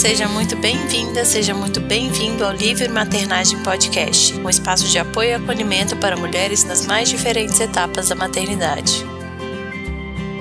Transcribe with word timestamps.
seja 0.00 0.26
muito 0.26 0.56
bem-vinda, 0.56 1.26
seja 1.26 1.52
muito 1.52 1.78
bem-vindo 1.78 2.42
ao 2.42 2.52
Livre 2.52 2.88
Maternagem 2.88 3.62
Podcast, 3.62 4.32
um 4.40 4.48
espaço 4.48 4.88
de 4.88 4.98
apoio 4.98 5.28
e 5.28 5.34
acolhimento 5.34 5.94
para 5.98 6.16
mulheres 6.16 6.64
nas 6.64 6.86
mais 6.86 7.10
diferentes 7.10 7.60
etapas 7.60 8.08
da 8.08 8.14
maternidade. 8.14 9.04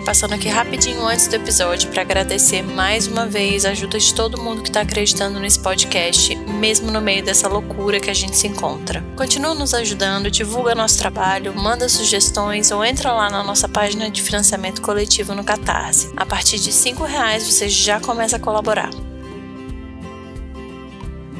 Passando 0.05 0.35
aqui 0.35 0.47
rapidinho 0.47 1.05
antes 1.05 1.27
do 1.27 1.35
episódio 1.35 1.89
para 1.89 2.03
agradecer 2.03 2.61
mais 2.61 3.05
uma 3.05 3.25
vez 3.25 3.65
a 3.65 3.71
ajuda 3.71 3.99
de 3.99 4.13
todo 4.13 4.41
mundo 4.41 4.61
que 4.61 4.69
está 4.69 4.79
acreditando 4.79 5.41
nesse 5.41 5.59
podcast, 5.59 6.33
mesmo 6.35 6.89
no 6.89 7.01
meio 7.01 7.21
dessa 7.21 7.49
loucura 7.49 7.99
que 7.99 8.09
a 8.09 8.13
gente 8.13 8.37
se 8.37 8.47
encontra. 8.47 9.03
Continua 9.17 9.53
nos 9.53 9.73
ajudando, 9.73 10.31
divulga 10.31 10.73
nosso 10.73 10.97
trabalho, 10.97 11.53
manda 11.53 11.89
sugestões 11.89 12.71
ou 12.71 12.81
entra 12.85 13.11
lá 13.11 13.29
na 13.29 13.43
nossa 13.43 13.67
página 13.67 14.09
de 14.09 14.21
financiamento 14.21 14.81
coletivo 14.81 15.35
no 15.35 15.43
Catarse. 15.43 16.13
A 16.15 16.25
partir 16.25 16.59
de 16.59 16.69
R$ 16.69 16.95
reais 17.05 17.43
você 17.45 17.67
já 17.67 17.99
começa 17.99 18.37
a 18.37 18.39
colaborar. 18.39 18.89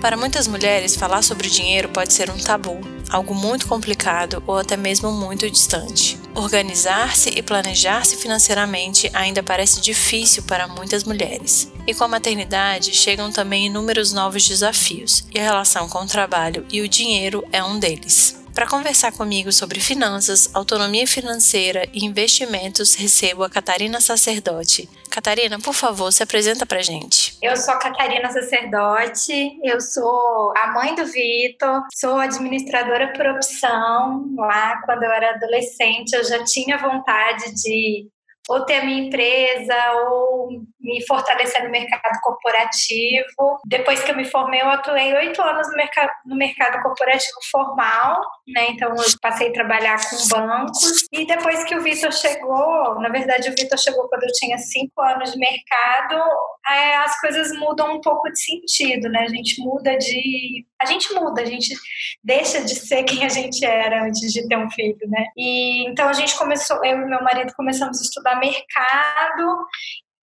Para 0.01 0.15
muitas 0.15 0.47
mulheres, 0.47 0.95
falar 0.95 1.21
sobre 1.21 1.49
dinheiro 1.49 1.89
pode 1.89 2.13
ser 2.13 2.29
um 2.29 2.37
tabu, 2.37 2.79
algo 3.09 3.35
muito 3.35 3.67
complicado 3.67 4.41
ou 4.47 4.57
até 4.57 4.77
mesmo 4.77 5.11
muito 5.11 5.49
distante. 5.51 6.17
Organizar-se 6.33 7.31
e 7.31 7.41
planejar-se 7.41 8.15
financeiramente 8.15 9.09
ainda 9.13 9.43
parece 9.43 9.81
difícil 9.81 10.43
para 10.43 10.69
muitas 10.69 11.03
mulheres. 11.03 11.69
E 11.85 11.93
com 11.93 12.05
a 12.05 12.07
maternidade 12.07 12.93
chegam 12.93 13.29
também 13.29 13.65
inúmeros 13.65 14.13
novos 14.13 14.47
desafios, 14.47 15.25
e 15.33 15.39
a 15.39 15.43
relação 15.43 15.89
com 15.89 15.99
o 15.99 16.07
trabalho 16.07 16.65
e 16.71 16.79
o 16.79 16.87
dinheiro 16.87 17.43
é 17.51 17.61
um 17.61 17.77
deles. 17.77 18.38
Para 18.59 18.67
conversar 18.67 19.13
comigo 19.13 19.53
sobre 19.53 19.79
finanças, 19.79 20.53
autonomia 20.53 21.07
financeira 21.07 21.87
e 21.93 22.03
investimentos, 22.03 22.93
recebo 22.93 23.45
a 23.45 23.49
Catarina 23.49 24.01
Sacerdote. 24.01 24.89
Catarina, 25.09 25.57
por 25.61 25.73
favor, 25.73 26.11
se 26.11 26.21
apresenta 26.23 26.65
para 26.65 26.81
gente. 26.81 27.37
Eu 27.41 27.55
sou 27.55 27.73
a 27.73 27.79
Catarina 27.79 28.29
Sacerdote, 28.29 29.57
eu 29.63 29.79
sou 29.79 30.53
a 30.57 30.73
mãe 30.73 30.93
do 30.93 31.05
Vitor, 31.05 31.83
sou 31.95 32.17
administradora 32.17 33.13
por 33.13 33.27
opção. 33.27 34.29
Lá, 34.35 34.81
quando 34.85 35.03
eu 35.03 35.11
era 35.13 35.35
adolescente, 35.35 36.11
eu 36.11 36.25
já 36.25 36.43
tinha 36.43 36.77
vontade 36.77 37.55
de 37.55 38.09
ou 38.49 38.65
ter 38.65 38.79
a 38.79 38.85
minha 38.85 39.05
empresa, 39.05 39.75
ou 40.07 40.49
me 40.79 41.05
fortalecer 41.05 41.63
no 41.63 41.69
mercado 41.69 42.19
corporativo. 42.21 43.59
Depois 43.65 44.01
que 44.01 44.11
eu 44.11 44.15
me 44.15 44.25
formei, 44.25 44.59
eu 44.59 44.69
atuei 44.69 45.13
oito 45.13 45.39
anos 45.41 45.69
no 45.69 45.75
mercado, 45.75 46.11
no 46.25 46.35
mercado 46.35 46.81
corporativo 46.81 47.37
formal, 47.51 48.19
né? 48.47 48.71
Então 48.71 48.89
eu 48.89 49.03
passei 49.21 49.49
a 49.49 49.53
trabalhar 49.53 49.97
com 50.09 50.15
bancos. 50.29 51.05
E 51.11 51.27
depois 51.27 51.63
que 51.63 51.75
o 51.75 51.83
Vitor 51.83 52.11
chegou, 52.11 52.99
na 52.99 53.09
verdade 53.09 53.49
o 53.49 53.55
Vitor 53.55 53.77
chegou 53.77 54.09
quando 54.09 54.23
eu 54.23 54.33
tinha 54.33 54.57
cinco 54.57 54.99
anos 55.01 55.31
de 55.31 55.37
mercado, 55.37 56.19
é, 56.67 56.95
as 56.97 57.19
coisas 57.21 57.51
mudam 57.59 57.97
um 57.97 58.01
pouco 58.01 58.31
de 58.31 58.41
sentido, 58.41 59.09
né? 59.09 59.25
A 59.25 59.27
gente 59.27 59.61
muda 59.61 59.95
de. 59.97 60.65
A 60.81 60.85
gente 60.85 61.13
muda, 61.13 61.41
a 61.41 61.45
gente 61.45 61.75
deixa 62.23 62.63
de 62.63 62.75
ser 62.75 63.03
quem 63.03 63.25
a 63.25 63.29
gente 63.29 63.65
era 63.65 64.05
antes 64.05 64.31
de 64.31 64.47
ter 64.47 64.57
um 64.57 64.69
filho, 64.71 64.97
né? 65.07 65.25
E 65.37 65.87
então 65.89 66.07
a 66.07 66.13
gente 66.13 66.37
começou, 66.37 66.83
eu 66.85 67.01
e 67.01 67.05
meu 67.05 67.21
marido 67.21 67.53
começamos 67.55 67.99
a 67.99 68.01
estudar 68.01 68.39
mercado 68.39 69.67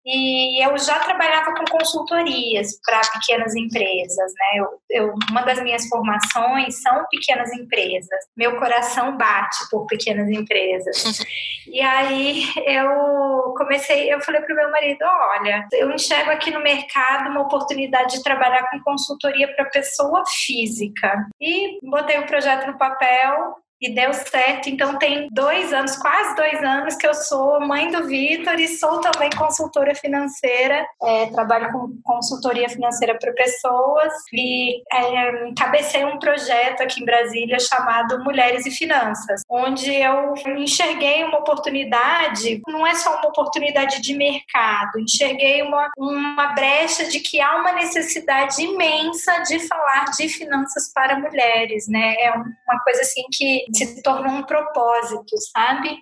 e 0.07 0.65
eu 0.65 0.79
já 0.79 1.01
trabalhava 1.01 1.53
com 1.53 1.65
consultorias 1.65 2.81
para 2.85 3.01
pequenas 3.13 3.57
empresas, 3.57 4.33
né? 4.39 4.61
Eu, 4.61 4.67
eu, 4.89 5.15
uma 5.29 5.43
das 5.43 5.61
minhas 5.61 5.89
formações 5.89 6.81
são 6.81 7.05
pequenas 7.11 7.53
empresas. 7.53 8.21
Meu 8.37 8.57
coração 8.57 9.17
bate 9.17 9.69
por 9.69 9.85
pequenas 9.87 10.31
empresas. 10.31 11.25
e 11.67 11.81
aí 11.81 12.45
eu 12.65 13.53
comecei, 13.57 14.13
eu 14.13 14.21
falei 14.21 14.43
para 14.43 14.53
o 14.53 14.57
meu 14.57 14.71
marido, 14.71 15.05
olha, 15.05 15.67
eu 15.73 15.91
enxergo 15.91 16.31
aqui 16.31 16.53
no 16.53 16.63
mercado 16.63 17.29
uma 17.29 17.43
oportunidade 17.43 18.15
de 18.15 18.23
trabalhar 18.23 18.71
com 18.71 18.81
consultoria 18.85 19.53
para 19.57 19.65
pessoa 19.71 20.23
física. 20.25 21.27
E 21.41 21.81
botei 21.83 22.19
o 22.21 22.27
projeto 22.27 22.69
no 22.69 22.79
papel, 22.79 23.57
e 23.81 23.95
deu 23.95 24.13
certo. 24.13 24.69
Então, 24.69 24.99
tem 24.99 25.29
dois 25.31 25.73
anos, 25.73 25.97
quase 25.97 26.35
dois 26.35 26.63
anos, 26.63 26.97
que 26.97 27.07
eu 27.07 27.15
sou 27.15 27.61
mãe 27.61 27.91
do 27.91 28.07
Vitor 28.07 28.59
e 28.59 28.69
sou 28.69 29.01
também 29.01 29.31
consultora 29.37 29.95
financeira. 29.95 30.87
É, 31.03 31.27
trabalho 31.27 31.71
com 31.73 31.99
consultoria 32.03 32.69
financeira 32.69 33.17
para 33.19 33.33
pessoas 33.33 34.13
e 34.33 34.83
é, 34.93 35.49
encabecei 35.49 36.05
um 36.05 36.19
projeto 36.19 36.83
aqui 36.83 37.03
em 37.03 37.05
Brasília 37.05 37.59
chamado 37.59 38.23
Mulheres 38.25 38.67
e 38.67 38.71
Finanças, 38.71 39.43
onde 39.49 39.93
eu 39.95 40.35
enxerguei 40.57 41.25
uma 41.25 41.39
oportunidade, 41.39 42.61
não 42.67 42.87
é 42.87 42.95
só 42.95 43.19
uma 43.19 43.29
oportunidade 43.29 44.01
de 44.01 44.15
mercado, 44.15 44.99
enxerguei 44.99 45.63
uma, 45.63 45.91
uma 45.99 46.49
brecha 46.55 47.05
de 47.05 47.21
que 47.21 47.41
há 47.41 47.57
uma 47.57 47.73
necessidade 47.73 48.63
imensa 48.63 49.39
de 49.43 49.61
falar 49.67 50.05
de 50.17 50.29
finanças 50.29 50.93
para 50.93 51.19
mulheres, 51.19 51.87
né? 51.89 52.15
É 52.19 52.33
uma 52.33 52.81
coisa 52.85 53.03
assim 53.03 53.23
que 53.33 53.66
se 53.75 54.03
tornou 54.03 54.33
um 54.33 54.43
propósito, 54.43 55.37
sabe? 55.53 55.99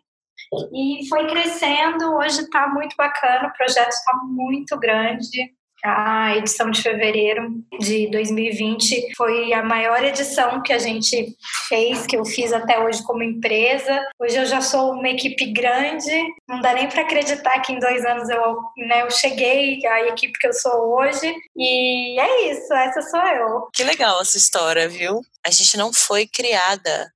E 0.72 1.08
foi 1.08 1.26
crescendo, 1.26 2.14
hoje 2.16 2.42
está 2.42 2.69
muito 2.69 2.94
bacana, 2.97 3.48
o 3.48 3.52
projeto 3.52 3.91
está 3.91 4.12
muito 4.25 4.78
grande. 4.78 5.52
A 5.84 6.34
edição 6.36 6.70
de 6.70 6.80
fevereiro 6.80 7.62
de 7.78 8.10
2020 8.10 9.14
foi 9.14 9.53
a 9.53 9.62
maior 9.62 10.03
edição 10.03 10.62
que 10.62 10.72
a 10.72 10.78
gente 10.78 11.36
fez, 11.69 12.06
que 12.06 12.16
eu 12.16 12.24
fiz 12.24 12.54
até 12.54 12.78
hoje 12.78 13.03
como 13.03 13.22
empresa. 13.22 14.03
Hoje 14.19 14.34
eu 14.34 14.47
já 14.47 14.62
sou 14.62 14.92
uma 14.92 15.10
equipe 15.10 15.53
grande, 15.53 16.10
não 16.48 16.62
dá 16.62 16.72
nem 16.72 16.88
para 16.88 17.03
acreditar 17.03 17.60
que 17.60 17.72
em 17.72 17.78
dois 17.78 18.03
anos 18.03 18.30
eu, 18.30 18.56
né, 18.78 19.03
eu 19.03 19.10
cheguei 19.10 19.84
à 19.86 20.06
equipe 20.08 20.38
que 20.38 20.47
eu 20.47 20.54
sou 20.54 20.97
hoje. 20.97 21.34
E 21.54 22.19
é 22.19 22.50
isso, 22.50 22.72
essa 22.72 23.03
sou 23.03 23.20
eu. 23.20 23.69
Que 23.74 23.84
legal 23.84 24.22
essa 24.22 24.38
história, 24.38 24.88
viu? 24.88 25.20
A 25.47 25.50
gente 25.50 25.76
não 25.76 25.92
foi 25.92 26.26
criada 26.26 27.12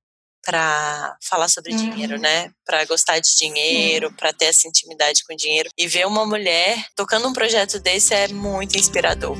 para 0.49 1.15
falar 1.21 1.47
sobre 1.47 1.71
uhum. 1.71 1.77
dinheiro, 1.77 2.17
né? 2.17 2.51
Para 2.65 2.83
gostar 2.85 3.19
de 3.19 3.35
dinheiro, 3.35 4.11
para 4.11 4.33
ter 4.33 4.45
essa 4.45 4.67
intimidade 4.67 5.23
com 5.23 5.35
dinheiro. 5.35 5.69
E 5.77 5.87
ver 5.87 6.07
uma 6.07 6.25
mulher 6.25 6.83
tocando 6.95 7.27
um 7.27 7.33
projeto 7.33 7.79
desse 7.79 8.15
é 8.15 8.27
muito 8.29 8.75
inspirador. 8.75 9.37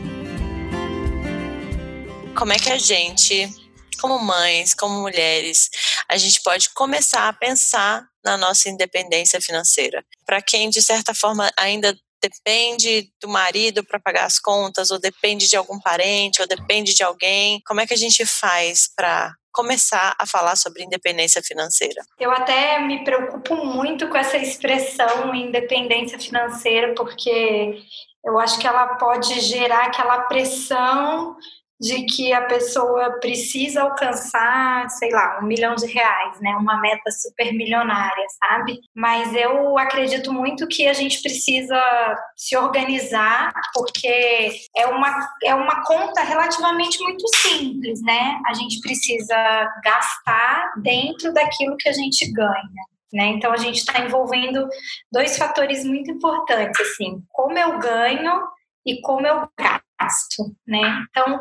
Como 2.38 2.54
é 2.54 2.58
que 2.60 2.70
a 2.70 2.78
gente, 2.78 3.50
como 4.00 4.20
mães, 4.20 4.76
como 4.76 5.02
mulheres, 5.02 5.72
a 6.08 6.16
gente 6.16 6.44
pode 6.44 6.70
começar 6.76 7.28
a 7.28 7.34
pensar 7.34 8.06
na 8.24 8.38
nossa 8.38 8.70
independência 8.70 9.42
financeira? 9.42 10.06
Para 10.28 10.44
quem, 10.44 10.70
de 10.70 10.82
certa 10.84 11.16
forma, 11.16 11.52
ainda 11.58 11.98
depende 12.22 13.12
do 13.20 13.28
marido 13.28 13.84
para 13.84 14.00
pagar 14.00 14.26
as 14.26 14.38
contas, 14.38 14.92
ou 14.92 15.00
depende 15.00 15.48
de 15.48 15.56
algum 15.56 15.80
parente, 15.80 16.40
ou 16.40 16.48
depende 16.48 16.94
de 16.94 17.02
alguém. 17.02 17.62
Como 17.66 17.82
é 17.82 17.88
que 17.88 17.94
a 17.96 17.98
gente 17.98 18.26
faz 18.28 18.90
para 18.96 19.34
começar 19.60 20.16
a 20.18 20.26
falar 20.26 20.56
sobre 20.56 20.84
independência 20.84 21.42
financeira? 21.44 22.02
Eu 22.18 22.32
até 22.32 22.80
me 22.80 23.04
preocupo 23.04 23.58
muito 23.66 24.08
com 24.08 24.16
essa 24.16 24.38
expressão 24.38 25.36
independência 25.36 26.18
financeira, 26.18 26.94
porque 26.96 27.82
eu 28.24 28.40
acho 28.40 28.58
que 28.58 28.66
ela 28.66 28.96
pode 28.96 29.42
gerar 29.42 29.88
aquela 29.88 30.22
pressão 30.24 31.36
de 31.80 32.06
que 32.06 32.34
a 32.34 32.42
pessoa 32.42 33.20
precisa 33.20 33.84
alcançar, 33.84 34.90
sei 34.90 35.10
lá, 35.12 35.40
um 35.42 35.46
milhão 35.46 35.76
de 35.76 35.86
reais, 35.86 36.40
né? 36.42 36.52
Uma 36.56 36.80
meta 36.82 37.10
super 37.12 37.54
milionária, 37.54 38.26
sabe? 38.44 38.80
Mas 38.94 39.34
eu 39.34 39.78
acredito 39.78 40.34
muito 40.34 40.68
que 40.68 40.88
a 40.88 40.94
gente 40.94 41.22
precisa 41.22 41.80
se 42.36 42.58
organizar, 42.58 43.54
porque 43.74 44.52
é 44.76 44.88
uma, 44.88 45.30
é 45.44 45.56
uma 45.56 45.84
conta 45.86 46.22
relativamente 46.22 47.02
muito 47.02 47.26
simples, 47.38 48.02
né? 48.02 48.40
A 48.48 48.54
gente 48.54 48.82
precisa 48.82 49.36
gastar 49.84 50.74
dentro 50.82 51.34
daquilo 51.34 51.78
que 51.78 51.88
a 51.88 51.94
gente 51.94 52.30
ganha. 52.34 52.90
Né? 53.12 53.26
Então 53.30 53.52
a 53.52 53.58
gente 53.58 53.78
está 53.78 54.00
envolvendo 54.02 54.68
dois 55.12 55.36
fatores 55.36 55.84
muito 55.84 56.12
importantes, 56.12 56.80
assim, 56.80 57.24
como 57.30 57.58
eu 57.58 57.80
ganho 57.80 58.48
e 58.86 59.02
como 59.02 59.26
eu 59.26 59.50
gasto, 59.58 59.89
né? 60.68 61.06
Então, 61.10 61.40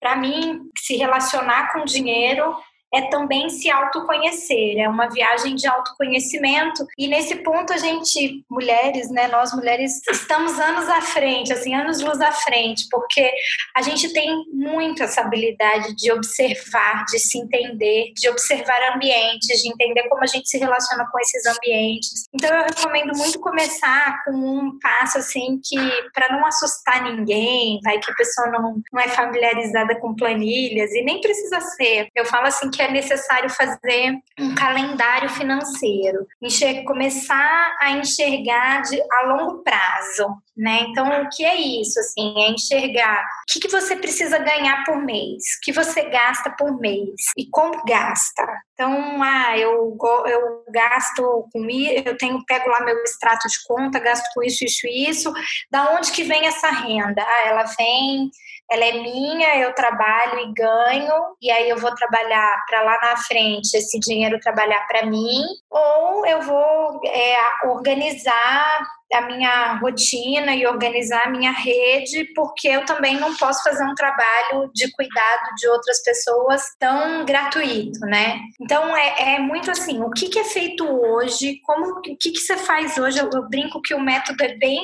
para 0.00 0.16
mim, 0.16 0.60
se 0.76 0.96
relacionar 0.96 1.72
com 1.72 1.84
dinheiro 1.84 2.54
é 2.92 3.02
também 3.02 3.48
se 3.48 3.70
autoconhecer, 3.70 4.78
é 4.78 4.88
uma 4.88 5.08
viagem 5.08 5.54
de 5.54 5.66
autoconhecimento. 5.66 6.86
E 6.98 7.06
nesse 7.06 7.36
ponto 7.36 7.72
a 7.72 7.76
gente, 7.76 8.44
mulheres, 8.50 9.10
né, 9.10 9.28
nós 9.28 9.52
mulheres 9.52 10.00
estamos 10.08 10.58
anos 10.58 10.88
à 10.88 11.00
frente, 11.00 11.52
assim, 11.52 11.74
anos 11.74 12.00
luz 12.00 12.20
à 12.20 12.32
frente, 12.32 12.86
porque 12.90 13.30
a 13.76 13.82
gente 13.82 14.12
tem 14.12 14.44
muito 14.52 15.02
essa 15.02 15.20
habilidade 15.20 15.94
de 15.94 16.10
observar, 16.12 17.04
de 17.06 17.18
se 17.18 17.38
entender, 17.38 18.12
de 18.14 18.28
observar 18.28 18.94
ambientes, 18.94 19.62
de 19.62 19.68
entender 19.68 20.08
como 20.08 20.24
a 20.24 20.26
gente 20.26 20.48
se 20.48 20.58
relaciona 20.58 21.06
com 21.10 21.18
esses 21.20 21.46
ambientes. 21.46 22.26
Então 22.34 22.54
eu 22.54 22.64
recomendo 22.64 23.16
muito 23.16 23.38
começar 23.40 24.22
com 24.24 24.32
um 24.32 24.78
passo 24.80 25.18
assim 25.18 25.60
que 25.62 25.76
para 26.12 26.36
não 26.36 26.44
assustar 26.46 27.02
ninguém, 27.04 27.78
vai 27.84 27.98
que 27.98 28.10
a 28.10 28.14
pessoa 28.14 28.48
não, 28.48 28.82
não 28.92 29.00
é 29.00 29.08
familiarizada 29.08 29.98
com 30.00 30.14
planilhas 30.14 30.90
e 30.92 31.02
nem 31.02 31.20
precisa 31.20 31.60
ser. 31.60 32.08
Eu 32.14 32.24
falo 32.24 32.46
assim 32.46 32.70
que 32.70 32.79
que 32.80 32.84
é 32.86 32.90
necessário 32.90 33.50
fazer 33.50 34.14
um 34.38 34.54
calendário 34.54 35.28
financeiro, 35.28 36.26
enxer 36.42 36.82
começar 36.84 37.76
a 37.78 37.90
enxergar 37.90 38.80
de, 38.80 38.98
a 39.12 39.26
longo 39.26 39.62
prazo, 39.62 40.26
né? 40.56 40.86
Então, 40.88 41.06
o 41.06 41.28
que 41.28 41.44
é 41.44 41.56
isso? 41.56 42.00
Assim, 42.00 42.34
é 42.38 42.50
enxergar 42.50 43.20
o 43.20 43.52
que, 43.52 43.60
que 43.60 43.68
você 43.68 43.96
precisa 43.96 44.38
ganhar 44.38 44.82
por 44.84 44.96
mês, 44.96 45.42
o 45.58 45.60
que 45.62 45.72
você 45.72 46.08
gasta 46.08 46.50
por 46.50 46.80
mês 46.80 47.20
e 47.36 47.46
como 47.50 47.84
gasta. 47.84 48.46
Então, 48.72 49.22
ah, 49.22 49.58
eu, 49.58 49.94
eu 50.26 50.64
gasto 50.72 51.46
com 51.52 51.68
eu 51.68 52.16
tenho, 52.16 52.42
pego 52.46 52.70
lá 52.70 52.80
meu 52.80 52.96
extrato 53.02 53.46
de 53.46 53.56
conta, 53.66 53.98
gasto 53.98 54.26
com 54.34 54.42
isso, 54.42 54.64
isso 54.64 54.86
isso. 54.86 55.32
Da 55.70 55.90
onde 55.92 56.10
que 56.12 56.24
vem 56.24 56.46
essa 56.46 56.70
renda? 56.70 57.22
Ah, 57.22 57.48
ela 57.48 57.64
vem 57.78 58.30
ela 58.70 58.84
é 58.84 58.92
minha, 58.92 59.56
eu 59.56 59.74
trabalho 59.74 60.38
e 60.38 60.52
ganho, 60.52 61.14
e 61.42 61.50
aí 61.50 61.68
eu 61.68 61.78
vou 61.78 61.94
trabalhar 61.94 62.64
para 62.68 62.82
lá 62.82 62.98
na 63.00 63.16
frente 63.16 63.74
esse 63.74 63.98
dinheiro 63.98 64.38
trabalhar 64.40 64.86
para 64.86 65.06
mim, 65.06 65.42
ou 65.68 66.24
eu 66.24 66.40
vou 66.42 67.00
é, 67.04 67.36
organizar 67.66 68.86
a 69.12 69.22
minha 69.22 69.74
rotina 69.78 70.54
e 70.54 70.66
organizar 70.66 71.26
a 71.26 71.30
minha 71.30 71.50
rede, 71.50 72.24
porque 72.34 72.68
eu 72.68 72.84
também 72.84 73.18
não 73.18 73.34
posso 73.36 73.62
fazer 73.62 73.84
um 73.84 73.94
trabalho 73.94 74.70
de 74.72 74.90
cuidado 74.92 75.54
de 75.56 75.68
outras 75.68 76.02
pessoas 76.02 76.62
tão 76.78 77.24
gratuito, 77.24 78.00
né? 78.00 78.40
Então 78.60 78.96
é, 78.96 79.34
é 79.34 79.38
muito 79.38 79.70
assim, 79.70 80.00
o 80.02 80.10
que, 80.10 80.28
que, 80.28 80.38
é 80.38 80.44
feito 80.44 80.84
hoje, 80.84 81.60
como 81.64 81.86
o 81.86 82.00
que, 82.00 82.16
que 82.16 82.38
você 82.38 82.56
faz 82.56 82.96
hoje? 82.98 83.18
Eu, 83.18 83.30
eu, 83.32 83.48
brinco 83.48 83.82
que 83.82 83.94
o 83.94 84.00
método 84.00 84.42
é 84.42 84.56
bem 84.56 84.80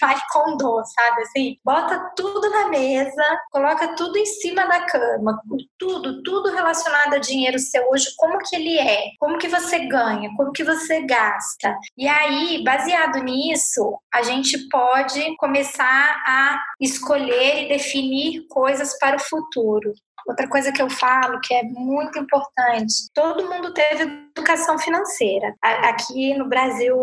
Marie 0.00 0.22
Kondo, 0.32 0.82
sabe? 0.84 1.22
Assim, 1.22 1.56
bota 1.64 2.12
tudo 2.16 2.48
na 2.50 2.68
mesa, 2.68 3.22
coloca 3.50 3.94
tudo 3.96 4.16
em 4.16 4.26
cima 4.26 4.66
da 4.66 4.84
cama, 4.86 5.40
tudo, 5.78 6.22
tudo 6.22 6.50
relacionado 6.50 7.14
a 7.14 7.18
dinheiro 7.18 7.58
seu 7.58 7.88
hoje, 7.90 8.06
como 8.16 8.38
que 8.38 8.56
ele 8.56 8.78
é, 8.78 9.10
como 9.18 9.38
que 9.38 9.48
você 9.48 9.80
ganha, 9.86 10.30
como 10.36 10.52
que 10.52 10.64
você 10.64 11.02
gasta. 11.02 11.76
E 11.96 12.06
aí, 12.08 12.62
baseado 12.64 13.22
nisso, 13.22 13.69
isso, 13.70 13.98
a 14.12 14.22
gente 14.22 14.68
pode 14.68 15.36
começar 15.36 16.22
a 16.26 16.60
escolher 16.80 17.64
e 17.64 17.68
definir 17.68 18.46
coisas 18.48 18.98
para 18.98 19.16
o 19.16 19.20
futuro. 19.20 19.92
Outra 20.26 20.48
coisa 20.48 20.72
que 20.72 20.82
eu 20.82 20.90
falo 20.90 21.40
que 21.40 21.54
é 21.54 21.62
muito 21.62 22.18
importante: 22.18 23.08
todo 23.14 23.48
mundo 23.48 23.72
teve 23.72 24.02
educação 24.36 24.78
financeira. 24.78 25.54
Aqui 25.62 26.36
no 26.36 26.48
Brasil, 26.48 26.96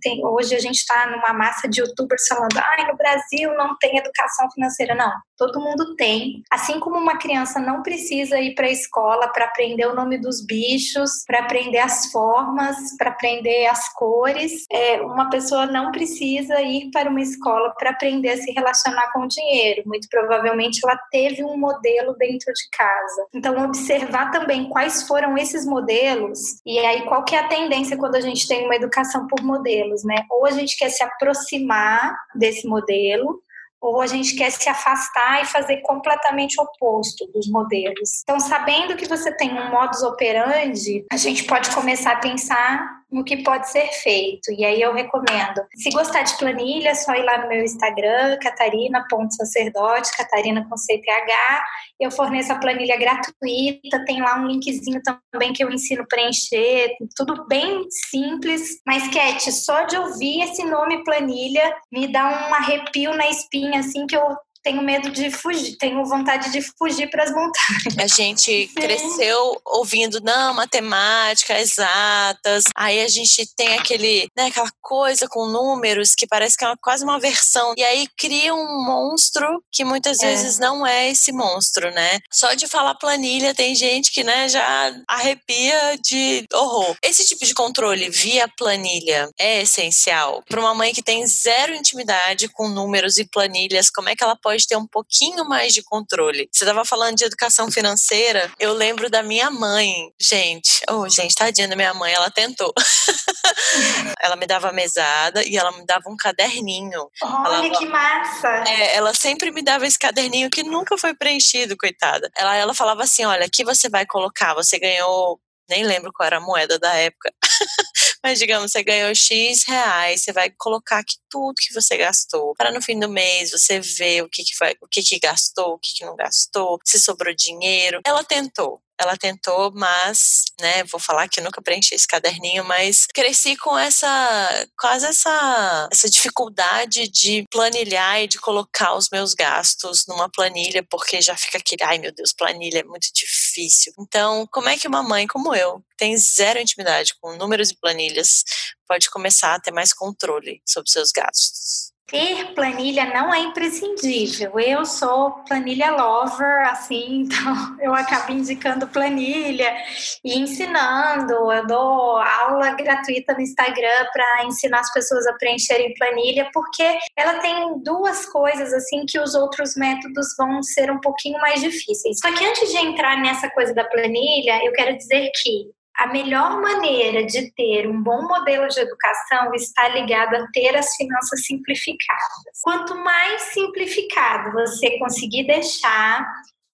tem, 0.00 0.24
hoje 0.24 0.54
a 0.54 0.60
gente 0.60 0.76
está 0.76 1.06
numa 1.06 1.32
massa 1.32 1.68
de 1.68 1.80
youtubers 1.80 2.26
falando, 2.28 2.56
ai, 2.56 2.86
no 2.86 2.96
Brasil 2.96 3.54
não 3.54 3.76
tem 3.78 3.98
educação 3.98 4.50
financeira. 4.52 4.94
Não, 4.94 5.12
todo 5.36 5.60
mundo 5.60 5.94
tem. 5.96 6.42
Assim 6.50 6.80
como 6.80 6.96
uma 6.96 7.18
criança 7.18 7.58
não 7.58 7.82
precisa 7.82 8.38
ir 8.38 8.54
para 8.54 8.66
a 8.66 8.70
escola 8.70 9.28
para 9.28 9.46
aprender 9.46 9.86
o 9.86 9.94
nome 9.94 10.18
dos 10.18 10.44
bichos, 10.44 11.24
para 11.26 11.40
aprender 11.40 11.78
as 11.78 12.10
formas, 12.10 12.76
para 12.96 13.10
aprender 13.10 13.66
as 13.66 13.92
cores, 13.92 14.64
é, 14.70 15.00
uma 15.02 15.28
pessoa 15.28 15.66
não 15.66 15.90
precisa 15.90 16.60
ir 16.62 16.90
para 16.90 17.10
uma 17.10 17.20
escola 17.20 17.74
para 17.78 17.90
aprender 17.90 18.30
a 18.30 18.36
se 18.36 18.50
relacionar 18.52 19.12
com 19.12 19.20
o 19.20 19.28
dinheiro. 19.28 19.82
Muito 19.86 20.08
provavelmente 20.08 20.80
ela 20.84 20.98
teve 21.10 21.44
um 21.44 21.56
modelo 21.56 22.14
dentro 22.14 22.52
de 22.52 22.68
casa. 22.70 23.26
Então, 23.34 23.64
observar 23.64 24.30
também 24.30 24.68
quais 24.68 25.06
foram 25.06 25.36
esses 25.36 25.66
modelos 25.66 26.60
e 26.64 26.78
aí 26.78 27.02
qual 27.02 27.24
que 27.24 27.34
é 27.34 27.40
a 27.40 27.48
tendência 27.48 27.96
quando 27.96 28.16
a 28.16 28.20
gente 28.20 28.46
tem 28.46 28.64
uma 28.64 28.76
educação 28.76 29.26
por 29.26 29.42
modelos, 29.74 30.04
né? 30.04 30.24
Ou 30.30 30.46
a 30.46 30.50
gente 30.50 30.76
quer 30.76 30.90
se 30.90 31.02
aproximar 31.02 32.14
desse 32.34 32.66
modelo, 32.66 33.42
ou 33.80 34.00
a 34.00 34.06
gente 34.06 34.34
quer 34.34 34.50
se 34.50 34.66
afastar 34.68 35.42
e 35.42 35.46
fazer 35.46 35.82
completamente 35.82 36.58
oposto 36.58 37.26
dos 37.32 37.50
modelos. 37.50 38.22
Então, 38.22 38.40
sabendo 38.40 38.96
que 38.96 39.06
você 39.06 39.30
tem 39.36 39.52
um 39.52 39.70
modus 39.70 40.02
operandi, 40.02 41.04
a 41.12 41.18
gente 41.18 41.44
pode 41.44 41.70
começar 41.74 42.12
a 42.12 42.20
pensar 42.20 43.03
no 43.10 43.24
que 43.24 43.42
pode 43.42 43.70
ser 43.70 43.86
feito. 43.88 44.50
E 44.52 44.64
aí 44.64 44.80
eu 44.80 44.92
recomendo. 44.92 45.62
Se 45.74 45.90
gostar 45.90 46.22
de 46.22 46.36
planilha, 46.36 46.90
é 46.90 46.94
só 46.94 47.14
ir 47.14 47.22
lá 47.22 47.38
no 47.38 47.48
meu 47.48 47.62
Instagram, 47.62 48.38
catarina.sacerdote, 48.40 50.16
catarina 50.16 50.66
com 50.68 50.76
CTH. 50.76 51.64
Eu 52.00 52.10
forneço 52.10 52.52
a 52.52 52.58
planilha 52.58 52.98
gratuita, 52.98 54.04
tem 54.04 54.20
lá 54.20 54.40
um 54.40 54.46
linkzinho 54.46 55.00
também 55.32 55.52
que 55.52 55.62
eu 55.62 55.70
ensino 55.70 56.02
a 56.02 56.06
preencher, 56.06 56.96
tudo 57.16 57.46
bem 57.46 57.86
simples. 58.10 58.80
Mas, 58.86 59.08
Cat, 59.08 59.50
só 59.52 59.82
de 59.82 59.96
ouvir 59.96 60.42
esse 60.42 60.64
nome 60.64 61.04
planilha 61.04 61.74
me 61.92 62.08
dá 62.08 62.48
um 62.48 62.54
arrepio 62.54 63.14
na 63.14 63.28
espinha, 63.28 63.80
assim, 63.80 64.06
que 64.06 64.16
eu 64.16 64.36
tenho 64.64 64.82
medo 64.82 65.10
de 65.10 65.30
fugir, 65.30 65.76
tenho 65.76 66.02
vontade 66.06 66.50
de 66.50 66.62
fugir 66.78 67.08
para 67.10 67.24
as 67.24 67.30
montanhas. 67.30 67.98
A 67.98 68.06
gente 68.06 68.66
Sim. 68.66 68.74
cresceu 68.74 69.60
ouvindo, 69.64 70.20
não, 70.22 70.54
matemática, 70.54 71.60
exatas. 71.60 72.64
Aí 72.74 73.00
a 73.02 73.08
gente 73.08 73.46
tem 73.54 73.76
aquele, 73.76 74.26
né, 74.34 74.46
aquela 74.46 74.70
coisa 74.80 75.28
com 75.28 75.46
números 75.46 76.14
que 76.14 76.26
parece 76.26 76.56
que 76.56 76.64
é 76.64 76.68
uma, 76.68 76.78
quase 76.80 77.04
uma 77.04 77.20
versão. 77.20 77.74
E 77.76 77.84
aí 77.84 78.08
cria 78.16 78.54
um 78.54 78.84
monstro 78.86 79.62
que 79.70 79.84
muitas 79.84 80.20
é. 80.20 80.30
vezes 80.30 80.58
não 80.58 80.86
é 80.86 81.10
esse 81.10 81.30
monstro, 81.30 81.90
né? 81.90 82.18
Só 82.32 82.54
de 82.54 82.66
falar 82.66 82.94
planilha 82.94 83.54
tem 83.54 83.74
gente 83.74 84.10
que, 84.12 84.24
né, 84.24 84.48
já 84.48 84.94
arrepia 85.06 85.98
de 86.02 86.46
horror. 86.54 86.96
Esse 87.02 87.26
tipo 87.26 87.44
de 87.44 87.52
controle 87.52 88.08
via 88.08 88.48
planilha 88.56 89.28
é 89.38 89.60
essencial 89.60 90.42
para 90.48 90.60
uma 90.60 90.74
mãe 90.74 90.94
que 90.94 91.02
tem 91.02 91.26
zero 91.26 91.74
intimidade 91.74 92.48
com 92.48 92.68
números 92.68 93.18
e 93.18 93.28
planilhas. 93.28 93.90
Como 93.90 94.08
é 94.08 94.16
que 94.16 94.24
ela 94.24 94.36
pode 94.36 94.53
pode 94.54 94.66
ter 94.68 94.76
um 94.76 94.86
pouquinho 94.86 95.44
mais 95.44 95.74
de 95.74 95.82
controle. 95.82 96.48
Você 96.52 96.64
estava 96.64 96.84
falando 96.84 97.16
de 97.16 97.24
educação 97.24 97.70
financeira, 97.70 98.50
eu 98.58 98.72
lembro 98.72 99.10
da 99.10 99.22
minha 99.22 99.50
mãe. 99.50 99.92
Gente, 100.20 100.80
oh, 100.88 101.08
gente, 101.08 101.34
tadinha 101.34 101.66
da 101.66 101.74
minha 101.74 101.92
mãe, 101.92 102.12
ela 102.12 102.30
tentou. 102.30 102.72
ela 104.22 104.36
me 104.36 104.46
dava 104.46 104.72
mesada 104.72 105.42
e 105.44 105.56
ela 105.56 105.72
me 105.72 105.84
dava 105.84 106.08
um 106.08 106.16
caderninho. 106.16 107.08
Olha 107.22 107.66
ela, 107.66 107.78
que 107.78 107.86
massa! 107.86 108.64
É, 108.68 108.96
ela 108.96 109.12
sempre 109.12 109.50
me 109.50 109.62
dava 109.62 109.86
esse 109.86 109.98
caderninho 109.98 110.48
que 110.48 110.62
nunca 110.62 110.96
foi 110.96 111.14
preenchido, 111.14 111.76
coitada. 111.76 112.30
Ela, 112.36 112.56
ela 112.56 112.74
falava 112.74 113.02
assim: 113.02 113.24
olha, 113.24 113.46
aqui 113.46 113.64
você 113.64 113.88
vai 113.88 114.06
colocar, 114.06 114.54
você 114.54 114.78
ganhou 114.78 115.40
nem 115.68 115.82
lembro 115.82 116.12
qual 116.12 116.26
era 116.26 116.36
a 116.36 116.40
moeda 116.40 116.78
da 116.78 116.94
época. 116.94 117.32
Mas 118.24 118.38
digamos, 118.38 118.72
você 118.72 118.82
ganhou 118.82 119.14
X 119.14 119.64
reais, 119.68 120.22
você 120.22 120.32
vai 120.32 120.50
colocar 120.56 121.00
aqui 121.00 121.16
tudo 121.28 121.52
que 121.58 121.74
você 121.74 121.94
gastou. 121.98 122.54
Para 122.56 122.72
no 122.72 122.80
fim 122.80 122.98
do 122.98 123.06
mês 123.06 123.50
você 123.50 123.80
ver 123.80 124.22
o 124.22 124.30
que, 124.30 124.42
que, 124.42 124.56
vai, 124.58 124.74
o 124.80 124.88
que, 124.88 125.02
que 125.02 125.18
gastou, 125.18 125.74
o 125.74 125.78
que, 125.78 125.92
que 125.92 126.06
não 126.06 126.16
gastou, 126.16 126.78
se 126.86 126.98
sobrou 126.98 127.34
dinheiro. 127.34 128.00
Ela 128.02 128.24
tentou 128.24 128.80
ela 129.00 129.16
tentou, 129.16 129.72
mas, 129.74 130.44
né, 130.60 130.84
vou 130.84 131.00
falar 131.00 131.28
que 131.28 131.40
nunca 131.40 131.62
preenchi 131.62 131.94
esse 131.94 132.06
caderninho, 132.06 132.64
mas 132.64 133.06
cresci 133.06 133.56
com 133.56 133.76
essa, 133.76 134.68
quase 134.78 135.06
essa, 135.06 135.88
essa 135.92 136.08
dificuldade 136.08 137.08
de 137.08 137.44
planilhar 137.50 138.22
e 138.22 138.28
de 138.28 138.38
colocar 138.38 138.94
os 138.94 139.08
meus 139.10 139.34
gastos 139.34 140.06
numa 140.06 140.28
planilha, 140.30 140.84
porque 140.88 141.20
já 141.20 141.36
fica 141.36 141.58
aquele, 141.58 141.82
ai 141.82 141.98
meu 141.98 142.12
Deus, 142.12 142.32
planilha 142.32 142.80
é 142.80 142.84
muito 142.84 143.08
difícil. 143.12 143.92
Então, 143.98 144.46
como 144.52 144.68
é 144.68 144.78
que 144.78 144.88
uma 144.88 145.02
mãe 145.02 145.26
como 145.26 145.54
eu, 145.54 145.80
que 145.90 145.96
tem 145.96 146.16
zero 146.16 146.60
intimidade 146.60 147.14
com 147.20 147.36
números 147.36 147.70
e 147.70 147.76
planilhas, 147.76 148.44
pode 148.86 149.10
começar 149.10 149.54
a 149.54 149.60
ter 149.60 149.72
mais 149.72 149.92
controle 149.92 150.62
sobre 150.66 150.90
seus 150.90 151.10
gastos? 151.10 151.83
Ter 152.06 152.52
planilha 152.54 153.06
não 153.06 153.32
é 153.32 153.40
imprescindível. 153.40 154.60
Eu 154.60 154.84
sou 154.84 155.30
planilha 155.48 155.90
lover, 155.90 156.68
assim, 156.68 157.22
então 157.24 157.76
eu 157.80 157.94
acabo 157.94 158.30
indicando 158.32 158.86
planilha 158.86 159.74
e 160.22 160.38
ensinando. 160.38 161.50
Eu 161.50 161.66
dou 161.66 162.18
aula 162.18 162.74
gratuita 162.74 163.32
no 163.32 163.40
Instagram 163.40 164.06
para 164.12 164.44
ensinar 164.44 164.80
as 164.80 164.92
pessoas 164.92 165.26
a 165.26 165.32
preencherem 165.34 165.94
planilha, 165.94 166.50
porque 166.52 166.98
ela 167.16 167.40
tem 167.40 167.82
duas 167.82 168.26
coisas 168.26 168.72
assim 168.74 169.06
que 169.06 169.18
os 169.18 169.34
outros 169.34 169.74
métodos 169.74 170.34
vão 170.36 170.62
ser 170.62 170.90
um 170.90 171.00
pouquinho 171.00 171.40
mais 171.40 171.62
difíceis. 171.62 172.18
Só 172.18 172.30
que 172.32 172.44
antes 172.44 172.70
de 172.70 172.78
entrar 172.78 173.16
nessa 173.16 173.48
coisa 173.50 173.72
da 173.72 173.84
planilha, 173.84 174.62
eu 174.62 174.72
quero 174.72 174.96
dizer 174.96 175.30
que 175.42 175.70
a 175.96 176.08
melhor 176.08 176.60
maneira 176.60 177.24
de 177.24 177.52
ter 177.52 177.88
um 177.88 178.02
bom 178.02 178.22
modelo 178.22 178.66
de 178.68 178.80
educação 178.80 179.54
está 179.54 179.88
ligado 179.88 180.34
a 180.34 180.46
ter 180.52 180.76
as 180.76 180.94
finanças 180.96 181.44
simplificadas. 181.44 182.60
Quanto 182.62 182.96
mais 182.96 183.42
simplificado 183.52 184.52
você 184.52 184.98
conseguir 184.98 185.46
deixar, 185.46 186.26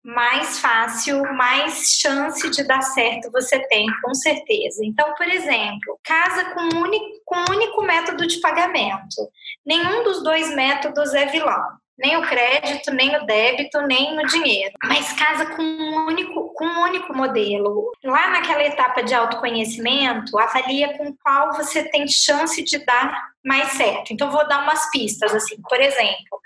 mais 0.03 0.59
fácil, 0.59 1.23
mais 1.35 1.99
chance 2.01 2.49
de 2.49 2.65
dar 2.65 2.81
certo 2.81 3.31
você 3.31 3.59
tem, 3.69 3.87
com 4.03 4.15
certeza. 4.15 4.83
Então, 4.83 5.15
por 5.15 5.29
exemplo, 5.29 6.01
casa 6.03 6.55
com 6.55 6.61
um 6.61 6.83
único, 6.83 7.07
com 7.27 7.37
um 7.37 7.55
único 7.55 7.83
método 7.83 8.27
de 8.27 8.41
pagamento. 8.41 9.29
Nenhum 9.65 10.03
dos 10.03 10.23
dois 10.23 10.55
métodos 10.55 11.13
é 11.13 11.27
vilão 11.27 11.80
nem 12.01 12.17
o 12.17 12.23
crédito, 12.23 12.91
nem 12.93 13.15
o 13.17 13.27
débito, 13.27 13.81
nem 13.83 14.19
o 14.19 14.27
dinheiro, 14.27 14.73
mas 14.83 15.13
casa 15.13 15.47
com 15.55 15.63
um 15.63 16.07
único, 16.07 16.53
com 16.55 16.65
um 16.65 16.83
único 16.85 17.15
modelo. 17.15 17.93
Lá 18.03 18.31
naquela 18.31 18.65
etapa 18.65 19.03
de 19.03 19.15
autoconhecimento, 19.15 20.39
avalia 20.39 20.97
com 20.97 21.15
qual 21.23 21.53
você 21.55 21.85
tem 21.91 22.09
chance 22.09 22.63
de 22.65 22.79
dar 22.85 23.31
mais 23.45 23.73
certo. 23.73 24.13
Então, 24.13 24.31
vou 24.31 24.47
dar 24.49 24.63
umas 24.63 24.91
pistas, 24.91 25.35
assim, 25.35 25.57
por 25.69 25.81
exemplo, 25.81 26.41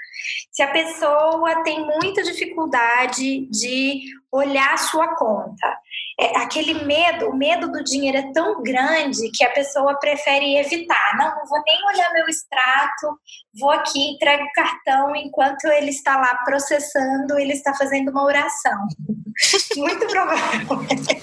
se 0.51 0.63
a 0.63 0.69
pessoa 0.69 1.63
tem 1.63 1.85
muita 1.85 2.23
dificuldade 2.23 3.47
de 3.47 4.03
olhar 4.35 4.75
a 4.75 4.77
sua 4.77 5.15
conta, 5.15 5.79
é, 6.19 6.39
aquele 6.39 6.85
medo, 6.85 7.29
o 7.29 7.37
medo 7.37 7.71
do 7.71 7.85
dinheiro 7.85 8.19
é 8.19 8.33
tão 8.33 8.63
grande 8.63 9.31
que 9.31 9.45
a 9.45 9.51
pessoa 9.51 9.99
prefere 9.99 10.57
evitar. 10.57 11.17
Não, 11.17 11.37
não 11.37 11.47
vou 11.47 11.63
nem 11.65 11.87
olhar 11.87 12.13
meu 12.13 12.27
extrato, 12.29 13.19
vou 13.59 13.71
aqui, 13.71 14.11
entrego 14.11 14.43
o 14.43 14.53
cartão, 14.53 15.15
enquanto 15.15 15.67
ele 15.67 15.91
está 15.91 16.17
lá 16.17 16.35
processando, 16.45 17.39
ele 17.39 17.53
está 17.53 17.73
fazendo 17.75 18.11
uma 18.11 18.25
oração. 18.25 18.89
Muito 19.77 20.07
provavelmente. 20.07 21.23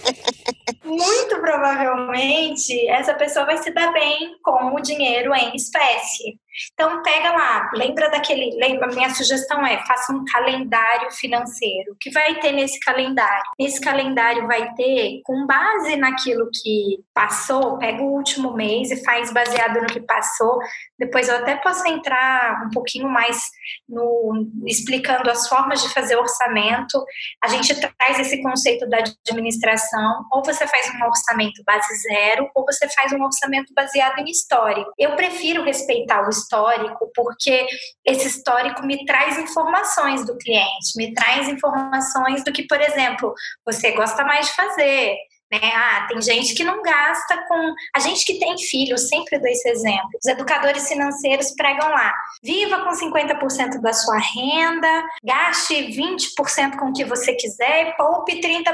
muito 0.83 1.39
provavelmente 1.39 2.87
essa 2.89 3.13
pessoa 3.13 3.45
vai 3.45 3.57
se 3.57 3.71
dar 3.71 3.91
bem 3.91 4.35
com 4.43 4.73
o 4.75 4.81
dinheiro 4.81 5.33
em 5.33 5.55
espécie. 5.55 6.39
Então 6.73 7.01
pega 7.01 7.31
lá, 7.31 7.71
lembra 7.73 8.09
daquele, 8.09 8.55
lembra, 8.57 8.87
minha 8.87 9.09
sugestão 9.11 9.65
é, 9.65 9.77
faça 9.85 10.11
um 10.11 10.25
calendário 10.25 11.09
financeiro. 11.11 11.93
O 11.93 11.95
que 11.99 12.11
vai 12.11 12.39
ter 12.39 12.51
nesse 12.51 12.79
calendário? 12.79 13.43
Nesse 13.59 13.79
calendário 13.79 14.45
vai 14.47 14.73
ter, 14.73 15.21
com 15.23 15.45
base 15.45 15.95
naquilo 15.95 16.49
que 16.51 16.99
passou, 17.13 17.77
pega 17.77 18.01
o 18.01 18.11
último 18.11 18.53
mês 18.53 18.91
e 18.91 19.03
faz 19.03 19.31
baseado 19.31 19.81
no 19.81 19.87
que 19.87 20.01
passou. 20.01 20.59
Depois 20.99 21.29
eu 21.29 21.37
até 21.37 21.55
posso 21.55 21.87
entrar 21.87 22.65
um 22.65 22.69
pouquinho 22.69 23.07
mais 23.07 23.43
no 23.87 24.45
explicando 24.67 25.29
as 25.29 25.47
formas 25.47 25.81
de 25.81 25.93
fazer 25.93 26.17
orçamento. 26.17 27.03
A 27.43 27.47
gente 27.47 27.73
traz 27.79 28.19
esse 28.19 28.41
conceito 28.41 28.87
da 28.89 28.97
administração, 28.97 30.25
ou 30.31 30.43
você 30.43 30.67
faz 30.71 30.89
um 30.95 31.05
orçamento 31.05 31.61
base 31.65 31.93
zero, 32.01 32.49
ou 32.55 32.65
você 32.65 32.87
faz 32.89 33.11
um 33.11 33.21
orçamento 33.21 33.73
baseado 33.75 34.19
em 34.19 34.31
histórico. 34.31 34.91
Eu 34.97 35.15
prefiro 35.15 35.63
respeitar 35.63 36.25
o 36.25 36.29
histórico, 36.29 37.11
porque 37.13 37.67
esse 38.05 38.27
histórico 38.27 38.85
me 38.85 39.05
traz 39.05 39.37
informações 39.37 40.25
do 40.25 40.37
cliente, 40.37 40.95
me 40.95 41.13
traz 41.13 41.47
informações 41.49 42.43
do 42.43 42.51
que, 42.51 42.63
por 42.63 42.79
exemplo, 42.81 43.33
você 43.65 43.91
gosta 43.91 44.23
mais 44.23 44.47
de 44.47 44.55
fazer. 44.55 45.17
Né? 45.51 45.59
Ah, 45.61 46.07
tem 46.07 46.21
gente 46.21 46.55
que 46.55 46.63
não 46.63 46.81
gasta 46.81 47.45
com. 47.47 47.73
A 47.93 47.99
gente 47.99 48.23
que 48.23 48.39
tem 48.39 48.57
filho, 48.57 48.97
sempre 48.97 49.37
dou 49.37 49.49
esse 49.49 49.67
exemplo. 49.67 50.09
Os 50.23 50.31
educadores 50.31 50.87
financeiros 50.87 51.51
pregam 51.57 51.89
lá: 51.89 52.13
viva 52.41 52.85
com 52.85 52.91
50% 52.91 53.81
da 53.81 53.91
sua 53.91 54.17
renda, 54.17 55.03
gaste 55.21 55.75
20% 55.75 56.77
com 56.79 56.85
o 56.85 56.93
que 56.93 57.03
você 57.03 57.33
quiser 57.33 57.89
e 57.89 57.97
poupe 57.97 58.39
30%. 58.39 58.71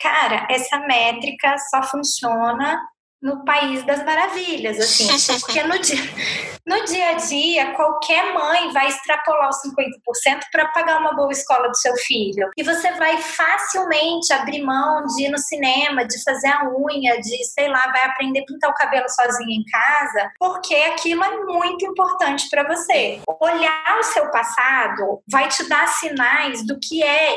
Cara, 0.00 0.46
essa 0.50 0.78
métrica 0.80 1.56
só 1.70 1.82
funciona 1.82 2.80
no 3.22 3.44
país 3.44 3.84
das 3.84 4.02
maravilhas, 4.04 4.78
assim, 4.78 5.06
porque 5.40 5.62
no 5.62 5.78
dia, 5.78 6.00
no 6.66 6.84
dia 6.86 7.10
a 7.10 7.12
dia, 7.14 7.74
qualquer 7.74 8.32
mãe 8.32 8.72
vai 8.72 8.88
extrapolar 8.88 9.50
os 9.50 9.56
50% 9.56 10.40
para 10.50 10.68
pagar 10.68 11.00
uma 11.00 11.14
boa 11.14 11.30
escola 11.30 11.68
do 11.68 11.76
seu 11.76 11.94
filho. 11.98 12.48
E 12.56 12.62
você 12.62 12.92
vai 12.92 13.18
facilmente 13.18 14.32
abrir 14.32 14.62
mão 14.62 15.04
de 15.04 15.24
ir 15.24 15.28
no 15.28 15.38
cinema, 15.38 16.06
de 16.06 16.22
fazer 16.24 16.48
a 16.48 16.66
unha, 16.70 17.20
de, 17.20 17.44
sei 17.44 17.68
lá, 17.68 17.82
vai 17.92 18.04
aprender 18.06 18.40
a 18.40 18.46
pintar 18.46 18.70
o 18.70 18.74
cabelo 18.74 19.08
sozinha 19.10 19.54
em 19.54 19.64
casa, 19.64 20.32
porque 20.38 20.74
aquilo 20.74 21.22
é 21.22 21.44
muito 21.44 21.84
importante 21.84 22.48
para 22.48 22.66
você. 22.66 23.20
Olhar 23.38 23.98
o 23.98 24.02
seu 24.02 24.30
passado 24.30 25.22
vai 25.30 25.46
te 25.48 25.68
dar 25.68 25.86
sinais 25.88 26.66
do 26.66 26.78
que 26.80 27.02
é 27.02 27.36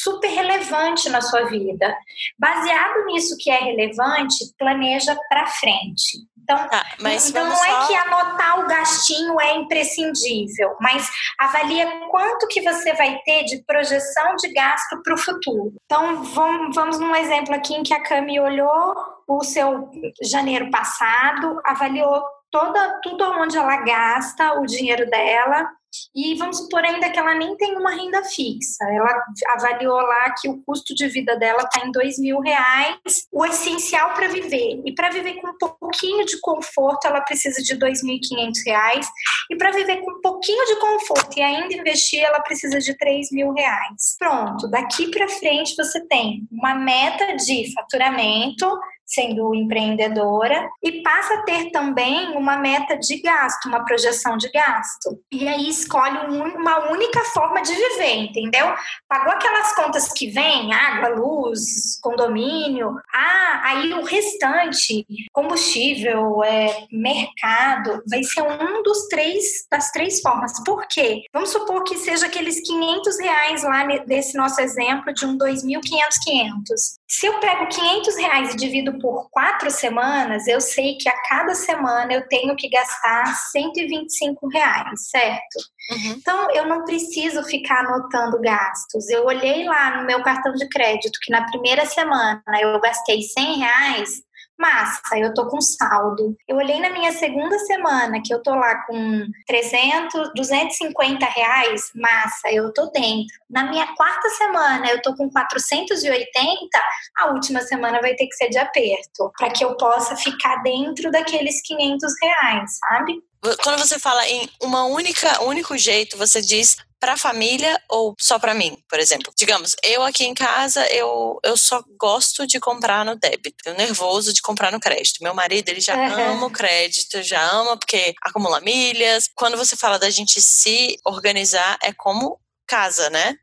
super 0.00 0.28
relevante 0.28 1.08
na 1.10 1.20
sua 1.20 1.44
vida. 1.44 1.94
Baseado 2.38 3.04
nisso 3.06 3.36
que 3.38 3.50
é 3.50 3.58
relevante, 3.58 4.36
planeja 4.58 5.16
para 5.28 5.46
frente. 5.46 6.26
Então, 6.42 6.56
tá, 6.68 6.84
então 6.98 7.44
não 7.44 7.52
é 7.52 7.56
só... 7.56 7.84
é 7.84 7.86
que 7.86 7.94
anotar 7.94 8.60
o 8.60 8.66
gastinho 8.66 9.40
é 9.40 9.54
imprescindível, 9.54 10.76
mas 10.80 11.08
avalia 11.38 11.88
quanto 12.10 12.48
que 12.48 12.60
você 12.60 12.92
vai 12.94 13.20
ter 13.24 13.44
de 13.44 13.62
projeção 13.64 14.34
de 14.36 14.52
gasto 14.52 15.00
para 15.02 15.14
o 15.14 15.18
futuro. 15.18 15.72
Então, 15.84 16.24
vamos, 16.24 16.74
vamos 16.74 16.98
num 16.98 17.14
exemplo 17.14 17.54
aqui 17.54 17.74
em 17.74 17.82
que 17.82 17.94
a 17.94 18.02
Cami 18.02 18.40
olhou 18.40 18.94
o 19.28 19.44
seu 19.44 19.88
janeiro 20.22 20.68
passado, 20.70 21.60
avaliou 21.64 22.22
toda, 22.50 23.00
tudo 23.02 23.24
onde 23.24 23.56
ela 23.56 23.76
gasta 23.78 24.60
o 24.60 24.66
dinheiro 24.66 25.08
dela 25.08 25.70
e 26.14 26.34
vamos 26.36 26.58
supor 26.58 26.84
ainda 26.84 27.10
que 27.10 27.18
ela 27.18 27.34
nem 27.34 27.56
tem 27.56 27.76
uma 27.76 27.90
renda 27.90 28.22
fixa. 28.24 28.84
Ela 28.84 29.24
avaliou 29.50 30.00
lá 30.00 30.34
que 30.40 30.48
o 30.48 30.62
custo 30.64 30.94
de 30.94 31.08
vida 31.08 31.36
dela 31.36 31.62
está 31.62 31.86
em 31.86 31.92
dois 31.92 32.18
mil 32.18 32.40
reais, 32.40 33.26
o 33.30 33.44
essencial 33.44 34.14
para 34.14 34.28
viver. 34.28 34.82
E 34.84 34.94
para 34.94 35.10
viver 35.10 35.34
com 35.40 35.48
um 35.48 35.58
pouquinho 35.58 36.24
de 36.24 36.40
conforto, 36.40 37.06
ela 37.06 37.20
precisa 37.20 37.62
de 37.62 37.74
dois 37.74 38.02
mil 38.02 38.16
e 38.16 38.20
quinhentos 38.20 38.62
reais. 38.64 39.06
E 39.50 39.56
para 39.56 39.70
viver 39.70 40.00
com 40.02 40.10
um 40.10 40.20
pouquinho 40.20 40.64
de 40.66 40.76
conforto 40.76 41.38
e 41.38 41.42
ainda 41.42 41.74
investir, 41.74 42.22
ela 42.22 42.40
precisa 42.40 42.78
de 42.78 42.96
três 42.96 43.30
mil 43.30 43.52
reais. 43.52 44.16
Pronto, 44.18 44.68
daqui 44.68 45.10
para 45.10 45.28
frente 45.28 45.74
você 45.76 46.00
tem 46.06 46.46
uma 46.50 46.74
meta 46.74 47.36
de 47.36 47.72
faturamento 47.74 48.66
sendo 49.12 49.54
empreendedora 49.54 50.70
e 50.82 51.02
passa 51.02 51.34
a 51.34 51.42
ter 51.42 51.70
também 51.70 52.36
uma 52.36 52.56
meta 52.56 52.96
de 52.96 53.20
gasto, 53.20 53.66
uma 53.66 53.84
projeção 53.84 54.36
de 54.36 54.50
gasto. 54.50 55.18
E 55.30 55.46
aí 55.46 55.68
escolhe 55.68 56.18
uma 56.34 56.90
única 56.90 57.20
forma 57.26 57.60
de 57.62 57.74
viver, 57.74 58.14
entendeu? 58.14 58.74
Pagou 59.08 59.32
aquelas 59.32 59.74
contas 59.74 60.12
que 60.12 60.30
vêm, 60.30 60.72
água, 60.72 61.08
luz, 61.08 62.00
condomínio, 62.00 62.94
ah, 63.14 63.60
aí 63.64 63.92
o 63.92 64.04
restante, 64.04 65.06
combustível, 65.32 66.42
é, 66.42 66.86
mercado, 66.90 68.02
vai 68.08 68.22
ser 68.22 68.42
um 68.42 68.82
dos 68.82 69.08
três, 69.08 69.66
das 69.70 69.90
três 69.90 70.20
formas. 70.20 70.52
Por 70.64 70.86
quê? 70.88 71.22
Vamos 71.32 71.50
supor 71.50 71.84
que 71.84 71.98
seja 71.98 72.26
aqueles 72.26 72.60
500 72.60 73.20
reais 73.20 73.62
lá 73.62 73.84
desse 74.06 74.36
nosso 74.36 74.60
exemplo 74.60 75.12
de 75.12 75.26
um 75.26 75.36
2.500, 75.36 75.80
500. 76.24 77.02
Se 77.08 77.26
eu 77.26 77.38
pego 77.40 77.66
500 77.66 78.16
reais 78.16 78.54
e 78.54 78.56
divido 78.56 78.98
por 79.02 79.28
quatro 79.30 79.70
semanas, 79.70 80.46
eu 80.46 80.60
sei 80.60 80.96
que 80.96 81.08
a 81.08 81.22
cada 81.28 81.54
semana 81.54 82.12
eu 82.12 82.26
tenho 82.28 82.56
que 82.56 82.68
gastar 82.70 83.26
125 83.50 84.48
reais, 84.48 85.10
certo? 85.10 85.58
Uhum. 85.90 86.14
Então, 86.16 86.50
eu 86.52 86.66
não 86.66 86.84
preciso 86.84 87.42
ficar 87.42 87.80
anotando 87.80 88.40
gastos. 88.40 89.10
Eu 89.10 89.26
olhei 89.26 89.64
lá 89.64 89.98
no 89.98 90.06
meu 90.06 90.22
cartão 90.22 90.52
de 90.52 90.68
crédito 90.68 91.18
que 91.20 91.32
na 91.32 91.44
primeira 91.46 91.84
semana 91.84 92.42
eu 92.60 92.80
gastei 92.80 93.20
100 93.20 93.58
reais, 93.58 94.22
massa, 94.62 95.18
eu 95.18 95.34
tô 95.34 95.48
com 95.48 95.60
saldo. 95.60 96.36
Eu 96.46 96.56
olhei 96.56 96.78
na 96.78 96.90
minha 96.90 97.10
segunda 97.12 97.58
semana 97.58 98.22
que 98.24 98.32
eu 98.32 98.40
tô 98.40 98.54
lá 98.54 98.86
com 98.86 99.26
300, 99.48 100.30
250 100.36 101.26
reais, 101.26 101.90
massa, 101.96 102.48
eu 102.52 102.72
tô 102.72 102.86
dentro. 102.86 103.34
Na 103.50 103.64
minha 103.64 103.86
quarta 103.96 104.28
semana 104.30 104.88
eu 104.88 105.02
tô 105.02 105.16
com 105.16 105.28
480, 105.28 106.78
a 107.18 107.26
última 107.32 107.60
semana 107.62 108.00
vai 108.00 108.14
ter 108.14 108.26
que 108.28 108.36
ser 108.36 108.48
de 108.48 108.58
aperto, 108.58 109.32
para 109.36 109.50
que 109.50 109.64
eu 109.64 109.76
possa 109.76 110.14
ficar 110.14 110.62
dentro 110.62 111.10
daqueles 111.10 111.60
500 111.62 112.12
reais, 112.22 112.78
sabe? 112.78 113.20
Quando 113.64 113.78
você 113.80 113.98
fala 113.98 114.24
em 114.28 114.48
uma 114.62 114.84
única, 114.84 115.42
único 115.42 115.76
jeito, 115.76 116.16
você 116.16 116.40
diz 116.40 116.76
para 117.02 117.14
a 117.14 117.18
família 117.18 117.82
ou 117.88 118.14
só 118.16 118.38
para 118.38 118.54
mim, 118.54 118.78
por 118.88 118.96
exemplo. 119.00 119.32
Digamos, 119.36 119.74
eu 119.82 120.04
aqui 120.04 120.24
em 120.24 120.34
casa, 120.34 120.86
eu, 120.86 121.36
eu 121.42 121.56
só 121.56 121.82
gosto 121.98 122.46
de 122.46 122.60
comprar 122.60 123.04
no 123.04 123.16
débito, 123.16 123.56
eu 123.66 123.74
nervoso 123.74 124.32
de 124.32 124.40
comprar 124.40 124.70
no 124.70 124.78
crédito. 124.78 125.20
Meu 125.20 125.34
marido, 125.34 125.68
ele 125.68 125.80
já 125.80 125.96
uhum. 125.96 126.14
ama 126.38 126.46
o 126.46 126.52
crédito, 126.52 127.20
já 127.20 127.42
ama 127.50 127.76
porque 127.76 128.14
acumula 128.22 128.60
milhas. 128.60 129.28
Quando 129.34 129.56
você 129.56 129.74
fala 129.74 129.98
da 129.98 130.10
gente 130.10 130.40
se 130.40 130.96
organizar, 131.04 131.76
é 131.82 131.92
como 131.92 132.38
casa, 132.68 133.10
né? 133.10 133.34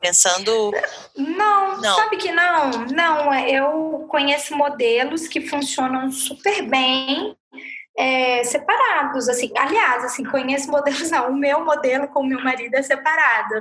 Pensando. 0.00 0.70
Não, 1.16 1.80
não, 1.80 1.96
sabe 1.96 2.18
que 2.18 2.30
não. 2.30 2.70
Não, 2.86 3.34
eu 3.34 4.06
conheço 4.08 4.54
modelos 4.56 5.26
que 5.26 5.40
funcionam 5.40 6.12
super 6.12 6.62
bem 6.68 7.36
é, 7.98 8.44
separados, 8.44 9.28
assim, 9.28 9.50
aliás, 9.58 10.04
assim, 10.04 10.22
conheço 10.24 10.70
modelos, 10.70 11.10
não, 11.10 11.30
o 11.30 11.36
meu 11.36 11.64
modelo 11.64 12.06
com 12.08 12.20
o 12.20 12.26
meu 12.26 12.40
marido 12.42 12.74
é 12.76 12.82
separado. 12.82 13.60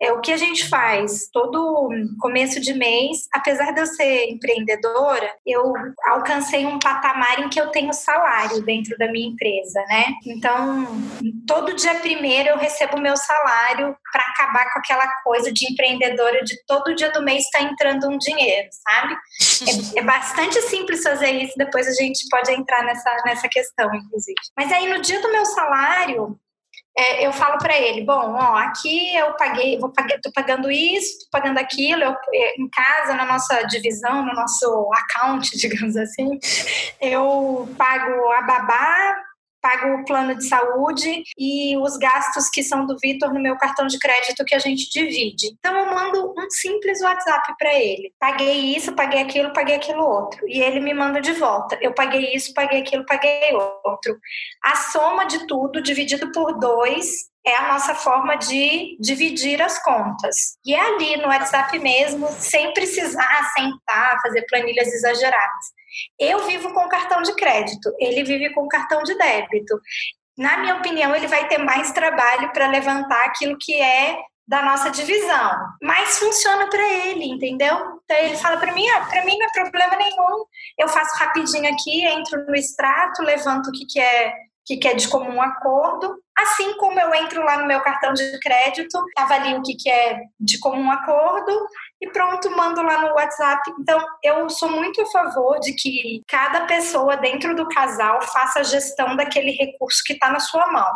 É 0.00 0.12
o 0.12 0.20
que 0.20 0.32
a 0.32 0.36
gente 0.36 0.68
faz 0.68 1.28
todo 1.32 1.90
começo 2.20 2.60
de 2.60 2.74
mês, 2.74 3.28
apesar 3.34 3.72
de 3.72 3.80
eu 3.80 3.86
ser 3.86 4.30
empreendedora, 4.30 5.34
eu 5.44 5.72
alcancei 6.06 6.64
um 6.64 6.78
patamar 6.78 7.40
em 7.40 7.48
que 7.48 7.60
eu 7.60 7.70
tenho 7.70 7.92
salário 7.92 8.62
dentro 8.62 8.96
da 8.98 9.10
minha 9.10 9.28
empresa, 9.28 9.84
né? 9.88 10.06
Então, 10.26 10.86
todo 11.46 11.74
dia 11.74 11.96
primeiro 11.96 12.50
eu 12.50 12.58
recebo 12.58 13.00
meu 13.00 13.16
salário 13.16 13.96
para 14.12 14.22
acabar 14.22 14.72
com 14.72 14.78
aquela 14.78 15.08
coisa 15.24 15.52
de 15.52 15.72
empreendedora 15.72 16.44
de 16.44 16.56
todo 16.66 16.94
dia 16.94 17.10
do 17.10 17.22
mês 17.22 17.44
está 17.44 17.62
entrando 17.62 18.08
um 18.08 18.18
dinheiro, 18.18 18.68
sabe? 18.70 19.16
É, 19.62 20.00
é 20.00 20.02
bastante 20.02 20.60
simples 20.62 21.04
fazer 21.04 21.30
isso, 21.30 21.54
depois 21.56 21.86
a 21.86 21.92
gente 21.92 22.26
pode 22.28 22.50
entrar 22.50 22.82
nessa, 22.82 23.14
nessa 23.24 23.48
questão 23.48 23.71
questão, 23.72 23.94
inclusive. 23.94 24.36
Mas 24.56 24.72
aí 24.72 24.88
no 24.88 25.00
dia 25.00 25.20
do 25.20 25.32
meu 25.32 25.44
salário, 25.46 26.38
é, 26.96 27.26
eu 27.26 27.32
falo 27.32 27.58
para 27.58 27.76
ele, 27.78 28.04
bom, 28.04 28.34
ó, 28.34 28.56
aqui 28.56 29.16
eu 29.16 29.34
paguei, 29.34 29.78
vou 29.78 29.90
pagar, 29.90 30.20
tô 30.22 30.30
pagando 30.32 30.70
isso, 30.70 31.20
tô 31.20 31.30
pagando 31.30 31.58
aquilo, 31.58 32.02
eu, 32.02 32.14
é, 32.32 32.60
em 32.60 32.68
casa, 32.68 33.14
na 33.14 33.24
nossa 33.24 33.62
divisão, 33.62 34.24
no 34.24 34.34
nosso 34.34 34.90
account, 34.92 35.50
digamos 35.56 35.96
assim, 35.96 36.38
eu 37.00 37.68
pago 37.78 38.30
a 38.32 38.42
babá, 38.42 39.16
pago 39.62 39.94
o 39.94 40.04
plano 40.04 40.34
de 40.34 40.46
saúde 40.46 41.22
e 41.38 41.76
os 41.78 41.96
gastos 41.96 42.50
que 42.50 42.62
são 42.62 42.84
do 42.84 42.98
Vitor 42.98 43.32
no 43.32 43.40
meu 43.40 43.56
cartão 43.56 43.86
de 43.86 43.98
crédito 43.98 44.44
que 44.44 44.54
a 44.54 44.58
gente 44.58 44.90
divide. 44.90 45.54
Então 45.58 45.74
eu 45.74 45.86
mando 45.86 46.34
um 46.36 46.50
simples 46.50 47.00
WhatsApp 47.00 47.54
para 47.58 47.72
ele. 47.74 48.12
Paguei 48.18 48.76
isso, 48.76 48.92
paguei 48.94 49.22
aquilo, 49.22 49.52
paguei 49.52 49.76
aquilo 49.76 50.04
outro. 50.04 50.46
E 50.48 50.60
ele 50.60 50.80
me 50.80 50.92
manda 50.92 51.20
de 51.20 51.32
volta. 51.32 51.78
Eu 51.80 51.94
paguei 51.94 52.34
isso, 52.34 52.52
paguei 52.52 52.80
aquilo, 52.80 53.06
paguei 53.06 53.54
outro. 53.84 54.18
A 54.62 54.74
soma 54.74 55.24
de 55.24 55.46
tudo 55.46 55.80
dividido 55.80 56.32
por 56.32 56.58
dois 56.58 57.31
é 57.44 57.56
a 57.56 57.72
nossa 57.72 57.94
forma 57.94 58.36
de 58.36 58.96
dividir 59.00 59.60
as 59.60 59.82
contas. 59.82 60.56
E 60.64 60.74
é 60.74 60.80
ali 60.80 61.16
no 61.16 61.28
WhatsApp 61.28 61.76
mesmo, 61.78 62.28
sem 62.28 62.72
precisar 62.72 63.50
sentar, 63.54 64.20
fazer 64.22 64.42
planilhas 64.48 64.88
exageradas. 64.88 65.64
Eu 66.18 66.46
vivo 66.46 66.72
com 66.72 66.88
cartão 66.88 67.22
de 67.22 67.34
crédito, 67.34 67.92
ele 67.98 68.24
vive 68.24 68.52
com 68.54 68.68
cartão 68.68 69.02
de 69.02 69.14
débito. 69.16 69.78
Na 70.38 70.58
minha 70.58 70.76
opinião, 70.76 71.14
ele 71.14 71.26
vai 71.26 71.46
ter 71.48 71.58
mais 71.58 71.92
trabalho 71.92 72.52
para 72.52 72.68
levantar 72.68 73.24
aquilo 73.26 73.58
que 73.60 73.74
é 73.74 74.18
da 74.46 74.62
nossa 74.62 74.90
divisão, 74.90 75.50
mas 75.80 76.18
funciona 76.18 76.68
para 76.68 76.82
ele, 77.06 77.24
entendeu? 77.24 77.74
Então 78.04 78.16
ele 78.18 78.36
fala 78.36 78.58
para 78.58 78.72
mim, 78.72 78.86
ah, 78.90 79.06
para 79.06 79.24
mim 79.24 79.38
não 79.38 79.46
é 79.46 79.52
problema 79.52 79.96
nenhum. 79.96 80.44
Eu 80.78 80.88
faço 80.88 81.16
rapidinho 81.16 81.72
aqui, 81.72 82.04
entro 82.04 82.44
no 82.46 82.54
extrato, 82.54 83.22
levanto 83.22 83.68
o 83.68 83.72
que, 83.72 83.86
que 83.86 84.00
é 84.00 84.34
que, 84.64 84.76
que 84.76 84.88
é 84.88 84.94
de 84.94 85.08
comum 85.08 85.40
acordo, 85.40 86.16
assim 86.36 86.76
como 86.76 86.98
eu 86.98 87.14
entro 87.14 87.44
lá 87.44 87.58
no 87.58 87.66
meu 87.66 87.80
cartão 87.80 88.12
de 88.12 88.38
crédito, 88.40 88.98
avalio 89.16 89.58
o 89.58 89.62
que, 89.62 89.74
que 89.74 89.90
é 89.90 90.20
de 90.40 90.58
comum 90.60 90.90
acordo 90.90 91.52
e 92.00 92.10
pronto, 92.10 92.50
mando 92.50 92.82
lá 92.82 93.00
no 93.00 93.14
WhatsApp. 93.14 93.62
Então, 93.78 94.04
eu 94.22 94.48
sou 94.50 94.68
muito 94.68 95.00
a 95.02 95.06
favor 95.06 95.60
de 95.60 95.72
que 95.72 96.22
cada 96.26 96.66
pessoa 96.66 97.16
dentro 97.16 97.54
do 97.54 97.68
casal 97.68 98.20
faça 98.22 98.60
a 98.60 98.64
gestão 98.64 99.14
daquele 99.14 99.52
recurso 99.52 100.02
que 100.04 100.14
está 100.14 100.30
na 100.30 100.40
sua 100.40 100.70
mão. 100.72 100.90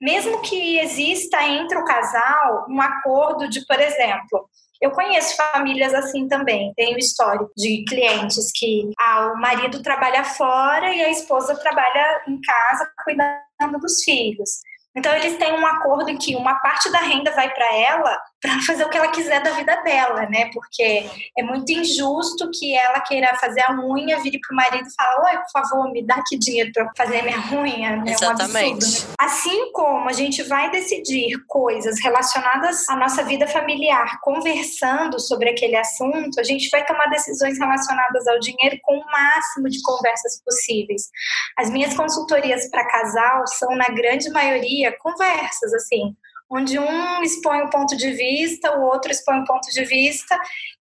Mesmo 0.00 0.40
que 0.40 0.78
exista 0.78 1.42
entre 1.42 1.78
o 1.78 1.84
casal 1.84 2.66
um 2.70 2.80
acordo 2.80 3.48
de, 3.48 3.66
por 3.66 3.78
exemplo, 3.78 4.48
eu 4.80 4.90
conheço 4.90 5.36
famílias 5.36 5.94
assim 5.94 6.28
também. 6.28 6.72
Tenho 6.74 6.98
história 6.98 7.46
de 7.56 7.84
clientes 7.88 8.50
que 8.54 8.90
ah, 8.98 9.32
o 9.34 9.40
marido 9.40 9.82
trabalha 9.82 10.24
fora 10.24 10.94
e 10.94 11.02
a 11.02 11.10
esposa 11.10 11.56
trabalha 11.56 12.22
em 12.28 12.40
casa 12.40 12.90
cuidando 13.04 13.80
dos 13.80 14.02
filhos. 14.02 14.60
Então, 14.96 15.14
eles 15.14 15.36
têm 15.36 15.52
um 15.52 15.66
acordo 15.66 16.08
em 16.08 16.16
que 16.16 16.34
uma 16.34 16.54
parte 16.60 16.90
da 16.90 17.00
renda 17.00 17.30
vai 17.32 17.52
para 17.52 17.74
ela 17.74 18.18
para 18.40 18.60
fazer 18.62 18.84
o 18.84 18.90
que 18.90 18.98
ela 18.98 19.08
quiser 19.08 19.42
da 19.42 19.52
vida 19.52 19.74
dela, 19.82 20.26
né? 20.28 20.50
Porque 20.52 21.08
é 21.36 21.42
muito 21.42 21.70
injusto 21.72 22.50
que 22.52 22.76
ela 22.76 23.00
queira 23.00 23.34
fazer 23.36 23.62
a 23.62 23.72
unha, 23.72 24.20
vire 24.20 24.38
pro 24.40 24.54
marido 24.54 24.86
e 24.86 24.94
fala: 24.94 25.30
Oi, 25.30 25.38
por 25.38 25.50
favor, 25.50 25.90
me 25.92 26.06
dá 26.06 26.16
aqui 26.16 26.38
dinheiro 26.38 26.70
para 26.72 26.90
fazer 26.96 27.22
minha 27.22 27.38
unha. 27.58 28.02
É 28.06 28.12
Exatamente. 28.12 28.68
Um 28.68 28.76
absurdo, 28.76 29.08
né? 29.08 29.14
Assim 29.18 29.72
como 29.72 30.08
a 30.08 30.12
gente 30.12 30.42
vai 30.42 30.70
decidir 30.70 31.38
coisas 31.46 31.96
relacionadas 32.02 32.88
à 32.88 32.96
nossa 32.96 33.22
vida 33.24 33.46
familiar, 33.46 34.20
conversando 34.20 35.18
sobre 35.18 35.50
aquele 35.50 35.76
assunto, 35.76 36.38
a 36.38 36.44
gente 36.44 36.68
vai 36.70 36.84
tomar 36.84 37.06
decisões 37.06 37.58
relacionadas 37.58 38.26
ao 38.26 38.38
dinheiro 38.38 38.78
com 38.82 38.98
o 38.98 39.06
máximo 39.06 39.68
de 39.68 39.80
conversas 39.82 40.42
possíveis. 40.44 41.08
As 41.58 41.70
minhas 41.70 41.94
consultorias 41.94 42.68
para 42.70 42.86
casal 42.86 43.46
são, 43.46 43.74
na 43.74 43.86
grande 43.86 44.28
maioria, 44.30 44.96
conversas, 44.98 45.72
assim 45.74 46.14
onde 46.50 46.78
um 46.78 47.22
expõe 47.22 47.62
o 47.62 47.70
ponto 47.70 47.96
de 47.96 48.10
vista, 48.12 48.78
o 48.78 48.82
outro 48.82 49.10
expõe 49.10 49.40
o 49.40 49.44
ponto 49.44 49.68
de 49.70 49.84
vista, 49.84 50.38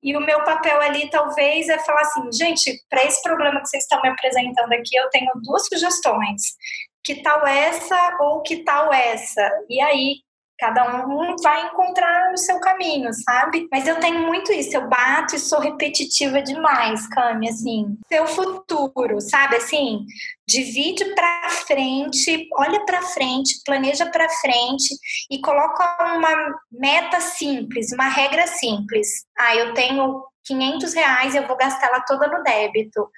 e 0.03 0.15
o 0.17 0.21
meu 0.21 0.43
papel 0.43 0.81
ali 0.81 1.09
talvez 1.09 1.69
é 1.69 1.77
falar 1.79 2.01
assim, 2.01 2.31
gente, 2.33 2.83
para 2.89 3.03
esse 3.03 3.21
problema 3.21 3.61
que 3.61 3.67
vocês 3.67 3.83
estão 3.83 4.01
me 4.01 4.09
apresentando 4.09 4.73
aqui, 4.73 4.95
eu 4.95 5.09
tenho 5.09 5.31
duas 5.43 5.67
sugestões. 5.67 6.41
Que 7.03 7.21
tal 7.21 7.45
essa 7.45 8.17
ou 8.19 8.41
que 8.41 8.63
tal 8.63 8.91
essa? 8.93 9.49
E 9.69 9.79
aí, 9.81 10.15
Cada 10.61 11.07
um 11.07 11.35
vai 11.41 11.65
encontrar 11.65 12.31
o 12.31 12.37
seu 12.37 12.59
caminho, 12.59 13.09
sabe? 13.11 13.67
Mas 13.71 13.87
eu 13.87 13.99
tenho 13.99 14.27
muito 14.27 14.53
isso, 14.53 14.77
eu 14.77 14.87
bato 14.87 15.35
e 15.35 15.39
sou 15.39 15.59
repetitiva 15.59 16.39
demais, 16.39 17.07
Cami, 17.07 17.49
assim. 17.49 17.97
Seu 18.07 18.27
futuro, 18.27 19.19
sabe? 19.19 19.55
Assim, 19.55 20.05
divide 20.47 21.15
para 21.15 21.50
frente, 21.65 22.47
olha 22.53 22.85
para 22.85 23.01
frente, 23.01 23.59
planeja 23.65 24.05
para 24.05 24.29
frente 24.29 24.93
e 25.31 25.41
coloca 25.41 26.15
uma 26.15 26.59
meta 26.71 27.19
simples, 27.19 27.91
uma 27.91 28.07
regra 28.07 28.45
simples. 28.45 29.07
Ah, 29.39 29.55
eu 29.55 29.74
tenho 29.74 30.24
500 30.43 30.93
reais 30.93 31.33
eu 31.33 31.47
vou 31.47 31.57
gastar 31.57 31.87
ela 31.87 32.01
toda 32.01 32.27
no 32.27 32.43
débito 32.43 33.09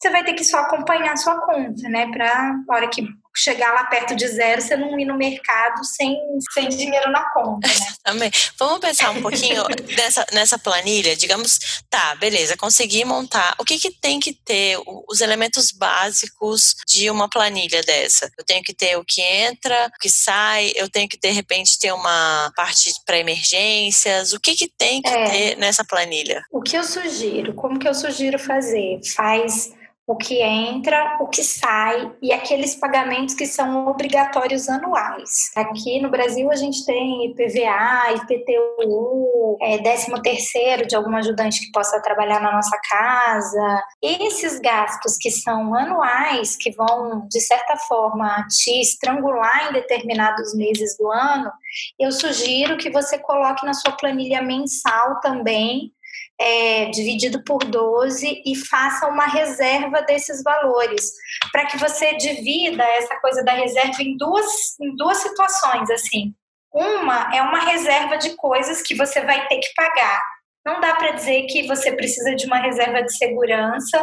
você 0.00 0.08
vai 0.08 0.24
ter 0.24 0.32
que 0.32 0.44
só 0.44 0.60
acompanhar 0.60 1.12
a 1.12 1.16
sua 1.16 1.38
conta, 1.42 1.86
né? 1.88 2.10
Para 2.10 2.58
hora 2.70 2.88
que 2.88 3.06
chegar 3.36 3.72
lá 3.72 3.84
perto 3.84 4.14
de 4.14 4.26
zero, 4.26 4.60
você 4.60 4.76
não 4.76 4.98
ir 4.98 5.04
no 5.04 5.16
mercado 5.16 5.84
sem, 5.84 6.16
sem 6.52 6.68
dinheiro 6.68 7.10
na 7.10 7.28
conta, 7.32 7.68
né? 7.68 7.86
Também. 8.04 8.30
Vamos 8.58 8.80
pensar 8.80 9.10
um 9.10 9.22
pouquinho 9.22 9.62
nessa, 9.96 10.26
nessa 10.32 10.58
planilha, 10.58 11.16
digamos, 11.16 11.82
tá, 11.88 12.14
beleza, 12.16 12.56
consegui 12.56 13.04
montar. 13.04 13.54
O 13.58 13.64
que, 13.64 13.78
que 13.78 13.90
tem 13.90 14.18
que 14.18 14.32
ter 14.32 14.78
os 15.08 15.20
elementos 15.20 15.70
básicos 15.70 16.74
de 16.88 17.10
uma 17.10 17.28
planilha 17.28 17.82
dessa? 17.82 18.30
Eu 18.36 18.44
tenho 18.44 18.62
que 18.62 18.74
ter 18.74 18.96
o 18.96 19.04
que 19.04 19.20
entra, 19.20 19.90
o 19.94 19.98
que 20.00 20.08
sai, 20.08 20.72
eu 20.74 20.88
tenho 20.88 21.08
que 21.08 21.18
de 21.18 21.30
repente 21.30 21.78
ter 21.78 21.92
uma 21.92 22.52
parte 22.56 22.92
para 23.06 23.18
emergências. 23.18 24.32
O 24.32 24.40
que, 24.40 24.54
que 24.54 24.68
tem 24.68 25.00
que 25.02 25.08
é, 25.08 25.30
ter 25.30 25.56
nessa 25.56 25.84
planilha? 25.84 26.42
O 26.50 26.60
que 26.60 26.76
eu 26.76 26.84
sugiro, 26.84 27.54
como 27.54 27.78
que 27.78 27.88
eu 27.88 27.94
sugiro 27.94 28.38
fazer? 28.38 29.00
Faz 29.14 29.70
o 30.10 30.16
que 30.16 30.42
entra, 30.42 31.18
o 31.20 31.28
que 31.28 31.44
sai 31.44 32.10
e 32.20 32.32
aqueles 32.32 32.74
pagamentos 32.74 33.32
que 33.32 33.46
são 33.46 33.86
obrigatórios 33.86 34.68
anuais. 34.68 35.52
Aqui 35.54 36.00
no 36.00 36.10
Brasil 36.10 36.50
a 36.50 36.56
gente 36.56 36.84
tem 36.84 37.26
IPVA, 37.26 38.14
IPTU, 38.16 39.56
é, 39.62 39.78
13 39.78 40.20
terceiro 40.20 40.84
de 40.84 40.96
algum 40.96 41.14
ajudante 41.14 41.60
que 41.60 41.70
possa 41.70 42.02
trabalhar 42.02 42.40
na 42.40 42.50
nossa 42.50 42.76
casa. 42.90 43.84
Esses 44.02 44.58
gastos 44.58 45.16
que 45.16 45.30
são 45.30 45.72
anuais, 45.76 46.56
que 46.56 46.72
vão 46.72 47.28
de 47.28 47.40
certa 47.40 47.76
forma 47.76 48.44
te 48.48 48.80
estrangular 48.80 49.68
em 49.68 49.74
determinados 49.74 50.56
meses 50.56 50.96
do 50.98 51.08
ano, 51.08 51.52
eu 52.00 52.10
sugiro 52.10 52.76
que 52.76 52.90
você 52.90 53.16
coloque 53.16 53.64
na 53.64 53.74
sua 53.74 53.92
planilha 53.92 54.42
mensal 54.42 55.20
também 55.20 55.92
é, 56.40 56.86
dividido 56.86 57.44
por 57.44 57.62
12 57.64 58.42
e 58.46 58.56
faça 58.56 59.06
uma 59.06 59.26
reserva 59.26 60.00
desses 60.02 60.42
valores, 60.42 61.12
para 61.52 61.66
que 61.66 61.76
você 61.76 62.16
divida 62.16 62.82
essa 62.82 63.14
coisa 63.20 63.44
da 63.44 63.52
reserva 63.52 64.02
em 64.02 64.16
duas, 64.16 64.78
em 64.80 64.96
duas 64.96 65.18
situações, 65.18 65.90
assim. 65.90 66.34
Uma 66.72 67.30
é 67.34 67.42
uma 67.42 67.58
reserva 67.58 68.16
de 68.16 68.30
coisas 68.36 68.80
que 68.80 68.94
você 68.94 69.20
vai 69.20 69.46
ter 69.48 69.58
que 69.58 69.74
pagar. 69.74 70.22
Não 70.64 70.80
dá 70.80 70.94
para 70.94 71.12
dizer 71.12 71.46
que 71.46 71.66
você 71.66 71.92
precisa 71.92 72.34
de 72.34 72.46
uma 72.46 72.58
reserva 72.58 73.02
de 73.02 73.14
segurança 73.16 74.02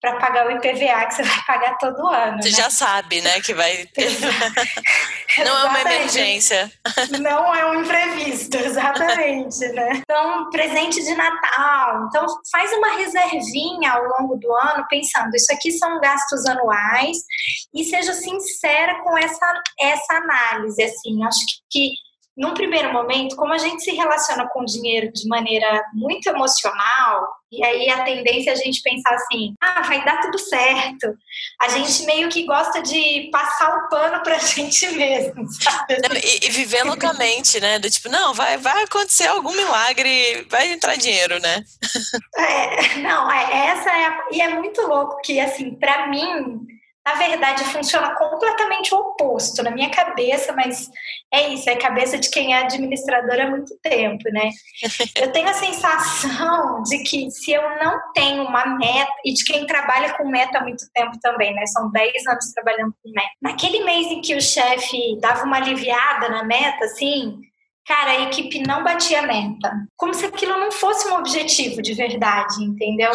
para 0.00 0.16
pagar 0.16 0.46
o 0.46 0.50
IPVA 0.52 1.06
que 1.06 1.14
você 1.14 1.22
vai 1.22 1.44
pagar 1.46 1.76
todo 1.78 2.06
ano. 2.06 2.42
Você 2.42 2.50
né? 2.50 2.56
já 2.56 2.70
sabe, 2.70 3.20
né, 3.20 3.40
que 3.40 3.52
vai 3.52 3.86
ter. 3.92 4.10
não 5.44 5.58
é 5.58 5.64
uma 5.64 5.80
emergência. 5.80 6.70
Não 7.20 7.54
é 7.54 7.66
um 7.70 7.82
imprevisto, 7.82 8.56
exatamente, 8.58 9.58
né? 9.68 9.90
Então, 9.96 10.50
presente 10.50 11.02
de 11.02 11.14
Natal. 11.14 12.06
Então, 12.08 12.26
faz 12.50 12.72
uma 12.72 12.96
reservinha 12.96 13.92
ao 13.92 14.04
longo 14.04 14.36
do 14.36 14.52
ano, 14.54 14.86
pensando, 14.88 15.34
isso 15.34 15.52
aqui 15.52 15.72
são 15.72 16.00
gastos 16.00 16.46
anuais, 16.46 17.18
e 17.74 17.84
seja 17.84 18.12
sincera 18.12 19.02
com 19.02 19.18
essa, 19.18 19.62
essa 19.80 20.14
análise, 20.14 20.82
assim. 20.82 21.24
Acho 21.24 21.40
que 21.70 22.07
num 22.38 22.54
primeiro 22.54 22.92
momento, 22.92 23.34
como 23.34 23.52
a 23.52 23.58
gente 23.58 23.82
se 23.82 23.90
relaciona 23.90 24.48
com 24.48 24.60
o 24.60 24.64
dinheiro 24.64 25.12
de 25.12 25.26
maneira 25.26 25.84
muito 25.92 26.28
emocional, 26.28 27.26
e 27.50 27.64
aí 27.64 27.90
a 27.90 28.04
tendência 28.04 28.50
é 28.50 28.52
a 28.52 28.56
gente 28.56 28.80
pensar 28.80 29.12
assim: 29.14 29.54
ah, 29.60 29.82
vai 29.82 30.04
dar 30.04 30.20
tudo 30.20 30.38
certo. 30.38 31.12
A 31.60 31.68
gente 31.68 32.04
meio 32.06 32.28
que 32.28 32.44
gosta 32.44 32.80
de 32.80 33.28
passar 33.32 33.76
o 33.76 33.88
pano 33.88 34.22
pra 34.22 34.38
gente 34.38 34.86
mesmo, 34.92 35.50
sabe? 35.50 35.96
E, 36.22 36.46
e, 36.46 36.50
viver 36.50 36.84
loucamente, 36.84 37.58
né? 37.58 37.80
Do 37.80 37.90
tipo, 37.90 38.08
não, 38.08 38.32
vai, 38.32 38.56
vai 38.56 38.84
acontecer 38.84 39.26
algum 39.26 39.52
milagre, 39.52 40.46
vai 40.48 40.72
entrar 40.72 40.96
dinheiro, 40.96 41.40
né? 41.40 41.64
É, 42.36 42.98
não, 42.98 43.32
é, 43.32 43.66
essa 43.66 43.90
é. 43.90 44.06
A, 44.06 44.24
e 44.30 44.40
é 44.40 44.48
muito 44.54 44.80
louco 44.82 45.20
que, 45.22 45.40
assim, 45.40 45.74
para 45.74 46.06
mim 46.06 46.77
na 47.08 47.14
verdade, 47.14 47.64
funciona 47.64 48.14
completamente 48.14 48.94
o 48.94 48.98
oposto 48.98 49.62
na 49.62 49.70
minha 49.70 49.88
cabeça, 49.88 50.52
mas 50.52 50.90
é 51.32 51.48
isso, 51.48 51.70
é 51.70 51.72
a 51.72 51.78
cabeça 51.78 52.18
de 52.18 52.28
quem 52.30 52.52
é 52.52 52.58
administrador 52.58 53.40
há 53.40 53.48
muito 53.48 53.74
tempo, 53.82 54.24
né? 54.30 54.50
Eu 55.16 55.32
tenho 55.32 55.48
a 55.48 55.54
sensação 55.54 56.82
de 56.82 56.98
que 57.04 57.30
se 57.30 57.52
eu 57.52 57.62
não 57.82 58.12
tenho 58.12 58.42
uma 58.42 58.66
meta, 58.76 59.10
e 59.24 59.32
de 59.32 59.42
quem 59.44 59.66
trabalha 59.66 60.14
com 60.14 60.28
meta 60.28 60.58
há 60.58 60.62
muito 60.62 60.84
tempo 60.94 61.18
também, 61.22 61.54
né? 61.54 61.66
São 61.66 61.90
10 61.90 62.26
anos 62.26 62.52
trabalhando 62.52 62.94
com 63.02 63.10
meta. 63.10 63.30
Naquele 63.40 63.84
mês 63.84 64.06
em 64.08 64.20
que 64.20 64.34
o 64.34 64.40
chefe 64.40 65.18
dava 65.20 65.44
uma 65.44 65.56
aliviada 65.56 66.28
na 66.28 66.44
meta, 66.44 66.84
assim, 66.84 67.40
cara, 67.88 68.10
a 68.10 68.20
equipe 68.24 68.62
não 68.66 68.84
batia 68.84 69.22
meta. 69.22 69.72
Como 69.96 70.12
se 70.12 70.26
aquilo 70.26 70.58
não 70.58 70.70
fosse 70.70 71.08
um 71.08 71.14
objetivo 71.14 71.80
de 71.80 71.94
verdade, 71.94 72.62
entendeu? 72.62 73.10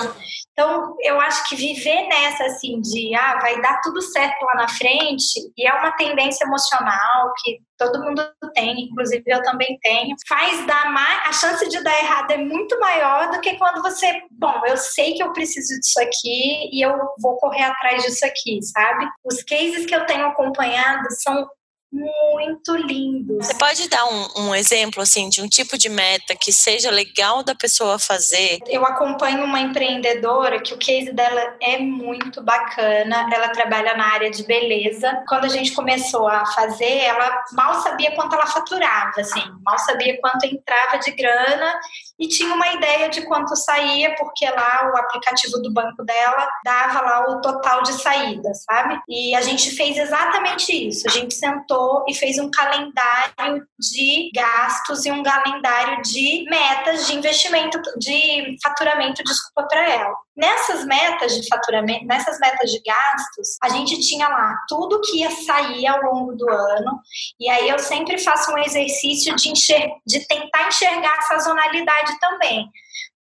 Então, 0.51 0.95
eu 1.01 1.21
acho 1.21 1.47
que 1.47 1.55
viver 1.55 2.07
nessa, 2.07 2.45
assim, 2.45 2.81
de, 2.81 3.13
ah, 3.15 3.37
vai 3.39 3.61
dar 3.61 3.79
tudo 3.81 4.01
certo 4.01 4.43
lá 4.43 4.63
na 4.63 4.67
frente, 4.67 5.51
e 5.55 5.67
é 5.67 5.73
uma 5.73 5.91
tendência 5.91 6.43
emocional 6.43 7.31
que 7.43 7.59
todo 7.77 8.03
mundo 8.03 8.23
tem, 8.55 8.85
inclusive 8.85 9.23
eu 9.27 9.41
também 9.43 9.77
tenho, 9.81 10.15
faz 10.27 10.65
dar 10.65 10.91
mais, 10.91 11.27
a 11.27 11.33
chance 11.33 11.67
de 11.69 11.83
dar 11.83 11.99
errado 11.99 12.31
é 12.31 12.37
muito 12.37 12.79
maior 12.79 13.29
do 13.31 13.41
que 13.41 13.55
quando 13.57 13.81
você, 13.81 14.21
bom, 14.31 14.61
eu 14.65 14.77
sei 14.77 15.13
que 15.13 15.23
eu 15.23 15.33
preciso 15.33 15.79
disso 15.79 15.99
aqui 16.01 16.69
e 16.71 16.83
eu 16.83 16.97
vou 17.19 17.35
correr 17.37 17.63
atrás 17.63 18.03
disso 18.03 18.25
aqui, 18.25 18.59
sabe? 18.61 19.05
Os 19.23 19.43
cases 19.43 19.85
que 19.85 19.95
eu 19.95 20.05
tenho 20.05 20.25
acompanhado 20.27 21.07
são 21.11 21.47
muito 21.93 22.75
lindos. 22.75 23.45
Você 23.45 23.53
pode 23.53 23.87
dar 23.87 24.03
um, 24.05 24.47
um, 24.47 24.55
exemplo 24.55 25.01
assim 25.01 25.29
de 25.29 25.41
um 25.41 25.47
tipo 25.47 25.77
de 25.77 25.89
meta 25.89 26.35
que 26.35 26.51
seja 26.51 26.89
legal 26.89 27.43
da 27.43 27.53
pessoa 27.53 27.99
fazer? 27.99 28.59
Eu 28.67 28.83
acompanho 28.83 29.43
uma 29.43 29.59
empreendedora 29.59 30.59
que 30.59 30.73
o 30.73 30.77
case 30.77 31.13
dela 31.13 31.55
é 31.61 31.77
muito 31.77 32.41
bacana. 32.41 33.29
Ela 33.31 33.49
trabalha 33.49 33.95
na 33.95 34.11
área 34.11 34.31
de 34.31 34.43
beleza. 34.43 35.23
Quando 35.27 35.45
a 35.45 35.49
gente 35.49 35.71
começou 35.73 36.27
a 36.27 36.45
fazer, 36.47 36.97
ela 36.97 37.43
mal 37.51 37.75
sabia 37.81 38.11
quanto 38.15 38.33
ela 38.33 38.47
faturava, 38.47 39.21
assim, 39.21 39.43
mal 39.63 39.77
sabia 39.77 40.17
quanto 40.19 40.45
entrava 40.45 40.97
de 40.97 41.11
grana 41.11 41.79
e 42.19 42.27
tinha 42.27 42.53
uma 42.53 42.67
ideia 42.73 43.09
de 43.09 43.25
quanto 43.25 43.55
saía, 43.55 44.15
porque 44.15 44.45
lá 44.49 44.91
o 44.93 44.97
aplicativo 44.97 45.61
do 45.61 45.73
banco 45.73 46.03
dela 46.03 46.47
dava 46.63 47.01
lá 47.01 47.29
o 47.29 47.41
total 47.41 47.83
de 47.83 47.93
saída, 47.93 48.53
sabe? 48.53 48.99
E 49.09 49.35
a 49.35 49.41
gente 49.41 49.71
fez 49.71 49.97
exatamente 49.97 50.71
isso. 50.71 51.07
A 51.07 51.11
gente 51.11 51.33
sentou 51.33 52.05
e 52.07 52.13
fez 52.13 52.37
um 52.37 52.49
calendário 52.51 53.65
de 53.79 54.31
gastos 54.33 55.05
e 55.05 55.11
um 55.11 55.23
calendário 55.23 56.01
de 56.03 56.45
metas 56.49 57.07
de 57.07 57.15
investimento, 57.15 57.81
de 57.97 58.57
faturamento, 58.61 59.23
desculpa, 59.23 59.67
para 59.67 59.89
ela. 59.89 60.15
Nessas 60.35 60.83
metas 60.85 61.39
de 61.39 61.47
faturamento, 61.47 62.05
nessas 62.05 62.39
metas 62.39 62.71
de 62.71 62.81
gastos, 62.81 63.57
a 63.61 63.69
gente 63.69 63.99
tinha 64.01 64.27
lá 64.27 64.57
tudo 64.67 64.99
que 65.01 65.19
ia 65.19 65.29
sair 65.29 65.85
ao 65.85 66.01
longo 66.01 66.35
do 66.35 66.49
ano. 66.49 66.99
E 67.39 67.47
aí 67.49 67.69
eu 67.69 67.77
sempre 67.77 68.17
faço 68.17 68.51
um 68.51 68.57
exercício 68.57 69.35
de, 69.35 69.49
enxer 69.49 69.91
de 70.05 70.25
tentar 70.27 70.67
enxergar 70.67 71.13
a 71.19 71.21
sazonalidade 71.21 72.19
também. 72.19 72.67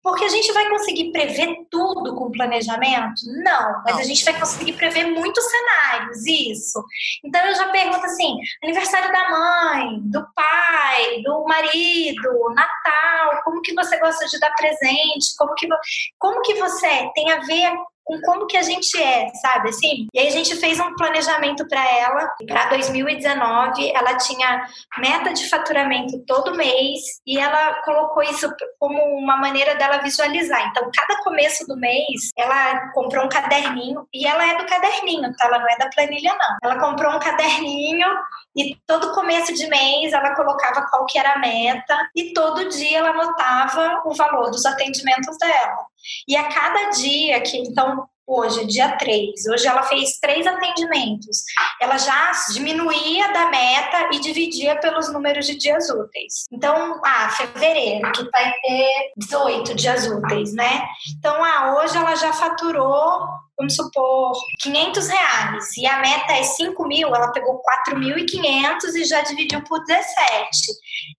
Porque 0.03 0.25
a 0.25 0.29
gente 0.29 0.51
vai 0.51 0.69
conseguir 0.69 1.11
prever 1.11 1.65
tudo 1.71 2.13
com 2.15 2.29
planejamento? 2.29 3.21
Não, 3.41 3.81
mas 3.85 3.97
a 3.97 4.03
gente 4.03 4.25
vai 4.25 4.37
conseguir 4.37 4.73
prever 4.73 5.05
muitos 5.05 5.43
cenários, 5.45 6.25
isso. 6.25 6.83
Então 7.23 7.41
eu 7.45 7.55
já 7.55 7.69
pergunto 7.69 8.05
assim: 8.05 8.35
aniversário 8.61 9.11
da 9.11 9.29
mãe, 9.29 9.99
do 10.01 10.21
pai, 10.35 11.21
do 11.23 11.45
marido, 11.45 12.53
Natal, 12.53 13.43
como 13.45 13.61
que 13.61 13.73
você 13.73 13.97
gosta 13.97 14.25
de 14.27 14.39
dar 14.39 14.53
presente? 14.55 15.35
Como 15.37 15.55
que, 15.55 15.67
como 16.19 16.41
que 16.41 16.55
você 16.55 17.09
tem 17.15 17.31
a 17.31 17.39
ver 17.39 17.73
com 18.03 18.19
como 18.21 18.47
que 18.47 18.57
a 18.57 18.61
gente 18.61 19.01
é, 19.01 19.29
sabe 19.35 19.69
assim? 19.69 20.07
E 20.13 20.19
aí 20.19 20.27
a 20.27 20.31
gente 20.31 20.55
fez 20.55 20.79
um 20.79 20.95
planejamento 20.95 21.67
para 21.67 21.83
ela. 21.97 22.29
Para 22.47 22.69
2019, 22.69 23.91
ela 23.95 24.17
tinha 24.17 24.67
meta 24.97 25.33
de 25.33 25.49
faturamento 25.49 26.19
todo 26.25 26.55
mês 26.55 27.01
e 27.25 27.39
ela 27.39 27.81
colocou 27.83 28.23
isso 28.23 28.49
como 28.79 28.97
uma 29.17 29.37
maneira 29.37 29.75
dela 29.75 29.99
visualizar. 29.99 30.67
Então, 30.67 30.89
cada 30.95 31.23
começo 31.23 31.65
do 31.65 31.77
mês, 31.77 32.31
ela 32.37 32.91
comprou 32.91 33.25
um 33.25 33.29
caderninho 33.29 34.07
e 34.13 34.27
ela 34.27 34.45
é 34.45 34.57
do 34.57 34.65
caderninho, 34.65 35.33
tá? 35.37 35.47
Ela 35.47 35.59
não 35.59 35.69
é 35.69 35.77
da 35.77 35.89
planilha 35.89 36.35
não. 36.35 36.57
Ela 36.63 36.79
comprou 36.79 37.13
um 37.13 37.19
caderninho 37.19 38.07
e 38.55 38.77
todo 38.85 39.13
começo 39.13 39.53
de 39.53 39.67
mês 39.67 40.13
ela 40.13 40.35
colocava 40.35 40.85
qual 40.89 41.05
que 41.05 41.17
era 41.17 41.33
a 41.33 41.39
meta 41.39 41.97
e 42.15 42.33
todo 42.33 42.69
dia 42.69 42.99
ela 42.99 43.09
anotava 43.09 44.01
o 44.05 44.13
valor 44.13 44.51
dos 44.51 44.65
atendimentos 44.65 45.37
dela. 45.37 45.92
E 46.27 46.35
a 46.35 46.49
cada 46.49 46.91
dia 46.91 47.41
que, 47.41 47.57
então, 47.57 48.07
hoje, 48.25 48.65
dia 48.65 48.95
3, 48.97 49.45
hoje 49.51 49.67
ela 49.67 49.83
fez 49.83 50.19
três 50.19 50.45
atendimentos, 50.47 51.43
ela 51.81 51.97
já 51.97 52.31
diminuía 52.53 53.31
da 53.33 53.49
meta 53.49 54.09
e 54.13 54.19
dividia 54.19 54.79
pelos 54.79 55.11
números 55.11 55.45
de 55.45 55.55
dias 55.55 55.89
úteis. 55.89 56.45
Então, 56.51 57.01
ah, 57.05 57.29
fevereiro, 57.29 58.11
que 58.11 58.23
vai 58.29 58.51
ter 58.61 59.11
18 59.17 59.75
dias 59.75 60.07
úteis, 60.07 60.53
né? 60.53 60.85
Então, 61.17 61.43
ah, 61.43 61.75
hoje 61.77 61.97
ela 61.97 62.15
já 62.15 62.33
faturou 62.33 63.27
vamos 63.57 63.75
supor, 63.75 64.33
500 64.61 65.07
reais 65.07 65.77
e 65.77 65.85
a 65.85 65.99
meta 65.99 66.33
é 66.33 66.43
5 66.43 66.87
mil, 66.87 67.07
ela 67.09 67.31
pegou 67.31 67.61
4.500 67.87 68.95
e 68.95 69.05
já 69.05 69.21
dividiu 69.21 69.63
por 69.63 69.83
17. 69.85 70.73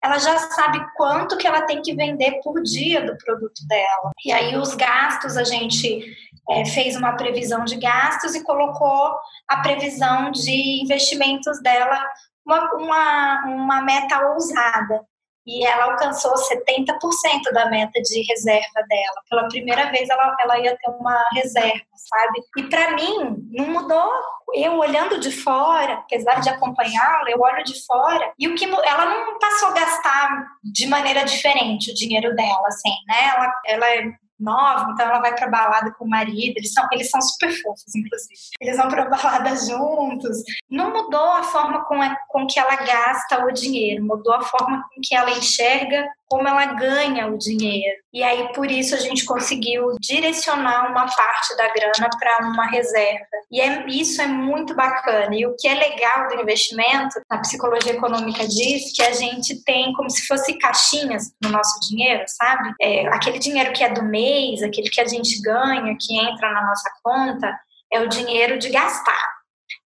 Ela 0.03 0.17
já 0.17 0.37
sabe 0.37 0.83
quanto 0.95 1.37
que 1.37 1.47
ela 1.47 1.61
tem 1.61 1.81
que 1.81 1.95
vender 1.95 2.39
por 2.43 2.61
dia 2.61 3.05
do 3.05 3.17
produto 3.17 3.65
dela. 3.67 4.11
E 4.25 4.31
aí 4.31 4.57
os 4.57 4.73
gastos, 4.75 5.37
a 5.37 5.43
gente 5.43 6.03
é, 6.49 6.65
fez 6.65 6.95
uma 6.95 7.15
previsão 7.15 7.63
de 7.63 7.77
gastos 7.77 8.35
e 8.35 8.43
colocou 8.43 9.15
a 9.47 9.61
previsão 9.61 10.31
de 10.31 10.81
investimentos 10.83 11.61
dela, 11.61 11.99
uma, 12.45 12.73
uma, 12.75 13.45
uma 13.45 13.81
meta 13.81 14.19
ousada 14.29 15.05
e 15.45 15.65
ela 15.65 15.85
alcançou 15.85 16.33
70% 16.33 17.51
da 17.53 17.69
meta 17.69 18.01
de 18.01 18.21
reserva 18.23 18.81
dela. 18.87 19.21
Pela 19.29 19.47
primeira 19.47 19.91
vez 19.91 20.09
ela, 20.09 20.35
ela 20.41 20.59
ia 20.59 20.77
ter 20.77 20.91
uma 20.91 21.21
reserva, 21.33 21.83
sabe? 21.95 22.41
E 22.57 22.63
para 22.63 22.91
mim, 22.91 23.49
não 23.51 23.67
mudou. 23.67 24.09
Eu 24.53 24.77
olhando 24.77 25.19
de 25.19 25.31
fora, 25.31 25.95
apesar 25.95 26.39
de 26.39 26.49
acompanhá-la, 26.49 27.29
eu 27.29 27.39
olho 27.39 27.63
de 27.63 27.85
fora 27.85 28.31
e 28.37 28.47
o 28.47 28.55
que 28.55 28.65
ela 28.65 29.05
não 29.05 29.39
passou 29.39 29.69
a 29.69 29.73
gastar 29.73 30.47
de 30.63 30.87
maneira 30.87 31.25
diferente 31.25 31.91
o 31.91 31.95
dinheiro 31.95 32.35
dela, 32.35 32.67
assim, 32.67 32.93
né? 33.07 33.33
Ela, 33.35 33.53
ela 33.65 33.89
é 33.89 34.22
nova, 34.39 34.91
então 34.91 35.05
ela 35.05 35.19
vai 35.19 35.35
pra 35.35 35.49
balada 35.49 35.93
com 35.93 36.05
o 36.05 36.09
marido, 36.09 36.57
eles 36.57 36.73
são, 36.73 36.87
eles 36.91 37.09
são 37.09 37.21
super 37.21 37.51
fofos, 37.61 37.95
inclusive. 37.95 38.39
Eles 38.59 38.77
vão 38.77 38.87
pra 38.87 39.05
balada 39.09 39.55
juntos. 39.55 40.43
Não 40.69 40.91
mudou 40.91 41.31
a 41.31 41.43
forma 41.43 41.85
com, 41.85 42.01
a, 42.01 42.15
com 42.29 42.45
que 42.47 42.59
ela 42.59 42.75
gasta 42.75 43.45
o 43.45 43.51
dinheiro, 43.51 44.03
mudou 44.03 44.33
a 44.33 44.41
forma 44.41 44.83
com 44.93 45.01
que 45.01 45.15
ela 45.15 45.31
enxerga 45.31 46.07
como 46.27 46.47
ela 46.47 46.65
ganha 46.73 47.27
o 47.27 47.37
dinheiro. 47.37 48.02
E 48.13 48.21
aí, 48.21 48.53
por 48.53 48.69
isso, 48.69 48.93
a 48.93 48.99
gente 48.99 49.25
conseguiu 49.25 49.95
direcionar 49.99 50.91
uma 50.91 51.07
parte 51.07 51.57
da 51.57 51.67
grana 51.69 52.09
para 52.19 52.45
uma 52.47 52.67
reserva. 52.67 53.25
E 53.51 53.59
é, 53.59 53.87
isso 53.87 54.21
é 54.21 54.27
muito 54.27 54.75
bacana. 54.75 55.35
E 55.35 55.47
o 55.47 55.55
que 55.57 55.67
é 55.67 55.73
legal 55.73 56.27
do 56.27 56.39
investimento, 56.39 57.19
a 57.27 57.39
psicologia 57.39 57.93
econômica 57.93 58.47
diz 58.47 58.93
que 58.95 59.01
a 59.01 59.11
gente 59.13 59.63
tem 59.63 59.91
como 59.93 60.11
se 60.11 60.27
fosse 60.27 60.53
caixinhas 60.59 61.33
no 61.41 61.49
nosso 61.49 61.79
dinheiro, 61.89 62.23
sabe? 62.27 62.71
É, 62.79 63.07
aquele 63.07 63.39
dinheiro 63.39 63.73
que 63.73 63.83
é 63.83 63.89
do 63.89 64.03
mês, 64.03 64.61
aquele 64.61 64.89
que 64.89 65.01
a 65.01 65.07
gente 65.07 65.41
ganha, 65.41 65.97
que 65.99 66.15
entra 66.15 66.51
na 66.51 66.67
nossa 66.67 66.91
conta, 67.03 67.51
é 67.91 67.99
o 67.99 68.07
dinheiro 68.07 68.59
de 68.59 68.69
gastar. 68.69 69.32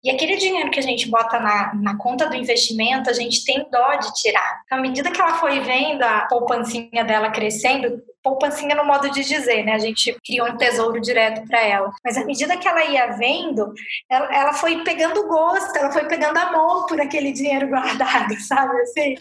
E 0.05 0.11
aquele 0.11 0.37
dinheiro 0.37 0.71
que 0.71 0.81
a 0.81 0.83
gente 0.83 1.09
bota 1.09 1.39
na, 1.39 1.75
na 1.75 1.97
conta 1.97 2.29
do 2.29 2.35
investimento, 2.35 3.09
a 3.09 3.13
gente 3.13 3.45
tem 3.45 3.65
dó 3.71 3.95
de 3.95 4.13
tirar. 4.15 4.63
Então, 4.67 4.79
à 4.79 4.81
medida 4.81 5.11
que 5.11 5.21
ela 5.21 5.35
foi 5.35 5.61
vendo 5.61 6.03
a 6.03 6.23
poupancinha 6.23 7.05
dela 7.05 7.31
crescendo, 7.31 8.03
poupancinha 8.21 8.75
no 8.75 8.85
modo 8.85 9.11
de 9.11 9.23
dizer, 9.23 9.65
né? 9.65 9.75
A 9.75 9.79
gente 9.79 10.17
criou 10.25 10.49
um 10.49 10.57
tesouro 10.57 11.01
direto 11.01 11.47
para 11.47 11.61
ela. 11.61 11.91
Mas 12.05 12.17
à 12.17 12.25
medida 12.25 12.57
que 12.57 12.67
ela 12.67 12.85
ia 12.85 13.13
vendo, 13.13 13.73
ela, 14.11 14.35
ela, 14.35 14.53
foi 14.53 14.83
pegando 14.83 15.27
gosto, 15.29 15.77
ela 15.77 15.93
foi 15.93 16.05
pegando 16.07 16.37
amor 16.37 16.87
por 16.87 17.01
aquele 17.01 17.33
dinheiro 17.33 17.69
guardado, 17.69 18.35
sabe? 18.43 18.81
Assim, 18.81 19.15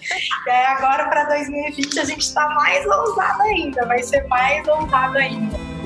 e 0.47 0.49
aí 0.49 0.65
agora 0.65 1.09
para 1.09 1.25
2020 1.25 1.99
a 1.99 2.05
gente 2.05 2.21
está 2.21 2.47
mais 2.49 2.85
ousado 2.87 3.41
ainda, 3.43 3.85
vai 3.85 4.01
ser 4.01 4.27
mais 4.27 4.67
ousado 4.67 5.17
ainda. 5.17 5.80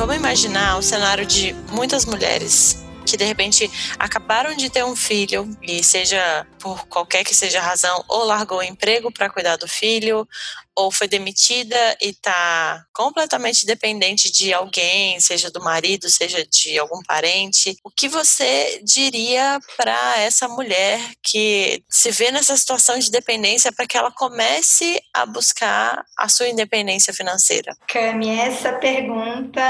Vamos 0.00 0.16
imaginar 0.16 0.78
o 0.78 0.82
cenário 0.82 1.26
de 1.26 1.54
muitas 1.72 2.06
mulheres 2.06 2.82
que 3.10 3.16
de 3.16 3.24
repente 3.24 3.68
acabaram 3.98 4.54
de 4.54 4.70
ter 4.70 4.84
um 4.84 4.94
filho 4.94 5.50
e 5.60 5.82
seja 5.82 6.46
por 6.60 6.86
qualquer 6.86 7.24
que 7.24 7.34
seja 7.34 7.58
a 7.58 7.62
razão, 7.62 8.04
ou 8.08 8.24
largou 8.24 8.58
o 8.58 8.62
emprego 8.62 9.10
para 9.10 9.28
cuidar 9.28 9.56
do 9.56 9.66
filho, 9.66 10.28
ou 10.76 10.92
foi 10.92 11.08
demitida 11.08 11.76
e 12.00 12.10
está 12.10 12.84
completamente 12.92 13.66
dependente 13.66 14.30
de 14.30 14.54
alguém, 14.54 15.18
seja 15.18 15.50
do 15.50 15.60
marido, 15.60 16.08
seja 16.08 16.46
de 16.46 16.78
algum 16.78 17.02
parente, 17.02 17.76
o 17.82 17.90
que 17.90 18.08
você 18.08 18.80
diria 18.84 19.58
para 19.76 20.18
essa 20.20 20.46
mulher 20.48 21.00
que 21.22 21.82
se 21.88 22.10
vê 22.10 22.30
nessa 22.30 22.56
situação 22.56 22.98
de 22.98 23.10
dependência 23.10 23.72
para 23.72 23.86
que 23.86 23.96
ela 23.96 24.12
comece 24.12 25.02
a 25.12 25.26
buscar 25.26 26.04
a 26.16 26.28
sua 26.28 26.48
independência 26.48 27.12
financeira? 27.12 27.76
Cami, 27.88 28.38
essa 28.38 28.72
pergunta 28.74 29.60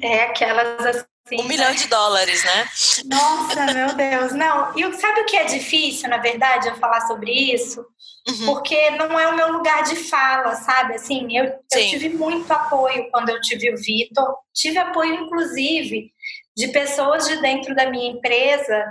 é 0.00 0.22
aquelas 0.22 1.04
Sim, 1.26 1.40
um 1.40 1.44
milhão 1.44 1.74
de 1.74 1.86
dólares, 1.86 2.44
né? 2.44 2.68
Nossa, 3.06 3.72
meu 3.72 3.94
Deus. 3.94 4.32
Não, 4.32 4.76
e 4.76 4.92
sabe 4.94 5.22
o 5.22 5.24
que 5.24 5.36
é 5.36 5.44
difícil, 5.44 6.08
na 6.08 6.18
verdade, 6.18 6.68
eu 6.68 6.76
falar 6.76 7.00
sobre 7.02 7.32
isso? 7.32 7.80
Uhum. 8.28 8.46
Porque 8.46 8.90
não 8.90 9.18
é 9.18 9.28
o 9.28 9.36
meu 9.36 9.52
lugar 9.52 9.84
de 9.84 9.96
fala, 9.96 10.54
sabe? 10.56 10.94
Assim, 10.94 11.36
eu, 11.36 11.44
eu 11.44 11.60
tive 11.88 12.10
muito 12.10 12.50
apoio 12.52 13.08
quando 13.10 13.30
eu 13.30 13.40
tive 13.40 13.72
o 13.72 13.76
Vitor. 13.76 14.34
Tive 14.54 14.78
apoio, 14.78 15.14
inclusive, 15.14 16.12
de 16.56 16.68
pessoas 16.68 17.26
de 17.26 17.40
dentro 17.40 17.74
da 17.74 17.90
minha 17.90 18.12
empresa 18.12 18.84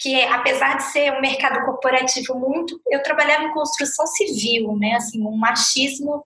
que 0.00 0.22
apesar 0.24 0.78
de 0.78 0.84
ser 0.84 1.12
um 1.12 1.20
mercado 1.20 1.62
corporativo 1.66 2.34
muito, 2.34 2.80
eu 2.88 3.02
trabalhava 3.02 3.44
em 3.44 3.52
construção 3.52 4.06
civil, 4.06 4.74
né? 4.78 4.94
Assim, 4.94 5.22
um 5.22 5.36
machismo 5.36 6.24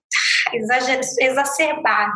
exacerbado. 1.20 2.12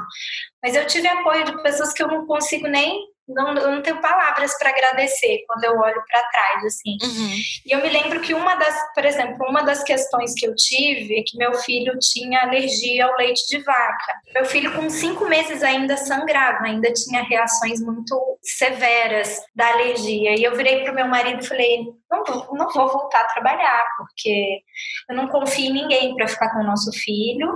Mas 0.62 0.76
eu 0.76 0.86
tive 0.86 1.08
apoio 1.08 1.44
de 1.44 1.60
pessoas 1.62 1.92
que 1.92 2.02
eu 2.02 2.06
não 2.06 2.26
consigo 2.26 2.68
nem 2.68 3.04
não, 3.28 3.54
eu 3.54 3.70
não 3.72 3.82
tenho 3.82 4.00
palavras 4.00 4.56
para 4.58 4.70
agradecer 4.70 5.44
quando 5.46 5.64
eu 5.64 5.78
olho 5.78 6.02
para 6.08 6.28
trás, 6.30 6.64
assim. 6.64 6.96
Uhum. 7.02 7.36
E 7.66 7.72
eu 7.72 7.82
me 7.82 7.88
lembro 7.88 8.20
que 8.20 8.32
uma 8.32 8.54
das, 8.54 8.94
por 8.94 9.04
exemplo, 9.04 9.46
uma 9.48 9.62
das 9.62 9.82
questões 9.82 10.34
que 10.34 10.46
eu 10.46 10.54
tive 10.54 11.20
é 11.20 11.22
que 11.22 11.36
meu 11.36 11.54
filho 11.54 11.98
tinha 11.98 12.42
alergia 12.42 13.06
ao 13.06 13.16
leite 13.16 13.46
de 13.48 13.62
vaca. 13.62 14.14
Meu 14.34 14.44
filho, 14.44 14.74
com 14.74 14.88
cinco 14.88 15.26
meses, 15.26 15.62
ainda 15.62 15.96
sangrava, 15.96 16.64
ainda 16.64 16.92
tinha 16.92 17.22
reações 17.22 17.80
muito 17.80 18.38
severas 18.42 19.40
da 19.54 19.68
alergia. 19.72 20.34
E 20.36 20.42
eu 20.42 20.56
virei 20.56 20.82
para 20.82 20.92
o 20.92 20.94
meu 20.94 21.06
marido 21.06 21.42
e 21.42 21.46
falei: 21.46 21.84
não, 22.10 22.24
não 22.52 22.68
vou 22.70 22.88
voltar 22.88 23.20
a 23.20 23.32
trabalhar, 23.32 23.84
porque 23.98 24.60
eu 25.08 25.16
não 25.16 25.28
confio 25.28 25.66
em 25.66 25.72
ninguém 25.72 26.14
para 26.14 26.28
ficar 26.28 26.50
com 26.50 26.60
o 26.60 26.66
nosso 26.66 26.90
filho. 26.92 27.52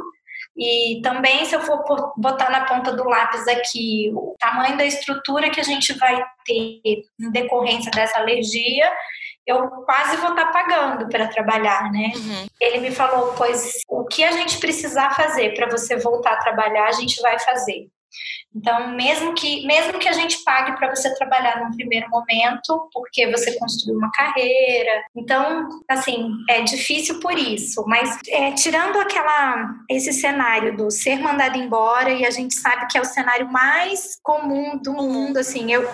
E 0.56 1.00
também, 1.02 1.46
se 1.46 1.54
eu 1.54 1.60
for 1.62 2.12
botar 2.16 2.50
na 2.50 2.66
ponta 2.66 2.92
do 2.92 3.04
lápis 3.04 3.48
aqui 3.48 4.10
o 4.14 4.36
tamanho 4.38 4.76
da 4.76 4.84
estrutura 4.84 5.50
que 5.50 5.60
a 5.60 5.64
gente 5.64 5.94
vai 5.94 6.22
ter 6.44 6.82
em 7.18 7.30
decorrência 7.30 7.90
dessa 7.90 8.18
alergia, 8.18 8.92
eu 9.46 9.68
quase 9.84 10.16
vou 10.18 10.30
estar 10.30 10.46
tá 10.46 10.52
pagando 10.52 11.08
para 11.08 11.26
trabalhar, 11.28 11.90
né? 11.90 12.12
Uhum. 12.14 12.46
Ele 12.60 12.78
me 12.78 12.90
falou, 12.90 13.34
pois 13.36 13.80
o 13.88 14.04
que 14.04 14.22
a 14.22 14.32
gente 14.32 14.58
precisar 14.58 15.14
fazer 15.14 15.54
para 15.54 15.70
você 15.70 15.96
voltar 15.96 16.34
a 16.34 16.40
trabalhar, 16.40 16.86
a 16.86 16.92
gente 16.92 17.20
vai 17.20 17.38
fazer. 17.38 17.88
Então, 18.54 18.88
mesmo 18.88 19.34
que, 19.34 19.66
mesmo 19.66 19.98
que 19.98 20.08
a 20.08 20.12
gente 20.12 20.42
pague 20.44 20.76
para 20.76 20.94
você 20.94 21.14
trabalhar 21.14 21.60
num 21.60 21.74
primeiro 21.74 22.08
momento, 22.10 22.88
porque 22.92 23.30
você 23.30 23.58
construiu 23.58 23.98
uma 23.98 24.10
carreira, 24.12 25.04
então, 25.16 25.68
assim, 25.88 26.30
é 26.48 26.60
difícil 26.62 27.18
por 27.20 27.36
isso. 27.36 27.82
Mas 27.86 28.18
é, 28.28 28.52
tirando 28.52 28.98
aquela 28.98 29.74
esse 29.88 30.12
cenário 30.12 30.76
do 30.76 30.90
ser 30.90 31.18
mandado 31.18 31.58
embora 31.58 32.10
e 32.10 32.26
a 32.26 32.30
gente 32.30 32.54
sabe 32.54 32.86
que 32.88 32.98
é 32.98 33.00
o 33.00 33.04
cenário 33.04 33.50
mais 33.50 34.18
comum 34.22 34.78
do 34.78 34.92
mundo, 34.92 35.38
assim, 35.38 35.72
eu, 35.72 35.88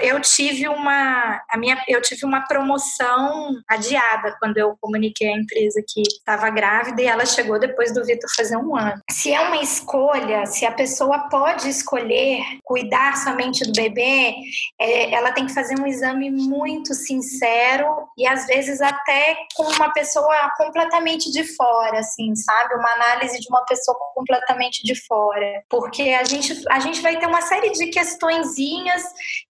eu 0.00 0.20
tive 0.20 0.68
uma 0.68 1.40
a 1.48 1.58
minha 1.58 1.82
eu 1.86 2.00
tive 2.00 2.24
uma 2.24 2.40
promoção 2.46 3.54
adiada 3.68 4.36
quando 4.38 4.56
eu 4.56 4.76
comuniquei 4.80 5.28
à 5.28 5.36
empresa 5.36 5.82
que 5.86 6.02
estava 6.02 6.48
grávida 6.50 7.02
e 7.02 7.06
ela 7.06 7.26
chegou 7.26 7.58
depois 7.58 7.92
do 7.92 8.04
Vitor 8.04 8.28
fazer 8.34 8.56
um 8.56 8.76
ano. 8.76 9.00
Se 9.10 9.32
é 9.32 9.40
uma 9.40 9.62
escolha, 9.62 10.46
se 10.46 10.64
a 10.64 10.72
pessoa 10.72 11.28
pode 11.28 11.68
escolher 11.68 11.89
escolher 11.90 12.42
cuidar 12.62 13.16
somente 13.16 13.64
do 13.64 13.72
bebê, 13.72 14.34
é, 14.80 15.12
ela 15.12 15.32
tem 15.32 15.46
que 15.46 15.54
fazer 15.54 15.78
um 15.78 15.86
exame 15.86 16.30
muito 16.30 16.94
sincero 16.94 18.08
e 18.16 18.26
às 18.26 18.46
vezes 18.46 18.80
até 18.80 19.36
com 19.56 19.64
uma 19.64 19.92
pessoa 19.92 20.52
completamente 20.56 21.30
de 21.32 21.44
fora, 21.56 21.98
assim, 21.98 22.34
sabe? 22.36 22.74
Uma 22.74 22.92
análise 22.92 23.40
de 23.40 23.48
uma 23.48 23.64
pessoa 23.64 23.96
completamente 24.14 24.82
de 24.84 24.94
fora, 25.06 25.62
porque 25.68 26.02
a 26.02 26.24
gente 26.24 26.62
a 26.70 26.78
gente 26.78 27.00
vai 27.00 27.18
ter 27.18 27.26
uma 27.26 27.42
série 27.42 27.70
de 27.70 27.86
questõezinhas 27.86 29.02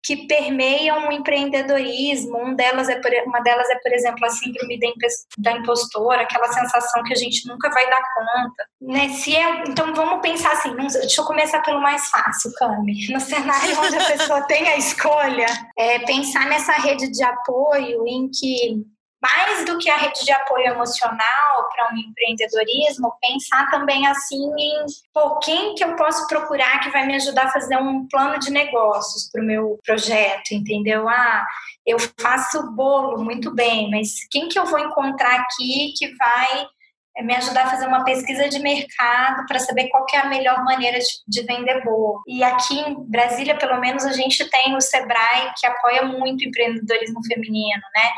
que 0.02 0.26
permeiam 0.26 1.08
o 1.08 1.12
empreendedorismo. 1.12 2.38
Um 2.38 2.54
delas 2.54 2.88
é 2.88 2.96
por, 2.96 3.10
uma 3.26 3.40
delas 3.40 3.68
é, 3.70 3.76
por 3.76 3.92
exemplo, 3.92 4.24
a 4.24 4.30
síndrome 4.30 4.78
da 5.38 5.52
impostora, 5.52 6.22
aquela 6.22 6.50
sensação 6.52 7.02
que 7.02 7.12
a 7.12 7.16
gente 7.16 7.46
nunca 7.46 7.68
vai 7.70 7.88
dar 7.88 8.02
conta. 8.14 8.64
Né? 8.80 9.08
Se 9.10 9.36
é, 9.36 9.64
então 9.68 9.94
vamos 9.94 10.20
pensar 10.20 10.52
assim, 10.52 10.74
deixa 10.74 11.20
eu 11.20 11.26
começar 11.26 11.60
pelo 11.60 11.80
mais 11.80 12.08
fácil 12.08 12.29
fácil, 12.30 12.52
Cami. 12.54 13.08
No 13.12 13.20
cenário 13.20 13.80
onde 13.80 13.96
a 13.96 14.04
pessoa 14.04 14.42
tem 14.42 14.68
a 14.68 14.76
escolha, 14.76 15.46
é 15.76 15.98
pensar 16.00 16.46
nessa 16.46 16.72
rede 16.74 17.10
de 17.10 17.22
apoio 17.22 18.06
em 18.06 18.30
que 18.30 18.84
mais 19.22 19.66
do 19.66 19.76
que 19.76 19.90
a 19.90 19.98
rede 19.98 20.24
de 20.24 20.32
apoio 20.32 20.68
emocional 20.68 21.68
para 21.74 21.92
um 21.92 21.98
empreendedorismo, 21.98 23.12
pensar 23.20 23.68
também 23.70 24.06
assim 24.06 24.50
em 24.58 24.86
pô, 25.12 25.38
quem 25.40 25.74
que 25.74 25.84
eu 25.84 25.94
posso 25.94 26.26
procurar 26.26 26.80
que 26.80 26.88
vai 26.88 27.06
me 27.06 27.16
ajudar 27.16 27.44
a 27.44 27.52
fazer 27.52 27.76
um 27.76 28.08
plano 28.08 28.38
de 28.38 28.50
negócios 28.50 29.28
para 29.30 29.42
o 29.42 29.44
meu 29.44 29.78
projeto, 29.84 30.52
entendeu? 30.52 31.06
Ah, 31.06 31.44
eu 31.86 31.98
faço 32.18 32.72
bolo 32.72 33.22
muito 33.22 33.54
bem, 33.54 33.90
mas 33.90 34.26
quem 34.30 34.48
que 34.48 34.58
eu 34.58 34.64
vou 34.64 34.78
encontrar 34.78 35.40
aqui 35.40 35.92
que 35.98 36.14
vai 36.16 36.66
me 37.22 37.34
ajudar 37.36 37.66
a 37.66 37.70
fazer 37.70 37.86
uma 37.86 38.04
pesquisa 38.04 38.48
de 38.48 38.58
mercado 38.58 39.46
para 39.46 39.58
saber 39.58 39.88
qual 39.88 40.04
é 40.14 40.18
a 40.18 40.26
melhor 40.26 40.64
maneira 40.64 40.98
de, 40.98 41.06
de, 41.26 41.42
vender 41.42 41.82
bolo. 41.84 42.22
E 42.26 42.42
aqui 42.42 42.78
em 42.78 42.94
Brasília, 43.08 43.56
pelo 43.56 43.78
menos, 43.80 44.04
a 44.04 44.12
gente 44.12 44.48
tem 44.48 44.76
o 44.76 44.80
Sebrae, 44.80 45.52
que 45.58 45.66
apoia 45.66 46.04
muito 46.04 46.42
o 46.42 46.48
empreendedorismo 46.48 47.24
feminino, 47.26 47.82
né? 47.94 48.10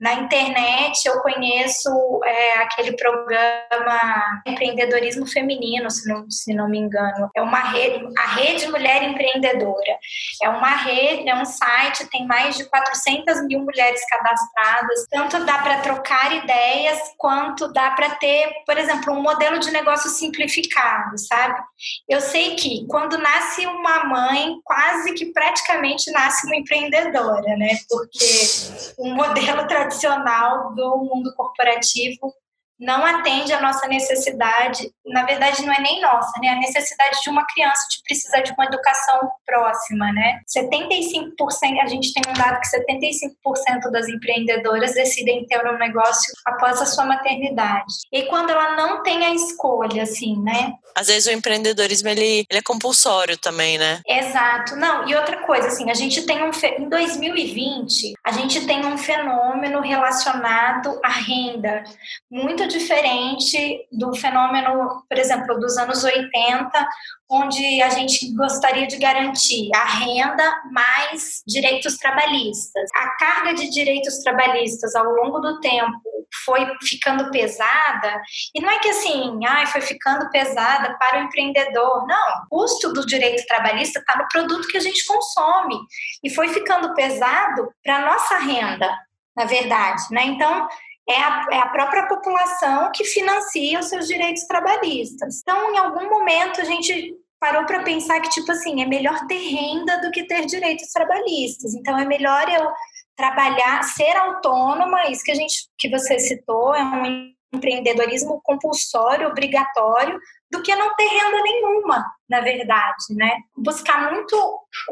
Na 0.00 0.14
internet, 0.14 1.04
eu 1.04 1.20
conheço 1.20 1.90
é, 2.24 2.58
aquele 2.60 2.96
programa 2.96 4.40
Empreendedorismo 4.46 5.26
Feminino, 5.26 5.90
se 5.90 6.08
não, 6.08 6.30
se 6.30 6.54
não 6.54 6.70
me 6.70 6.78
engano. 6.78 7.28
É 7.36 7.42
uma 7.42 7.60
rede, 7.60 8.02
a 8.16 8.26
Rede 8.28 8.66
Mulher 8.68 9.02
Empreendedora. 9.02 9.98
É 10.42 10.48
uma 10.48 10.70
rede, 10.70 11.28
é 11.28 11.34
um 11.34 11.44
site, 11.44 12.08
tem 12.08 12.26
mais 12.26 12.56
de 12.56 12.64
400 12.64 13.46
mil 13.46 13.60
mulheres 13.60 14.00
cadastradas. 14.08 15.06
Tanto 15.10 15.44
dá 15.44 15.58
para 15.58 15.80
trocar 15.80 16.32
ideias, 16.32 16.98
quanto 17.18 17.70
dá 17.70 17.90
para 17.90 18.08
ter 18.14 18.39
por 18.66 18.76
exemplo, 18.78 19.12
um 19.12 19.22
modelo 19.22 19.58
de 19.58 19.70
negócio 19.70 20.10
simplificado, 20.10 21.18
sabe? 21.18 21.60
Eu 22.08 22.20
sei 22.20 22.54
que 22.56 22.86
quando 22.88 23.18
nasce 23.18 23.66
uma 23.66 24.04
mãe, 24.04 24.56
quase 24.64 25.12
que 25.14 25.26
praticamente 25.26 26.10
nasce 26.10 26.46
uma 26.46 26.56
empreendedora, 26.56 27.56
né? 27.56 27.78
Porque 27.88 28.94
o 28.98 29.10
modelo 29.10 29.66
tradicional 29.68 30.74
do 30.74 30.98
mundo 30.98 31.32
corporativo 31.36 32.32
não 32.80 33.04
atende 33.04 33.52
à 33.52 33.60
nossa 33.60 33.86
necessidade, 33.86 34.90
na 35.04 35.24
verdade 35.24 35.64
não 35.64 35.72
é 35.72 35.80
nem 35.80 36.00
nossa, 36.00 36.32
né? 36.40 36.48
A 36.48 36.56
necessidade 36.56 37.18
de 37.22 37.28
uma 37.28 37.46
criança 37.46 37.86
de 37.90 37.98
precisar 38.02 38.40
de 38.40 38.52
uma 38.52 38.64
educação 38.64 39.30
próxima, 39.44 40.10
né? 40.12 40.40
75%, 40.48 41.34
a 41.82 41.86
gente 41.86 42.12
tem 42.14 42.22
um 42.26 42.32
dado 42.32 42.58
que 42.60 42.68
75% 42.68 43.90
das 43.92 44.08
empreendedoras 44.08 44.94
decidem 44.94 45.46
ter 45.46 45.60
um 45.66 45.78
negócio 45.78 46.32
após 46.46 46.80
a 46.80 46.86
sua 46.86 47.04
maternidade. 47.04 47.94
E 48.10 48.22
quando 48.22 48.50
ela 48.50 48.74
não 48.76 49.02
tem 49.02 49.26
a 49.26 49.34
escolha, 49.34 50.04
assim, 50.04 50.40
né? 50.42 50.72
Às 50.96 51.08
vezes 51.08 51.26
o 51.26 51.32
empreendedorismo 51.32 52.08
ele, 52.08 52.46
ele 52.48 52.58
é 52.58 52.62
compulsório 52.62 53.36
também, 53.36 53.76
né? 53.76 54.00
Exato. 54.06 54.76
Não, 54.76 55.06
e 55.06 55.14
outra 55.14 55.38
coisa, 55.44 55.68
assim, 55.68 55.90
a 55.90 55.94
gente 55.94 56.22
tem 56.22 56.42
um 56.42 56.50
em 56.78 56.88
2020, 56.88 58.14
a 58.24 58.32
gente 58.32 58.66
tem 58.66 58.84
um 58.86 58.96
fenômeno 58.96 59.80
relacionado 59.80 60.98
à 61.04 61.10
renda 61.10 61.84
muito 62.30 62.69
diferente 62.70 63.86
do 63.92 64.14
fenômeno, 64.16 65.04
por 65.08 65.18
exemplo, 65.18 65.58
dos 65.58 65.76
anos 65.76 66.02
80, 66.02 66.88
onde 67.30 67.82
a 67.82 67.90
gente 67.90 68.34
gostaria 68.34 68.86
de 68.86 68.96
garantir 68.96 69.70
a 69.74 69.84
renda 69.84 70.62
mais 70.72 71.42
direitos 71.46 71.96
trabalhistas. 71.96 72.88
A 72.96 73.16
carga 73.16 73.54
de 73.54 73.70
direitos 73.70 74.18
trabalhistas 74.18 74.94
ao 74.94 75.04
longo 75.04 75.40
do 75.40 75.60
tempo 75.60 76.00
foi 76.44 76.66
ficando 76.82 77.30
pesada, 77.30 78.22
e 78.54 78.60
não 78.60 78.70
é 78.70 78.78
que 78.78 78.88
assim, 78.88 79.40
ai, 79.46 79.66
foi 79.66 79.80
ficando 79.80 80.30
pesada 80.30 80.96
para 80.98 81.18
o 81.18 81.24
empreendedor, 81.24 82.06
não. 82.06 82.44
O 82.50 82.60
custo 82.60 82.92
do 82.92 83.04
direito 83.04 83.44
trabalhista 83.46 83.98
está 83.98 84.16
no 84.16 84.28
produto 84.28 84.68
que 84.68 84.76
a 84.76 84.80
gente 84.80 85.04
consome, 85.04 85.76
e 86.22 86.30
foi 86.30 86.48
ficando 86.48 86.94
pesado 86.94 87.72
para 87.82 87.96
a 87.96 88.06
nossa 88.12 88.38
renda, 88.38 88.88
na 89.36 89.44
verdade, 89.44 90.02
né? 90.10 90.22
Então, 90.24 90.68
é 91.08 91.16
a, 91.16 91.46
é 91.52 91.58
a 91.58 91.68
própria 91.68 92.06
população 92.06 92.90
que 92.94 93.04
financia 93.04 93.80
os 93.80 93.86
seus 93.86 94.06
direitos 94.06 94.44
trabalhistas. 94.44 95.40
Então, 95.40 95.74
em 95.74 95.78
algum 95.78 96.08
momento, 96.08 96.60
a 96.60 96.64
gente 96.64 97.16
parou 97.40 97.64
para 97.64 97.82
pensar 97.82 98.20
que, 98.20 98.30
tipo 98.30 98.52
assim, 98.52 98.82
é 98.82 98.86
melhor 98.86 99.26
ter 99.26 99.38
renda 99.38 100.00
do 100.02 100.10
que 100.10 100.24
ter 100.24 100.44
direitos 100.46 100.88
trabalhistas. 100.92 101.74
Então, 101.74 101.98
é 101.98 102.04
melhor 102.04 102.48
eu 102.48 102.70
trabalhar, 103.16 103.82
ser 103.82 104.16
autônoma, 104.16 105.08
isso 105.10 105.22
que 105.22 105.30
a 105.30 105.34
gente 105.34 105.68
que 105.78 105.90
você 105.90 106.18
citou, 106.18 106.74
é 106.74 106.82
um 106.82 107.32
empreendedorismo 107.52 108.40
compulsório, 108.42 109.28
obrigatório, 109.28 110.18
do 110.50 110.62
que 110.62 110.74
não 110.74 110.94
ter 110.96 111.06
renda 111.06 111.42
nenhuma, 111.42 112.04
na 112.28 112.40
verdade, 112.40 113.04
né? 113.10 113.38
Buscar 113.56 114.10
muito 114.12 114.36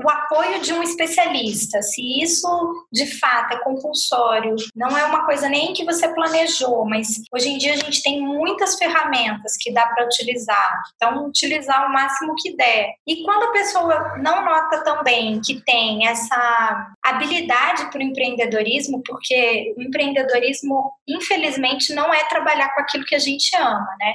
o 0.05 0.11
apoio 0.11 0.61
de 0.61 0.73
um 0.73 0.83
especialista. 0.83 1.83
Se 1.83 2.23
isso 2.23 2.87
de 2.93 3.07
fato 3.19 3.55
é 3.55 3.59
compulsório, 3.59 4.55
não 4.75 4.97
é 4.97 5.05
uma 5.05 5.25
coisa 5.25 5.49
nem 5.49 5.73
que 5.73 5.85
você 5.85 6.09
planejou, 6.09 6.85
mas 6.85 7.09
hoje 7.33 7.51
em 7.51 7.59
dia 7.59 7.75
a 7.75 7.77
gente 7.77 8.03
tem 8.03 8.21
muitas 8.21 8.77
ferramentas 8.77 9.57
que 9.59 9.73
dá 9.73 9.87
para 9.87 10.05
utilizar. 10.05 10.83
Então, 10.97 11.27
utilizar 11.27 11.87
o 11.87 11.93
máximo 11.93 12.35
que 12.37 12.57
der. 12.57 12.95
E 13.07 13.23
quando 13.25 13.45
a 13.45 13.53
pessoa 13.53 14.19
não 14.19 14.45
nota 14.45 14.83
também 14.83 15.41
que 15.41 15.61
tem 15.63 16.07
essa 16.07 16.93
habilidade 17.05 17.91
para 17.91 18.01
o 18.01 18.03
empreendedorismo, 18.03 19.03
porque 19.05 19.75
o 19.77 19.83
empreendedorismo, 19.83 20.93
infelizmente, 21.07 21.95
não 21.95 22.13
é 22.13 22.25
trabalhar 22.29 22.75
com 22.75 22.81
aquilo 22.81 23.05
que 23.05 23.15
a 23.15 23.21
gente 23.21 23.55
ama, 23.57 23.89
né? 23.99 24.15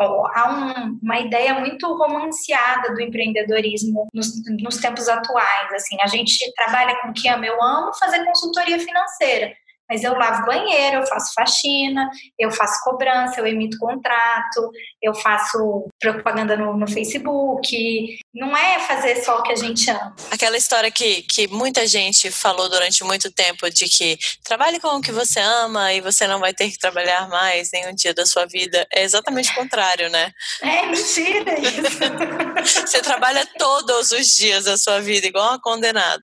Há 0.00 0.50
um, 0.50 0.98
uma 1.02 1.20
ideia 1.20 1.58
muito 1.60 1.86
romanceada 1.94 2.94
do 2.94 3.00
empreendedorismo 3.00 4.08
nos, 4.12 4.28
nos, 4.62 4.76
tempos 4.78 5.08
atuais. 5.08 5.72
Assim, 5.72 5.96
a 6.00 6.06
gente 6.06 6.52
trabalha 6.54 6.98
com 7.00 7.08
o 7.08 7.12
que 7.12 7.28
ama. 7.28 7.46
Eu 7.46 7.62
amo 7.62 7.92
fazer 7.94 8.24
consultoria 8.24 8.78
financeira, 8.78 9.52
mas 9.90 10.04
eu 10.04 10.14
lavo 10.14 10.46
banheiro, 10.46 10.98
eu 10.98 11.06
faço 11.06 11.32
faxina, 11.34 12.08
eu 12.38 12.50
faço 12.52 12.80
cobrança, 12.84 13.40
eu 13.40 13.46
emito 13.46 13.76
contrato, 13.76 14.70
eu 15.02 15.12
faço 15.12 15.88
propaganda 15.98 16.56
no, 16.56 16.76
no 16.76 16.88
Facebook. 16.88 18.18
Não 18.32 18.56
é 18.56 18.78
fazer 18.78 19.16
só 19.24 19.38
o 19.38 19.42
que 19.42 19.50
a 19.50 19.56
gente 19.56 19.90
ama. 19.90 20.14
Aquela 20.30 20.56
história 20.56 20.92
que, 20.92 21.22
que 21.22 21.48
muita 21.48 21.88
gente 21.88 22.30
falou 22.30 22.68
durante 22.68 23.02
muito 23.02 23.32
tempo 23.32 23.68
de 23.68 23.86
que 23.86 24.16
trabalhe 24.44 24.78
com 24.78 24.88
o 24.96 25.00
que 25.00 25.10
você 25.10 25.40
ama 25.40 25.92
e 25.92 26.00
você 26.00 26.24
não 26.28 26.38
vai 26.38 26.54
ter 26.54 26.70
que 26.70 26.78
trabalhar 26.78 27.28
mais 27.28 27.70
nenhum 27.72 27.92
dia 27.92 28.14
da 28.14 28.24
sua 28.24 28.46
vida. 28.46 28.86
É 28.92 29.02
exatamente 29.02 29.50
o 29.50 29.54
contrário, 29.54 30.08
né? 30.08 30.30
É 30.62 30.86
mentira 30.86 31.58
isso. 31.58 32.86
você 32.86 33.02
trabalha 33.02 33.44
todos 33.58 34.12
os 34.12 34.28
dias 34.28 34.66
da 34.66 34.78
sua 34.78 35.00
vida, 35.00 35.26
igual 35.26 35.48
uma 35.48 35.60
condenada. 35.60 36.22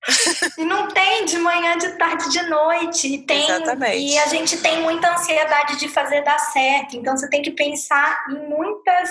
E 0.58 0.64
não 0.64 0.88
tem 0.88 1.26
de 1.26 1.38
manhã, 1.38 1.78
de 1.78 1.98
tarde, 1.98 2.30
de 2.30 2.42
noite. 2.44 3.08
E 3.08 3.26
tem, 3.26 3.57
Exatamente. 3.62 4.14
E 4.14 4.18
a 4.20 4.28
gente 4.28 4.58
tem 4.58 4.82
muita 4.82 5.14
ansiedade 5.14 5.78
de 5.78 5.88
fazer 5.88 6.24
dar 6.24 6.40
certo. 6.40 6.96
Então 6.96 7.18
você 7.18 7.30
tem 7.30 7.42
que 7.42 7.52
pensar 7.52 8.26
em 8.30 8.50
muitas 8.50 9.10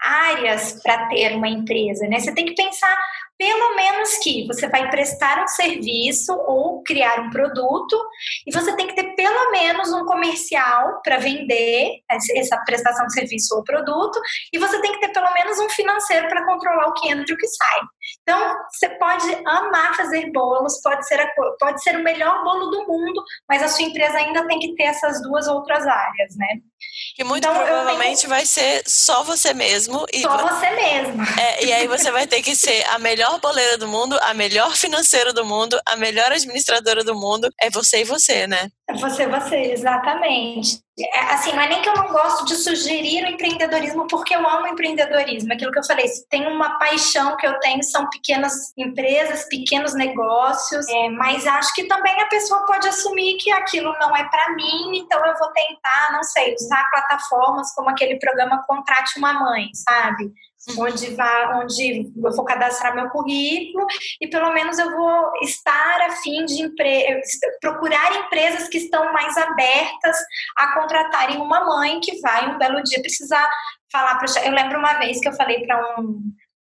áreas 0.00 0.80
para 0.82 1.06
ter 1.08 1.34
uma 1.34 1.48
empresa, 1.48 2.06
né? 2.06 2.18
Você 2.18 2.32
tem 2.32 2.46
que 2.46 2.54
pensar 2.54 2.96
pelo 3.40 3.74
menos 3.74 4.18
que 4.18 4.46
você 4.46 4.68
vai 4.68 4.90
prestar 4.90 5.42
um 5.42 5.48
serviço 5.48 6.30
ou 6.46 6.82
criar 6.82 7.20
um 7.20 7.30
produto 7.30 7.98
e 8.46 8.52
você 8.52 8.76
tem 8.76 8.86
que 8.86 8.94
ter 8.94 9.14
pelo 9.14 9.50
menos 9.50 9.90
um 9.94 10.04
comercial 10.04 11.00
para 11.02 11.16
vender 11.16 12.00
essa 12.10 12.58
prestação 12.66 13.06
de 13.06 13.14
serviço 13.14 13.56
ou 13.56 13.64
produto 13.64 14.20
e 14.52 14.58
você 14.58 14.78
tem 14.82 14.92
que 14.92 15.00
ter 15.00 15.08
pelo 15.08 15.32
menos 15.32 15.58
um 15.58 15.70
financeiro 15.70 16.28
para 16.28 16.44
controlar 16.44 16.88
o 16.88 16.92
que 16.92 17.08
entra 17.10 17.24
e 17.26 17.32
o 17.32 17.38
que 17.38 17.46
sai. 17.46 17.80
Então, 18.22 18.56
você 18.70 18.88
pode 18.90 19.26
amar 19.46 19.96
fazer 19.96 20.30
bolos, 20.30 20.80
pode 20.82 21.06
ser, 21.06 21.20
a, 21.20 21.28
pode 21.58 21.82
ser 21.82 21.96
o 21.96 22.02
melhor 22.04 22.44
bolo 22.44 22.70
do 22.70 22.86
mundo, 22.86 23.22
mas 23.48 23.62
a 23.62 23.68
sua 23.68 23.84
empresa 23.84 24.18
ainda 24.18 24.46
tem 24.46 24.58
que 24.58 24.74
ter 24.74 24.84
essas 24.84 25.22
duas 25.22 25.48
outras 25.48 25.86
áreas, 25.86 26.36
né? 26.36 26.60
Que 27.16 27.24
muito 27.24 27.46
então, 27.46 27.54
provavelmente 27.54 28.20
tenho... 28.20 28.30
vai 28.30 28.46
ser 28.46 28.82
só 28.86 29.22
você 29.22 29.52
mesmo. 29.52 30.06
E 30.12 30.22
só 30.22 30.36
você 30.36 30.70
mesmo. 30.70 31.22
É, 31.38 31.64
e 31.64 31.72
aí 31.72 31.86
você 31.86 32.10
vai 32.10 32.26
ter 32.26 32.42
que 32.42 32.54
ser 32.54 32.84
a 32.88 32.98
melhor 32.98 33.40
boleira 33.40 33.76
do 33.76 33.88
mundo, 33.88 34.18
a 34.22 34.34
melhor 34.34 34.76
financeira 34.76 35.32
do 35.32 35.44
mundo, 35.44 35.78
a 35.86 35.96
melhor 35.96 36.32
administradora 36.32 37.04
do 37.04 37.14
mundo. 37.14 37.50
É 37.60 37.70
você 37.70 38.00
e 38.00 38.04
você, 38.04 38.46
né? 38.46 38.68
É 38.88 38.94
você, 38.94 39.26
você, 39.26 39.56
exatamente. 39.72 40.80
É, 40.98 41.20
assim, 41.32 41.52
não 41.52 41.62
é 41.62 41.68
nem 41.68 41.80
que 41.80 41.88
eu 41.88 41.94
não 41.94 42.08
gosto 42.08 42.44
de 42.44 42.56
sugerir 42.56 43.24
o 43.24 43.28
empreendedorismo, 43.28 44.06
porque 44.08 44.34
eu 44.34 44.46
amo 44.46 44.66
empreendedorismo. 44.66 45.52
Aquilo 45.52 45.72
que 45.72 45.78
eu 45.78 45.84
falei, 45.84 46.06
se 46.08 46.28
tem 46.28 46.46
uma 46.46 46.78
paixão 46.78 47.36
que 47.36 47.46
eu 47.46 47.58
tenho, 47.60 47.82
são 47.82 48.08
pequenas 48.10 48.72
empresas, 48.76 49.46
pequenos 49.48 49.94
negócios, 49.94 50.86
é, 50.88 51.08
mas 51.10 51.46
acho 51.46 51.72
que 51.74 51.84
também 51.84 52.20
a 52.20 52.26
pessoa 52.26 52.66
pode 52.66 52.88
assumir 52.88 53.36
que 53.38 53.50
aquilo 53.52 53.92
não 53.98 54.14
é 54.14 54.24
para 54.28 54.54
mim, 54.54 54.98
então 54.98 55.24
eu 55.24 55.38
vou 55.38 55.48
tentar, 55.52 56.12
não 56.12 56.22
sei, 56.22 56.54
usar 56.54 56.69
plataformas 56.90 57.74
como 57.74 57.90
aquele 57.90 58.18
programa 58.18 58.64
Contrate 58.66 59.18
uma 59.18 59.32
Mãe, 59.32 59.68
sabe? 59.74 60.32
onde, 60.78 61.14
vá, 61.14 61.58
onde 61.62 62.12
eu 62.22 62.32
vou 62.32 62.44
cadastrar 62.44 62.94
meu 62.94 63.08
currículo 63.08 63.86
e 64.20 64.28
pelo 64.28 64.52
menos 64.52 64.78
eu 64.78 64.90
vou 64.90 65.32
estar 65.42 66.00
a 66.02 66.16
fim 66.16 66.44
de 66.44 66.62
empre 66.62 67.22
procurar 67.60 68.14
empresas 68.16 68.68
que 68.68 68.78
estão 68.78 69.12
mais 69.12 69.36
abertas 69.36 70.16
a 70.56 70.74
contratarem 70.74 71.38
uma 71.38 71.64
mãe 71.64 71.98
que 72.00 72.20
vai 72.20 72.50
um 72.50 72.58
belo 72.58 72.82
dia 72.82 73.00
precisar 73.00 73.48
falar 73.90 74.18
para 74.18 74.44
eu 74.44 74.52
lembro 74.52 74.78
uma 74.78 74.98
vez 74.98 75.18
que 75.20 75.28
eu 75.28 75.32
falei 75.32 75.66
para 75.66 75.98
um 75.98 76.20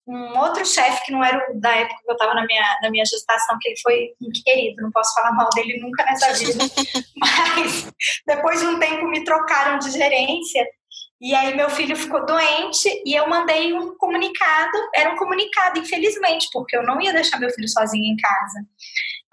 um 0.07 0.39
outro 0.39 0.65
chefe 0.67 1.07
que 1.07 1.13
não 1.13 1.25
era 1.25 1.39
o 1.51 1.61
da 1.61 1.75
época 1.75 2.01
que 2.03 2.11
eu 2.11 2.13
estava 2.13 2.35
na 2.35 2.45
minha, 2.45 2.79
na 2.83 2.91
minha 2.91 3.05
gestação, 3.05 3.57
que 3.61 3.71
ele 3.71 3.81
foi 3.81 4.11
um 4.21 4.31
querido, 4.45 4.83
não 4.83 4.91
posso 4.91 5.15
falar 5.15 5.33
mal 5.33 5.49
dele 5.55 5.81
nunca 5.81 6.05
nessa 6.05 6.33
vida, 6.35 6.65
mas 7.17 7.93
depois 8.27 8.61
de 8.61 8.67
um 8.67 8.79
tempo 8.79 9.07
me 9.07 9.25
trocaram 9.25 9.79
de 9.79 9.91
gerência 9.91 10.67
e 11.21 11.35
aí 11.35 11.57
meu 11.57 11.71
filho 11.71 11.97
ficou 11.97 12.27
doente 12.27 12.89
e 13.07 13.15
eu 13.15 13.27
mandei 13.27 13.73
um 13.73 13.97
comunicado, 13.97 14.77
era 14.95 15.11
um 15.11 15.17
comunicado, 15.17 15.79
infelizmente, 15.79 16.49
porque 16.53 16.77
eu 16.77 16.83
não 16.83 17.01
ia 17.01 17.15
deixar 17.15 17.41
meu 17.41 17.51
filho 17.51 17.69
sozinho 17.69 18.13
em 18.13 18.17
casa, 18.17 18.61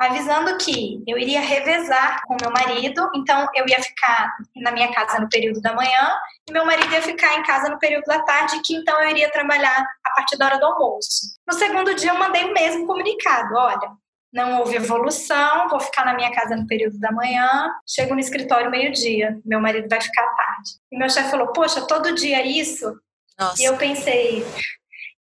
avisando 0.02 0.58
que 0.58 1.04
eu 1.06 1.18
iria 1.18 1.40
revezar 1.40 2.24
com 2.26 2.36
meu 2.42 2.52
marido, 2.52 3.08
então 3.16 3.48
eu 3.54 3.68
ia 3.68 3.80
ficar 3.82 4.36
na 4.56 4.72
minha 4.72 4.92
casa 4.92 5.20
no 5.20 5.30
período 5.30 5.62
da 5.62 5.74
manhã 5.74 6.18
e 6.50 6.52
meu 6.52 6.66
marido 6.66 6.92
ia 6.92 7.02
ficar 7.04 7.38
em 7.38 7.44
casa 7.44 7.70
no 7.70 7.78
período 7.78 8.06
da 8.06 8.20
tarde, 8.24 8.62
que 8.66 8.74
então 8.74 9.00
eu 9.04 9.10
iria 9.12 9.32
trabalhar 9.32 9.86
a 10.04 10.10
partir 10.16 10.38
da 10.38 10.48
hora 10.48 10.60
do 10.60 10.66
almoço. 10.66 11.38
No 11.48 11.54
segundo 11.54 11.94
dia 11.94 12.10
eu 12.10 12.18
mandei 12.18 12.46
o 12.46 12.54
mesmo 12.54 12.88
comunicado, 12.88 13.54
olha, 13.56 13.92
não 14.34 14.60
houve 14.60 14.78
evolução, 14.78 15.70
vou 15.70 15.80
ficar 15.80 16.04
na 16.04 16.16
minha 16.16 16.34
casa 16.34 16.56
no 16.56 16.66
período 16.66 16.98
da 17.00 17.12
manhã, 17.12 17.72
chego 17.88 18.16
no 18.16 18.20
escritório 18.20 18.72
meio-dia, 18.72 19.40
meu 19.46 19.60
marido 19.60 19.88
vai 19.88 20.02
ficar 20.02 20.24
tarde. 20.24 20.72
E 20.92 20.98
meu 20.98 21.10
chefe 21.10 21.30
falou: 21.30 21.52
Poxa, 21.52 21.82
todo 21.82 22.16
dia 22.16 22.44
isso? 22.44 22.92
Nossa. 23.38 23.62
E 23.62 23.66
eu 23.66 23.78
pensei: 23.78 24.44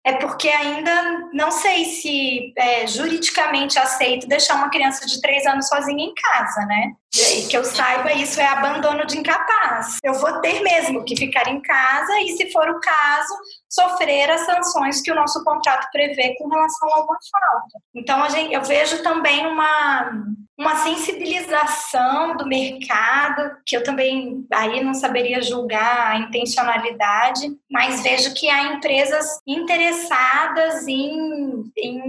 é 0.04 0.14
porque 0.14 0.48
ainda 0.48 1.28
não 1.32 1.50
sei 1.50 1.84
se 1.84 2.52
é 2.56 2.86
juridicamente 2.86 3.78
aceito 3.78 4.26
deixar 4.26 4.54
uma 4.54 4.70
criança 4.70 5.06
de 5.06 5.20
três 5.20 5.46
anos 5.46 5.68
sozinha 5.68 6.04
em 6.04 6.14
casa, 6.14 6.64
né? 6.66 6.92
E 7.14 7.46
que 7.48 7.56
eu 7.56 7.64
saiba, 7.64 8.12
isso 8.12 8.40
é 8.40 8.46
abandono 8.46 9.04
de 9.04 9.18
incapaz. 9.18 9.98
Eu 10.02 10.14
vou 10.14 10.40
ter 10.40 10.62
mesmo 10.62 11.04
que 11.04 11.16
ficar 11.16 11.48
em 11.48 11.60
casa 11.60 12.20
e, 12.20 12.36
se 12.36 12.50
for 12.50 12.68
o 12.68 12.80
caso, 12.80 13.34
sofrer 13.70 14.28
as 14.30 14.40
sanções 14.40 15.00
que 15.00 15.12
o 15.12 15.14
nosso 15.14 15.44
contrato 15.44 15.88
prevê 15.92 16.34
com 16.36 16.48
relação 16.48 16.88
a 16.88 17.04
uma 17.04 17.18
falta. 17.30 17.78
Então, 17.94 18.22
a 18.22 18.28
gente, 18.28 18.52
eu 18.52 18.62
vejo 18.62 19.00
também 19.02 19.46
uma, 19.46 20.10
uma 20.58 20.76
sensibilização 20.76 22.36
do 22.36 22.46
mercado, 22.46 23.56
que 23.64 23.76
eu 23.76 23.84
também 23.84 24.44
aí 24.52 24.82
não 24.82 24.92
saberia 24.92 25.40
julgar 25.40 26.10
a 26.10 26.18
intencionalidade, 26.18 27.48
mas 27.70 28.02
vejo 28.02 28.34
que 28.34 28.50
há 28.50 28.74
empresas 28.74 29.38
interessadas 29.46 30.88
em, 30.88 31.62
em 31.78 32.02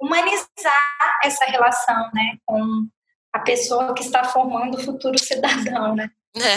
humanizar 0.00 1.20
essa 1.22 1.44
relação 1.44 2.10
né, 2.12 2.36
com 2.44 2.88
a 3.32 3.38
pessoa 3.38 3.94
que 3.94 4.02
está 4.02 4.24
formando 4.24 4.76
o 4.76 4.82
futuro 4.82 5.16
cidadão, 5.18 5.94
né? 5.94 6.10
É, 6.36 6.56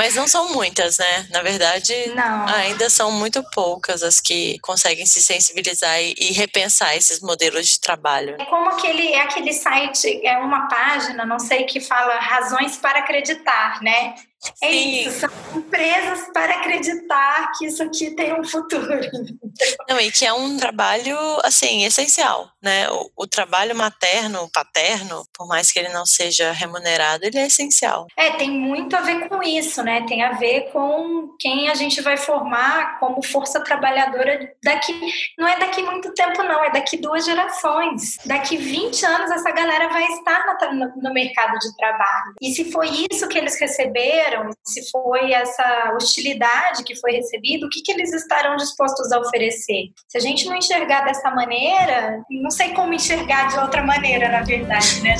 mas 0.00 0.14
não 0.14 0.26
são 0.26 0.54
muitas, 0.54 0.96
né? 0.96 1.26
Na 1.30 1.42
verdade, 1.42 1.94
não. 2.14 2.48
ainda 2.48 2.88
são 2.88 3.12
muito 3.12 3.44
poucas 3.54 4.02
as 4.02 4.18
que 4.18 4.58
conseguem 4.60 5.04
se 5.04 5.22
sensibilizar 5.22 6.00
e, 6.00 6.14
e 6.18 6.32
repensar 6.32 6.96
esses 6.96 7.20
modelos 7.20 7.68
de 7.68 7.78
trabalho. 7.78 8.36
É 8.40 8.46
como 8.46 8.70
aquele, 8.70 9.08
é 9.08 9.20
aquele 9.20 9.52
site, 9.52 10.26
é 10.26 10.38
uma 10.38 10.68
página, 10.68 11.26
não 11.26 11.38
sei, 11.38 11.64
que 11.64 11.80
fala 11.80 12.18
razões 12.18 12.78
para 12.78 13.00
acreditar, 13.00 13.82
né? 13.82 14.14
É 14.62 14.70
Sim. 14.70 15.00
isso, 15.06 15.20
são 15.20 15.30
empresas 15.54 16.30
para 16.32 16.54
acreditar 16.54 17.52
que 17.58 17.66
isso 17.66 17.82
aqui 17.82 18.10
tem 18.12 18.32
um 18.32 18.44
futuro. 18.44 18.88
Não, 19.88 20.00
e 20.00 20.10
que 20.10 20.24
é 20.24 20.32
um 20.32 20.56
trabalho, 20.56 21.16
assim, 21.44 21.84
essencial, 21.84 22.50
né? 22.62 22.88
O, 22.90 23.10
o, 23.16 23.26
trabalho 23.26 23.76
materno, 23.76 24.48
paterno, 24.52 25.26
por 25.36 25.46
mais 25.46 25.70
que 25.70 25.78
ele 25.78 25.88
não 25.88 26.06
seja 26.06 26.52
remunerado, 26.52 27.24
ele 27.24 27.38
é 27.38 27.46
essencial. 27.46 28.06
É, 28.16 28.30
tem 28.30 28.50
muito 28.50 28.96
a 28.96 29.00
ver 29.00 29.28
com 29.28 29.42
isso, 29.42 29.82
né? 29.82 30.04
Tem 30.06 30.22
a 30.22 30.32
ver 30.32 30.70
com 30.72 31.34
quem 31.38 31.68
a 31.68 31.74
gente 31.74 32.00
vai 32.00 32.16
formar 32.16 32.98
como 32.98 33.22
força 33.22 33.60
trabalhadora 33.60 34.52
daqui, 34.62 34.98
não 35.38 35.46
é 35.46 35.58
daqui 35.58 35.82
muito 35.82 36.12
tempo 36.14 36.42
não, 36.42 36.64
é 36.64 36.70
daqui 36.70 36.96
duas 36.96 37.24
gerações. 37.24 38.16
Daqui 38.24 38.56
20 38.56 39.04
anos 39.04 39.30
essa 39.30 39.50
galera 39.50 39.88
vai 39.88 40.04
estar 40.04 40.44
no, 40.72 41.02
no 41.02 41.12
mercado 41.12 41.58
de 41.58 41.76
trabalho. 41.76 42.34
E 42.40 42.52
se 42.52 42.70
foi 42.70 42.88
isso 43.10 43.28
que 43.28 43.38
eles 43.38 43.58
receberam, 43.60 44.29
se 44.64 44.90
foi 44.90 45.32
essa 45.32 45.94
hostilidade 45.94 46.84
que 46.84 46.96
foi 46.96 47.12
recebida, 47.12 47.66
o 47.66 47.68
que, 47.68 47.82
que 47.82 47.92
eles 47.92 48.12
estarão 48.12 48.56
dispostos 48.56 49.10
a 49.12 49.18
oferecer? 49.18 49.90
Se 50.08 50.18
a 50.18 50.20
gente 50.20 50.46
não 50.46 50.56
enxergar 50.56 51.04
dessa 51.04 51.30
maneira, 51.30 52.22
não 52.30 52.50
sei 52.50 52.72
como 52.74 52.92
enxergar 52.92 53.48
de 53.48 53.58
outra 53.58 53.82
maneira, 53.82 54.28
na 54.28 54.42
verdade, 54.42 55.02
né? 55.02 55.16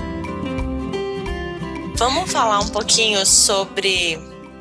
Vamos 1.97 2.33
falar 2.33 2.61
um 2.61 2.69
pouquinho 2.69 3.25
sobre 3.27 4.19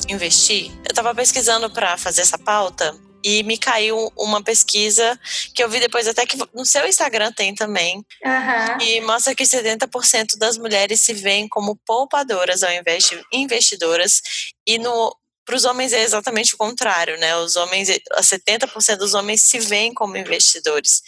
investir? 0.10 0.72
Eu 0.80 0.90
estava 0.90 1.14
pesquisando 1.16 1.70
para 1.70 1.98
fazer 1.98 2.22
essa 2.22 2.38
pauta 2.38 2.94
e 3.24 3.44
me 3.44 3.58
caiu 3.58 4.12
uma 4.18 4.44
pesquisa 4.44 5.20
que 5.54 5.64
eu 5.64 5.70
vi 5.70 5.80
depois 5.80 6.08
até 6.08 6.26
que 6.26 6.38
no 6.54 6.66
seu 6.66 6.88
Instagram 6.88 7.32
tem 7.32 7.54
também 7.54 7.98
uhum. 8.24 8.82
e 8.82 9.02
mostra 9.02 9.36
que 9.36 9.44
70% 9.44 10.38
das 10.38 10.58
mulheres 10.58 11.02
se 11.02 11.14
veem 11.14 11.48
como 11.48 11.76
poupadoras 11.86 12.64
ao 12.64 12.72
invés 12.72 13.06
de 13.06 13.22
investidoras 13.32 14.22
e 14.66 14.78
no 14.78 15.16
para 15.46 15.56
os 15.56 15.66
homens 15.66 15.94
é 15.94 16.04
exatamente 16.04 16.54
o 16.54 16.58
contrário, 16.60 17.18
né? 17.18 17.36
Os 17.38 17.56
homens, 17.56 17.90
70% 17.90 18.98
dos 18.98 19.16
homens 19.16 19.42
se 19.50 19.58
veem 19.58 19.92
como 19.96 20.16
investidores. 20.16 21.02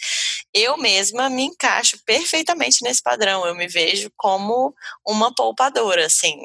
Eu 0.52 0.76
mesma 0.76 1.30
me 1.30 1.44
encaixo 1.44 1.96
perfeitamente 2.04 2.82
nesse 2.82 3.00
padrão. 3.00 3.46
Eu 3.46 3.54
me 3.54 3.68
vejo 3.68 4.10
como 4.16 4.74
uma 5.06 5.32
poupadora, 5.32 6.06
assim 6.06 6.36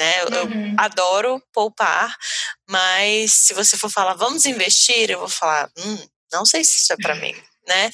né? 0.00 0.22
Eu, 0.22 0.46
uhum. 0.46 0.74
adoro 0.78 1.42
poupar, 1.52 2.16
mas 2.66 3.34
se 3.34 3.52
você 3.52 3.76
for 3.76 3.90
falar, 3.90 4.14
vamos 4.14 4.46
investir, 4.46 5.10
eu 5.10 5.18
vou 5.18 5.28
falar, 5.28 5.70
hum, 5.76 6.08
não 6.32 6.46
sei 6.46 6.64
se 6.64 6.78
isso 6.78 6.92
é 6.94 6.96
para 6.96 7.14
mim. 7.16 7.34
Né? 7.68 7.90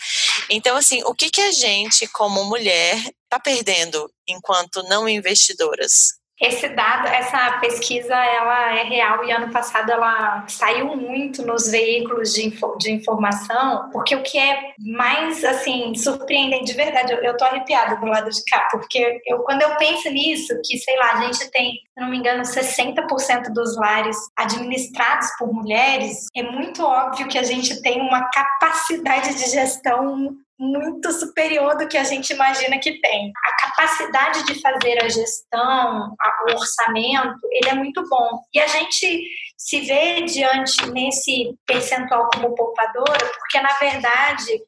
Então, 0.48 0.76
assim, 0.76 1.02
o 1.04 1.12
que, 1.12 1.28
que 1.28 1.40
a 1.40 1.50
gente, 1.50 2.06
como 2.08 2.44
mulher, 2.44 2.96
está 3.24 3.40
perdendo 3.40 4.08
enquanto 4.26 4.84
não 4.84 5.08
investidoras? 5.08 6.14
Esse 6.40 6.68
dado, 6.68 7.06
essa 7.08 7.58
pesquisa, 7.60 8.14
ela 8.14 8.76
é 8.76 8.82
real 8.82 9.24
e 9.24 9.32
ano 9.32 9.50
passado 9.50 9.90
ela 9.90 10.44
saiu 10.48 10.94
muito 10.94 11.44
nos 11.46 11.70
veículos 11.70 12.34
de, 12.34 12.46
info, 12.46 12.76
de 12.78 12.92
informação, 12.92 13.88
porque 13.90 14.14
o 14.14 14.22
que 14.22 14.38
é 14.38 14.74
mais, 14.78 15.42
assim, 15.44 15.94
surpreendente, 15.94 16.66
de 16.66 16.74
verdade, 16.74 17.12
eu, 17.12 17.18
eu 17.22 17.36
tô 17.36 17.44
arrepiada 17.44 17.96
do 17.96 18.06
lado 18.06 18.30
de 18.30 18.44
cá, 18.44 18.68
porque 18.70 19.20
eu, 19.26 19.38
quando 19.40 19.62
eu 19.62 19.76
penso 19.76 20.10
nisso, 20.10 20.54
que, 20.62 20.76
sei 20.76 20.96
lá, 20.98 21.12
a 21.12 21.20
gente 21.22 21.50
tem, 21.50 21.72
se 21.72 22.00
não 22.00 22.10
me 22.10 22.18
engano, 22.18 22.42
60% 22.42 23.52
dos 23.54 23.76
lares 23.78 24.16
administrados 24.36 25.28
por 25.38 25.52
mulheres, 25.52 26.26
é 26.36 26.42
muito 26.42 26.84
óbvio 26.84 27.28
que 27.28 27.38
a 27.38 27.42
gente 27.42 27.80
tem 27.80 28.00
uma 28.00 28.28
capacidade 28.30 29.34
de 29.34 29.50
gestão 29.50 30.36
muito 30.58 31.12
superior 31.12 31.76
do 31.76 31.86
que 31.86 31.98
a 31.98 32.04
gente 32.04 32.32
imagina 32.32 32.78
que 32.78 33.00
tem. 33.00 33.32
A 33.44 33.66
capacidade 33.66 34.44
de 34.46 34.60
fazer 34.60 35.02
a 35.02 35.08
gestão, 35.08 36.14
o 36.48 36.52
orçamento, 36.52 37.40
ele 37.50 37.68
é 37.68 37.74
muito 37.74 38.06
bom. 38.08 38.40
E 38.54 38.60
a 38.60 38.66
gente 38.66 39.22
se 39.56 39.80
vê 39.80 40.22
diante 40.22 40.86
nesse 40.90 41.54
percentual 41.66 42.28
como 42.32 42.54
poupadora, 42.54 43.26
porque 43.38 43.60
na 43.60 43.72
verdade 43.74 44.62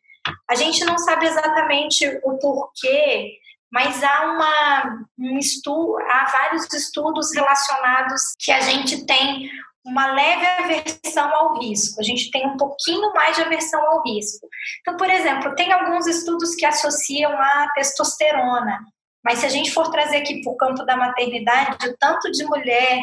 a 0.49 0.55
gente 0.55 0.84
não 0.84 0.99
sabe 0.99 1.26
exatamente 1.26 2.07
o 2.24 2.39
porquê, 2.39 3.39
mas 3.70 4.03
há 4.03 4.32
uma 4.32 5.07
um 5.18 5.39
estudo, 5.39 5.99
há 5.99 6.24
vários 6.24 6.72
estudos 6.72 7.34
relacionados 7.34 8.34
que 8.39 8.51
a 8.51 8.61
gente 8.61 9.05
tem 9.05 9.51
uma 9.89 10.12
leve 10.12 10.47
aversão 10.47 11.34
ao 11.34 11.59
risco. 11.59 12.01
A 12.01 12.05
gente 12.05 12.30
tem 12.30 12.47
um 12.47 12.57
pouquinho 12.57 13.12
mais 13.14 13.34
de 13.34 13.43
aversão 13.43 13.80
ao 13.84 14.03
risco. 14.03 14.47
Então, 14.80 14.97
por 14.97 15.09
exemplo, 15.09 15.55
tem 15.55 15.72
alguns 15.72 16.07
estudos 16.07 16.55
que 16.55 16.66
associam 16.66 17.32
a 17.32 17.68
testosterona, 17.74 18.78
mas 19.24 19.39
se 19.39 19.47
a 19.47 19.49
gente 19.49 19.72
for 19.72 19.91
trazer 19.91 20.18
aqui 20.18 20.43
para 20.43 20.53
o 20.53 20.57
campo 20.57 20.84
da 20.84 20.97
maternidade, 20.97 21.89
o 21.89 21.97
tanto 21.99 22.30
de 22.30 22.45
mulher 22.45 23.03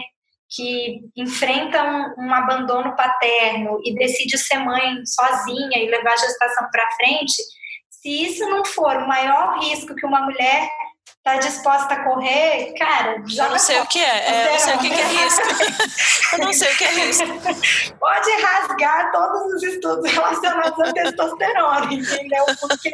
que 0.50 1.02
enfrenta 1.18 1.84
um, 1.84 2.26
um, 2.26 2.34
abandono 2.34 2.96
paterno 2.96 3.80
e 3.84 3.96
decide 3.96 4.38
ser 4.38 4.60
mãe 4.60 5.04
sozinha 5.06 5.78
e 5.78 5.90
levar 5.90 6.14
a 6.14 6.18
gestação 6.18 6.68
para 6.72 6.92
frente, 6.92 7.42
se 7.90 8.10
isso 8.24 8.48
não 8.48 8.64
for 8.64 8.96
o 8.98 9.08
maior 9.08 9.60
risco 9.60 9.96
que 9.96 10.06
uma 10.06 10.22
mulher 10.22 10.70
tá 11.26 11.38
disposta 11.38 11.92
a 11.92 12.04
correr, 12.04 12.72
cara, 12.78 13.24
já. 13.26 13.46
Eu 13.46 13.50
não 13.50 13.58
sei 13.58 13.80
o 13.80 13.88
que 13.88 14.00
é, 14.00 14.30
é 14.30 14.48
eu 14.48 14.52
não 14.52 14.60
sei 14.60 14.76
o 14.76 14.78
que, 14.78 14.90
que 14.92 15.02
é 15.02 15.08
risco. 15.08 15.42
eu 16.34 16.38
não 16.38 16.54
sei 16.54 16.72
o 16.72 16.78
que 16.78 16.84
é 16.84 16.88
risco. 16.88 17.26
Pode 18.00 18.30
rasgar 18.44 19.12
todos 19.12 19.54
os 19.56 19.64
estudos 19.64 20.12
relacionados 20.12 20.80
à 20.80 20.94
testosterona, 20.94 21.92
entendeu? 21.92 22.46
Porque, 22.62 22.92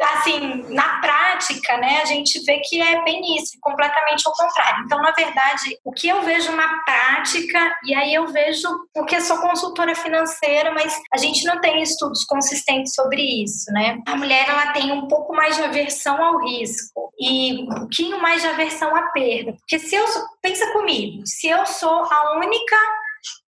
assim, 0.00 0.64
na 0.68 1.00
prática, 1.00 1.76
né, 1.78 2.00
a 2.00 2.04
gente 2.04 2.44
vê 2.44 2.60
que 2.60 2.80
é 2.80 3.02
bem 3.02 3.36
isso, 3.38 3.58
completamente 3.60 4.22
ao 4.24 4.32
contrário. 4.34 4.84
Então, 4.84 5.02
na 5.02 5.10
verdade, 5.10 5.76
o 5.84 5.90
que 5.90 6.08
eu 6.08 6.22
vejo 6.22 6.52
na 6.52 6.68
prática, 6.84 7.76
e 7.82 7.92
aí 7.92 8.14
eu 8.14 8.28
vejo, 8.28 8.68
porque 8.94 9.20
sou 9.20 9.38
consultora 9.38 9.96
financeira, 9.96 10.70
mas 10.70 10.96
a 11.12 11.16
gente 11.16 11.44
não 11.44 11.60
tem 11.60 11.82
estudos 11.82 12.24
consistentes 12.24 12.94
sobre 12.94 13.20
isso, 13.42 13.72
né? 13.72 13.98
A 14.06 14.14
mulher, 14.14 14.48
ela 14.48 14.72
tem 14.72 14.92
um 14.92 15.08
pouco 15.08 15.34
mais 15.34 15.56
de 15.56 15.64
aversão 15.64 16.22
ao 16.22 16.38
risco. 16.46 17.12
E 17.18 17.63
um 17.64 17.74
pouquinho 17.74 18.20
mais 18.20 18.42
de 18.42 18.48
aversão 18.48 18.94
à 18.94 19.08
perda. 19.08 19.52
Porque 19.52 19.78
se 19.78 19.94
eu, 19.94 20.04
pensa 20.40 20.70
comigo, 20.72 21.26
se 21.26 21.48
eu 21.48 21.64
sou 21.66 22.04
a 22.04 22.36
única 22.36 22.76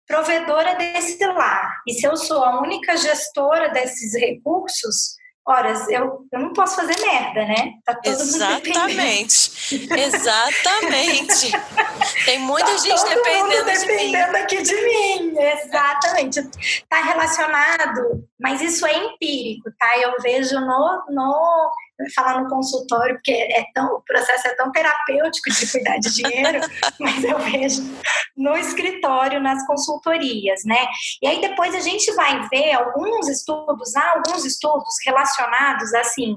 provedora 0.07 0.75
desse 0.77 1.25
lar 1.27 1.83
e 1.87 1.93
se 1.93 2.07
eu 2.07 2.17
sou 2.17 2.43
a 2.45 2.61
única 2.61 2.97
gestora 2.97 3.71
desses 3.71 4.15
recursos, 4.15 5.17
horas, 5.47 5.89
eu, 5.89 6.27
eu 6.33 6.41
não 6.41 6.53
posso 6.53 6.75
fazer 6.75 7.01
merda, 7.01 7.45
né? 7.45 7.75
Tá 7.85 7.95
todo 7.95 8.13
Exatamente. 8.13 9.79
Mundo 9.81 9.97
Exatamente. 9.97 11.53
Tem 12.25 12.39
muita 12.41 12.67
tá 12.67 12.77
gente 12.79 13.05
dependendo, 13.05 13.65
dependendo 13.65 14.33
de 14.33 14.39
aqui 14.39 14.63
de 14.63 14.75
mim. 14.75 15.35
Exatamente. 15.39 16.43
Tá 16.89 17.01
relacionado, 17.01 18.29
mas 18.41 18.61
isso 18.61 18.85
é 18.85 18.97
empírico, 18.97 19.71
tá? 19.79 19.99
Eu 20.01 20.17
vejo 20.21 20.59
no, 20.59 21.05
no 21.11 21.71
falar 22.15 22.43
no 22.43 22.49
consultório, 22.49 23.15
porque 23.15 23.33
é 23.33 23.65
tão, 23.75 23.87
o 23.95 24.03
processo 24.03 24.49
é 24.49 24.55
tão 24.55 24.71
terapêutico 24.71 25.51
de 25.51 25.71
cuidar 25.71 25.99
de 25.99 26.15
dinheiro, 26.15 26.61
mas 27.01 27.25
eu 27.25 27.39
vejo 27.39 27.83
no 28.37 28.57
escritório, 28.57 29.41
nas 29.41 29.67
consultorias, 29.67 30.63
né? 30.65 30.87
E 31.23 31.27
aí 31.27 31.41
depois 31.41 31.75
a 31.75 31.81
gente 31.81 32.13
vai 32.15 32.49
ver 32.49 32.73
alguns 32.73 33.29
estudos, 33.29 33.97
há 33.97 34.13
alguns 34.13 34.45
estudos 34.45 34.95
relacionados, 35.05 35.95
assim, 35.95 36.37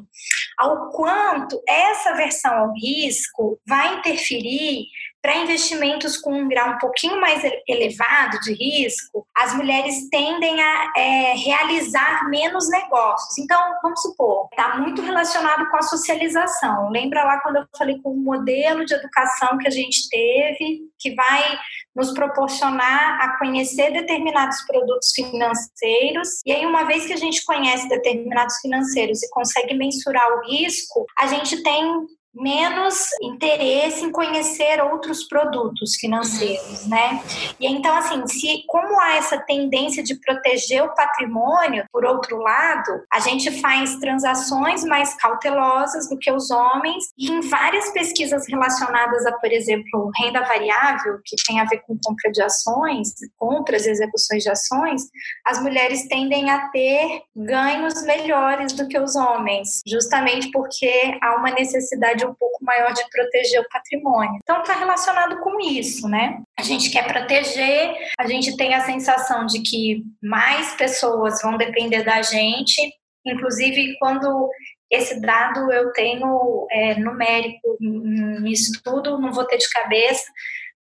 ao 0.57 0.89
quanto 0.91 1.61
essa 1.67 2.13
versão 2.13 2.53
ao 2.53 2.73
risco 2.73 3.59
vai 3.67 3.95
interferir 3.95 4.85
para 5.21 5.37
investimentos 5.37 6.17
com 6.17 6.33
um 6.33 6.47
grau 6.47 6.71
um 6.71 6.77
pouquinho 6.77 7.19
mais 7.19 7.41
elevado 7.67 8.39
de 8.41 8.53
risco, 8.53 9.25
as 9.35 9.53
mulheres 9.53 10.09
tendem 10.09 10.61
a 10.61 10.93
é, 10.95 11.33
realizar 11.33 12.29
menos 12.29 12.69
negócios. 12.69 13.37
Então, 13.37 13.59
vamos 13.81 14.01
supor, 14.01 14.47
está 14.51 14.77
muito 14.77 15.01
relacionado 15.01 15.69
com 15.69 15.77
a 15.77 15.81
socialização. 15.81 16.89
Lembra 16.89 17.23
lá 17.23 17.39
quando 17.41 17.57
eu 17.57 17.65
falei 17.77 17.99
com 18.01 18.11
o 18.11 18.17
modelo 18.17 18.85
de 18.85 18.93
educação 18.93 19.57
que 19.57 19.67
a 19.67 19.71
gente 19.71 20.09
teve, 20.09 20.81
que 20.97 21.13
vai 21.15 21.59
nos 21.95 22.13
proporcionar 22.13 23.21
a 23.21 23.37
conhecer 23.37 23.91
determinados 23.91 24.61
produtos 24.65 25.11
financeiros. 25.13 26.41
E 26.45 26.51
aí, 26.51 26.65
uma 26.65 26.85
vez 26.85 27.05
que 27.05 27.13
a 27.13 27.17
gente 27.17 27.43
conhece 27.43 27.89
determinados 27.89 28.57
financeiros 28.61 29.21
e 29.21 29.29
consegue 29.29 29.73
mensurar 29.73 30.25
o 30.37 30.49
risco, 30.49 31.05
a 31.17 31.27
gente 31.27 31.61
tem 31.61 32.07
menos 32.33 33.07
interesse 33.21 34.05
em 34.05 34.11
conhecer 34.11 34.81
outros 34.81 35.27
produtos 35.27 35.95
financeiros, 35.95 36.87
né? 36.87 37.21
E 37.59 37.67
então 37.67 37.95
assim, 37.95 38.25
se 38.27 38.63
como 38.67 38.99
há 38.99 39.15
essa 39.15 39.37
tendência 39.39 40.03
de 40.03 40.15
proteger 40.15 40.83
o 40.83 40.93
patrimônio, 40.93 41.85
por 41.91 42.05
outro 42.05 42.37
lado, 42.37 43.03
a 43.11 43.19
gente 43.19 43.51
faz 43.59 43.95
transações 43.97 44.83
mais 44.83 45.15
cautelosas 45.15 46.09
do 46.09 46.17
que 46.17 46.31
os 46.31 46.51
homens 46.51 47.05
e 47.17 47.31
em 47.31 47.41
várias 47.41 47.91
pesquisas 47.91 48.47
relacionadas 48.47 49.25
a, 49.25 49.31
por 49.33 49.51
exemplo, 49.51 50.11
renda 50.19 50.41
variável, 50.41 51.19
que 51.25 51.35
tem 51.47 51.59
a 51.59 51.65
ver 51.65 51.81
com 51.85 51.97
compra 52.03 52.31
de 52.31 52.41
ações, 52.41 53.13
compras 53.37 53.85
e 53.85 53.89
execuções 53.89 54.43
de 54.43 54.49
ações, 54.49 55.03
as 55.45 55.61
mulheres 55.61 56.07
tendem 56.07 56.49
a 56.49 56.69
ter 56.69 57.21
ganhos 57.35 58.01
melhores 58.03 58.73
do 58.73 58.87
que 58.87 58.99
os 58.99 59.15
homens, 59.15 59.81
justamente 59.87 60.51
porque 60.51 61.17
há 61.21 61.35
uma 61.35 61.51
necessidade 61.51 62.25
um 62.29 62.35
pouco 62.35 62.63
maior 62.63 62.93
de 62.93 63.03
proteger 63.09 63.61
o 63.61 63.69
patrimônio. 63.69 64.39
Então 64.41 64.61
está 64.61 64.73
relacionado 64.73 65.39
com 65.41 65.59
isso, 65.59 66.07
né? 66.07 66.41
A 66.57 66.63
gente 66.63 66.89
quer 66.89 67.07
proteger, 67.07 67.95
a 68.17 68.27
gente 68.27 68.55
tem 68.55 68.73
a 68.73 68.81
sensação 68.81 69.45
de 69.45 69.61
que 69.61 70.03
mais 70.21 70.73
pessoas 70.75 71.41
vão 71.41 71.57
depender 71.57 72.03
da 72.03 72.21
gente, 72.21 72.81
inclusive 73.25 73.97
quando 73.99 74.49
esse 74.89 75.21
dado 75.21 75.71
eu 75.71 75.91
tenho 75.91 76.67
é, 76.71 76.95
numérico 76.95 77.77
em 77.79 78.51
estudo, 78.51 79.19
não 79.19 79.31
vou 79.31 79.45
ter 79.45 79.57
de 79.57 79.69
cabeça, 79.69 80.25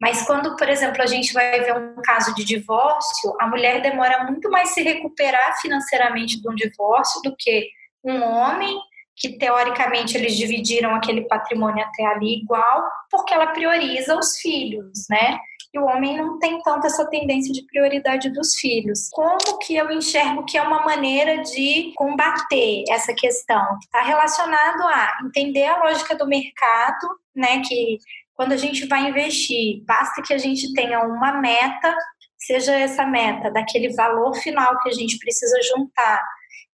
mas 0.00 0.24
quando, 0.24 0.56
por 0.56 0.68
exemplo, 0.68 1.02
a 1.02 1.06
gente 1.06 1.32
vai 1.32 1.60
ver 1.60 1.74
um 1.74 2.00
caso 2.02 2.34
de 2.34 2.44
divórcio, 2.44 3.34
a 3.40 3.48
mulher 3.48 3.82
demora 3.82 4.24
muito 4.24 4.48
mais 4.48 4.70
se 4.70 4.82
recuperar 4.82 5.60
financeiramente 5.60 6.40
de 6.40 6.48
um 6.48 6.54
divórcio 6.54 7.20
do 7.22 7.34
que 7.36 7.68
um 8.04 8.22
homem 8.22 8.78
que 9.18 9.36
teoricamente 9.36 10.16
eles 10.16 10.36
dividiram 10.36 10.94
aquele 10.94 11.22
patrimônio 11.22 11.84
até 11.84 12.04
ali 12.06 12.40
igual, 12.40 12.88
porque 13.10 13.34
ela 13.34 13.48
prioriza 13.48 14.16
os 14.16 14.38
filhos, 14.38 15.06
né? 15.10 15.38
E 15.74 15.78
o 15.78 15.84
homem 15.84 16.16
não 16.16 16.38
tem 16.38 16.62
tanto 16.62 16.86
essa 16.86 17.06
tendência 17.10 17.52
de 17.52 17.66
prioridade 17.66 18.30
dos 18.30 18.54
filhos. 18.54 19.10
Como 19.10 19.58
que 19.58 19.76
eu 19.76 19.90
enxergo 19.90 20.44
que 20.44 20.56
é 20.56 20.62
uma 20.62 20.82
maneira 20.84 21.42
de 21.42 21.92
combater 21.94 22.84
essa 22.88 23.12
questão? 23.12 23.62
Está 23.82 24.00
relacionado 24.02 24.82
a 24.82 25.18
entender 25.26 25.66
a 25.66 25.82
lógica 25.84 26.16
do 26.16 26.26
mercado, 26.26 27.06
né? 27.36 27.60
Que 27.60 27.98
quando 28.34 28.52
a 28.52 28.56
gente 28.56 28.86
vai 28.86 29.08
investir, 29.08 29.82
basta 29.84 30.22
que 30.22 30.32
a 30.32 30.38
gente 30.38 30.72
tenha 30.72 31.00
uma 31.00 31.32
meta, 31.32 31.94
seja 32.38 32.72
essa 32.72 33.04
meta 33.04 33.50
daquele 33.50 33.92
valor 33.94 34.34
final 34.36 34.78
que 34.80 34.88
a 34.88 34.92
gente 34.92 35.18
precisa 35.18 35.58
juntar 35.74 36.22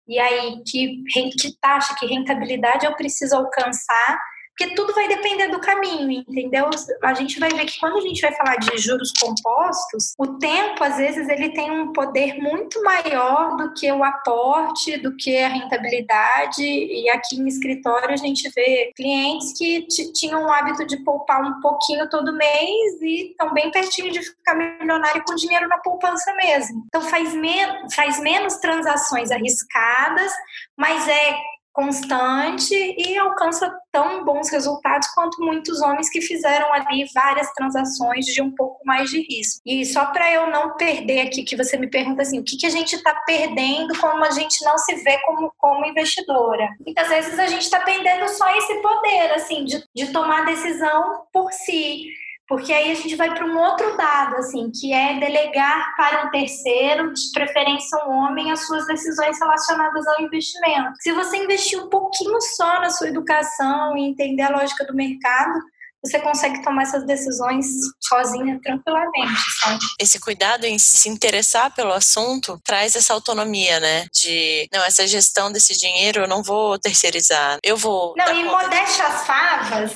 e 0.07 0.19
aí 0.19 0.63
que, 0.67 1.03
que 1.13 1.57
taxa, 1.61 1.95
que 1.99 2.07
rentabilidade 2.07 2.87
eu 2.87 2.95
preciso 2.95 3.37
alcançar 3.37 4.21
porque 4.57 4.75
tudo 4.75 4.95
vai 4.95 5.09
depender 5.09 5.49
do 5.49 5.61
caminho, 5.61 6.25
entendeu? 6.29 6.71
A 7.03 7.13
gente 7.13 7.41
vai 7.41 7.51
ver 7.51 7.67
que 7.67 7.79
quando 7.79 7.99
a 7.99 8.01
gente 8.01 8.21
vai 8.21 8.33
falar 8.35 8.57
de 8.57 8.79
juros 8.79 9.13
compostos, 9.21 10.15
o 10.17 10.39
tempo, 10.39 10.83
às 10.85 10.97
vezes, 10.97 11.29
ele 11.29 11.51
tem 11.51 11.71
um 11.71 11.93
poder 11.93 12.41
muito 12.41 12.81
maior 12.83 13.57
do 13.57 13.75
que 13.75 13.91
o 13.91 14.05
aporte, 14.05 14.97
do 14.99 15.17
que 15.17 15.37
a 15.39 15.49
rentabilidade. 15.49 16.63
E 16.63 17.11
aqui 17.11 17.37
em 17.37 17.49
escritório 17.49 18.11
a 18.11 18.17
gente 18.17 18.49
vê 18.55 18.93
clientes 18.95 19.59
que 19.59 19.87
tinham 20.13 20.45
o 20.45 20.53
hábito 20.53 20.87
de 20.87 21.03
poupar 21.03 21.43
um 21.43 21.61
pouquinho 21.61 22.09
todo 22.09 22.33
mês 22.33 23.03
e 23.03 23.31
estão 23.31 23.53
bem 23.53 23.71
pertinho 23.73 24.13
de 24.13 24.23
ficar 24.23 24.55
milionário 24.55 25.25
com 25.27 25.35
dinheiro 25.35 25.69
na 25.69 25.79
poupança 25.79 26.33
mesmo. 26.35 26.85
Então 26.87 27.01
faz, 27.03 27.35
men 27.35 27.91
faz 27.91 28.21
menos 28.21 28.57
transações 28.57 29.33
arriscadas, 29.33 30.33
mas 30.77 31.09
é 31.09 31.37
constante 31.75 32.73
e 32.73 33.19
alcança 33.19 33.69
tão 33.91 34.25
bons 34.25 34.49
resultados 34.49 35.09
quanto 35.09 35.43
muitos 35.43 35.83
homens 35.83 36.09
que 36.09 36.21
fizeram 36.21 36.73
ali 36.73 37.05
várias 37.13 37.53
transações 37.53 38.27
de 38.27 38.41
um 38.41 38.55
pouco 38.55 38.81
mais 38.87 39.11
de 39.11 39.21
risco. 39.21 39.61
E 39.67 39.85
só 39.85 40.07
para 40.07 40.33
eu 40.33 40.47
não 40.47 40.77
perder 40.77 41.21
aqui, 41.23 41.43
que 41.43 41.57
você 41.57 41.77
me 41.77 41.91
pergunta 41.91 42.23
assim, 42.23 42.39
o 42.39 42.45
que, 42.45 42.57
que 42.57 42.67
a 42.67 42.71
gente 42.71 42.95
está 42.95 43.13
perdendo 43.27 43.99
como 43.99 44.25
a 44.25 44.31
gente 44.31 44.65
não 44.65 44.79
se 44.79 44.95
vê 45.03 45.19
como, 45.25 45.53
como 45.59 45.85
investidora? 45.85 46.69
Muitas 46.85 47.09
vezes 47.09 47.39
a 47.39 47.47
gente 47.49 47.63
está 47.63 47.81
perdendo 47.81 48.29
só 48.29 48.49
esse 48.57 48.75
poder, 48.81 49.33
assim, 49.33 49.65
de, 49.65 49.85
de 49.93 50.13
tomar 50.13 50.47
decisão 50.47 51.25
por 51.33 51.53
si 51.53 52.07
porque 52.47 52.73
aí 52.73 52.93
a 52.93 52.95
gente 52.95 53.17
vai 53.17 53.35
para 53.35 53.47
um 53.47 53.59
outro 53.59 53.97
dado, 53.97 54.37
assim, 54.37 54.71
que 54.71 54.93
é 54.93 55.19
delegar 55.19 55.97
para 55.97 56.27
um 56.27 56.31
terceiro, 56.31 57.13
de 57.13 57.33
preferência 57.33 57.99
um 58.07 58.11
homem, 58.11 58.51
as 58.51 58.67
suas 58.67 58.87
decisões 58.87 59.39
relacionadas 59.39 60.07
ao 60.07 60.23
investimento. 60.23 60.93
Se 61.01 61.13
você 61.13 61.39
investir 61.39 61.83
um 61.83 61.89
pouquinho 61.89 62.41
só 62.41 62.81
na 62.81 62.91
sua 62.91 63.09
educação 63.09 63.97
e 63.97 64.09
entender 64.09 64.43
a 64.43 64.51
lógica 64.51 64.85
do 64.85 64.95
mercado, 64.95 65.59
você 66.05 66.21
consegue 66.21 66.63
tomar 66.63 66.83
essas 66.83 67.07
decisões 67.07 67.67
sozinha 68.01 68.61
tranquilamente, 68.63 69.41
sabe? 69.61 69.79
Esse 69.99 70.21
cuidado 70.21 70.65
em 70.67 70.79
se 70.79 71.09
interessar 71.09 71.75
pelo 71.75 71.93
assunto 71.93 72.61
traz 72.63 72.95
essa 72.95 73.15
autonomia, 73.15 73.81
né? 73.81 74.07
De, 74.13 74.69
não, 74.71 74.85
essa 74.85 75.07
gestão 75.07 75.51
desse 75.51 75.79
dinheiro 75.79 76.23
eu 76.23 76.29
não 76.29 76.43
vou 76.43 76.79
terceirizar, 76.79 77.59
eu 77.63 77.77
vou. 77.77 78.15
Não, 78.17 78.35
e 78.35 78.45
modéstia 78.45 79.07
as 79.07 79.27
favas, 79.27 79.93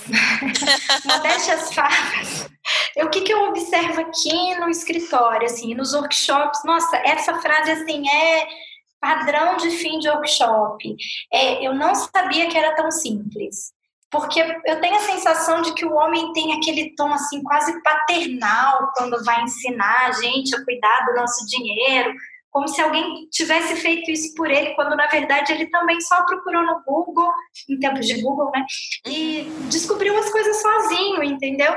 modéstia 1.05 1.55
as 1.55 1.75
favas. 1.75 2.49
O 2.97 3.09
que, 3.11 3.21
que 3.21 3.33
eu 3.33 3.45
observo 3.45 4.01
aqui 4.01 4.55
no 4.57 4.69
escritório, 4.69 5.47
assim, 5.47 5.75
nos 5.75 5.93
workshops? 5.93 6.61
Nossa, 6.65 6.97
essa 7.05 7.39
frase, 7.41 7.71
assim, 7.71 8.09
é 8.09 8.47
padrão 9.01 9.57
de 9.59 9.71
fim 9.71 9.99
de 9.99 10.09
workshop. 10.09 10.97
É, 11.33 11.67
eu 11.67 11.75
não 11.75 11.95
sabia 11.95 12.49
que 12.49 12.57
era 12.57 12.75
tão 12.75 12.91
simples 12.91 13.73
porque 14.11 14.41
eu 14.67 14.81
tenho 14.81 14.97
a 14.97 15.01
sensação 15.01 15.61
de 15.61 15.75
que 15.75 15.85
o 15.85 15.95
homem 15.95 16.33
tem 16.33 16.55
aquele 16.55 16.95
tom 16.97 17.13
assim 17.13 17.43
quase 17.43 17.83
paternal 17.83 18.91
quando 18.97 19.23
vai 19.25 19.43
ensinar 19.43 20.07
a 20.07 20.13
gente 20.13 20.55
a 20.55 20.65
cuidar 20.65 21.07
do 21.07 21.15
nosso 21.15 21.47
dinheiro, 21.47 22.15
como 22.51 22.67
se 22.67 22.81
alguém 22.81 23.29
tivesse 23.31 23.77
feito 23.77 24.11
isso 24.11 24.35
por 24.35 24.51
ele, 24.51 24.75
quando 24.75 24.97
na 24.97 25.07
verdade 25.07 25.53
ele 25.53 25.67
também 25.67 26.01
só 26.01 26.25
procurou 26.25 26.65
no 26.65 26.83
Google, 26.85 27.31
em 27.69 27.79
tempos 27.79 28.07
de 28.07 28.21
Google, 28.23 28.51
né? 28.55 28.65
E 29.07 29.43
uhum. 29.43 29.69
descobriu 29.69 30.19
as 30.19 30.31
coisas 30.31 30.61
sozinho, 30.63 31.23
entendeu? 31.23 31.77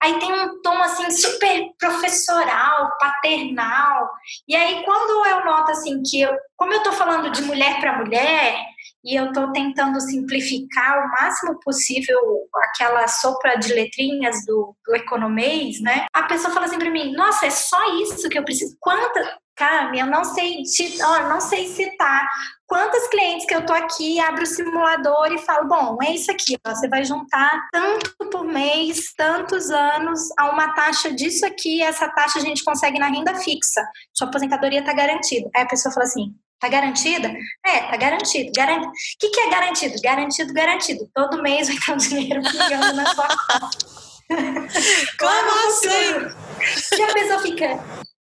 Aí 0.00 0.18
tem 0.18 0.32
um 0.32 0.60
tom 0.62 0.78
assim 0.78 1.10
super 1.10 1.70
professoral, 1.78 2.96
paternal. 2.98 4.08
E 4.46 4.54
aí 4.54 4.84
quando 4.84 5.26
eu 5.26 5.44
noto 5.44 5.72
assim 5.72 6.02
que 6.02 6.20
eu, 6.20 6.36
como 6.56 6.72
eu 6.72 6.82
tô 6.82 6.92
falando 6.92 7.30
de 7.30 7.42
mulher 7.42 7.80
para 7.80 7.98
mulher, 7.98 8.64
e 9.04 9.18
eu 9.18 9.26
estou 9.26 9.52
tentando 9.52 10.00
simplificar 10.00 10.98
o 10.98 11.10
máximo 11.10 11.58
possível 11.60 12.18
aquela 12.64 13.06
sopa 13.08 13.56
de 13.56 13.72
letrinhas 13.72 14.44
do, 14.46 14.74
do 14.86 14.96
economês, 14.96 15.80
né? 15.80 16.06
A 16.12 16.24
pessoa 16.24 16.52
fala 16.52 16.66
assim 16.66 16.78
para 16.78 16.90
mim: 16.90 17.12
Nossa, 17.12 17.46
é 17.46 17.50
só 17.50 17.78
isso 18.02 18.28
que 18.28 18.38
eu 18.38 18.44
preciso? 18.44 18.76
Quanta. 18.80 19.38
Cami, 19.56 19.98
eu 19.98 20.06
não 20.06 20.22
sei, 20.22 20.62
te, 20.62 20.98
oh, 21.02 21.28
não 21.28 21.40
sei 21.40 21.66
citar 21.66 22.28
quantas 22.68 23.08
clientes 23.08 23.46
que 23.46 23.54
eu 23.54 23.64
tô 23.64 23.72
aqui, 23.72 24.20
abro 24.20 24.42
o 24.42 24.46
simulador 24.46 25.32
e 25.32 25.38
falo, 25.38 25.66
bom, 25.66 25.98
é 26.02 26.14
isso 26.14 26.30
aqui, 26.30 26.56
ó, 26.64 26.74
você 26.74 26.86
vai 26.86 27.02
juntar 27.02 27.66
tanto 27.72 28.14
por 28.30 28.44
mês, 28.44 29.12
tantos 29.16 29.70
anos, 29.70 30.20
a 30.38 30.50
uma 30.50 30.74
taxa 30.74 31.10
disso 31.10 31.46
aqui, 31.46 31.82
essa 31.82 32.08
taxa 32.10 32.38
a 32.38 32.42
gente 32.42 32.62
consegue 32.62 32.98
na 32.98 33.08
renda 33.08 33.34
fixa, 33.36 33.82
sua 34.12 34.28
aposentadoria 34.28 34.80
está 34.80 34.92
garantida. 34.92 35.50
Aí 35.56 35.62
a 35.62 35.66
pessoa 35.66 35.92
fala 35.92 36.04
assim, 36.04 36.34
Tá 36.60 36.68
garantida? 36.68 37.32
É, 37.64 37.80
tá 37.82 37.96
garantido. 37.96 38.50
Garan... 38.54 38.80
O 38.80 38.92
que, 39.18 39.28
que 39.30 39.40
é 39.40 39.50
garantido? 39.50 39.94
Garantido, 40.02 40.52
garantido. 40.52 41.10
Todo 41.14 41.42
mês 41.42 41.68
vai 41.68 41.76
ter 41.76 41.92
um 41.92 41.96
dinheiro 41.96 42.42
pingando 42.42 42.92
na 42.94 43.14
sua 43.14 43.28
conta. 43.28 43.98
Como 45.18 45.68
assim? 45.68 46.96
E 46.98 47.02
a 47.02 47.12
pessoa 47.14 47.38
fica, 47.40 47.78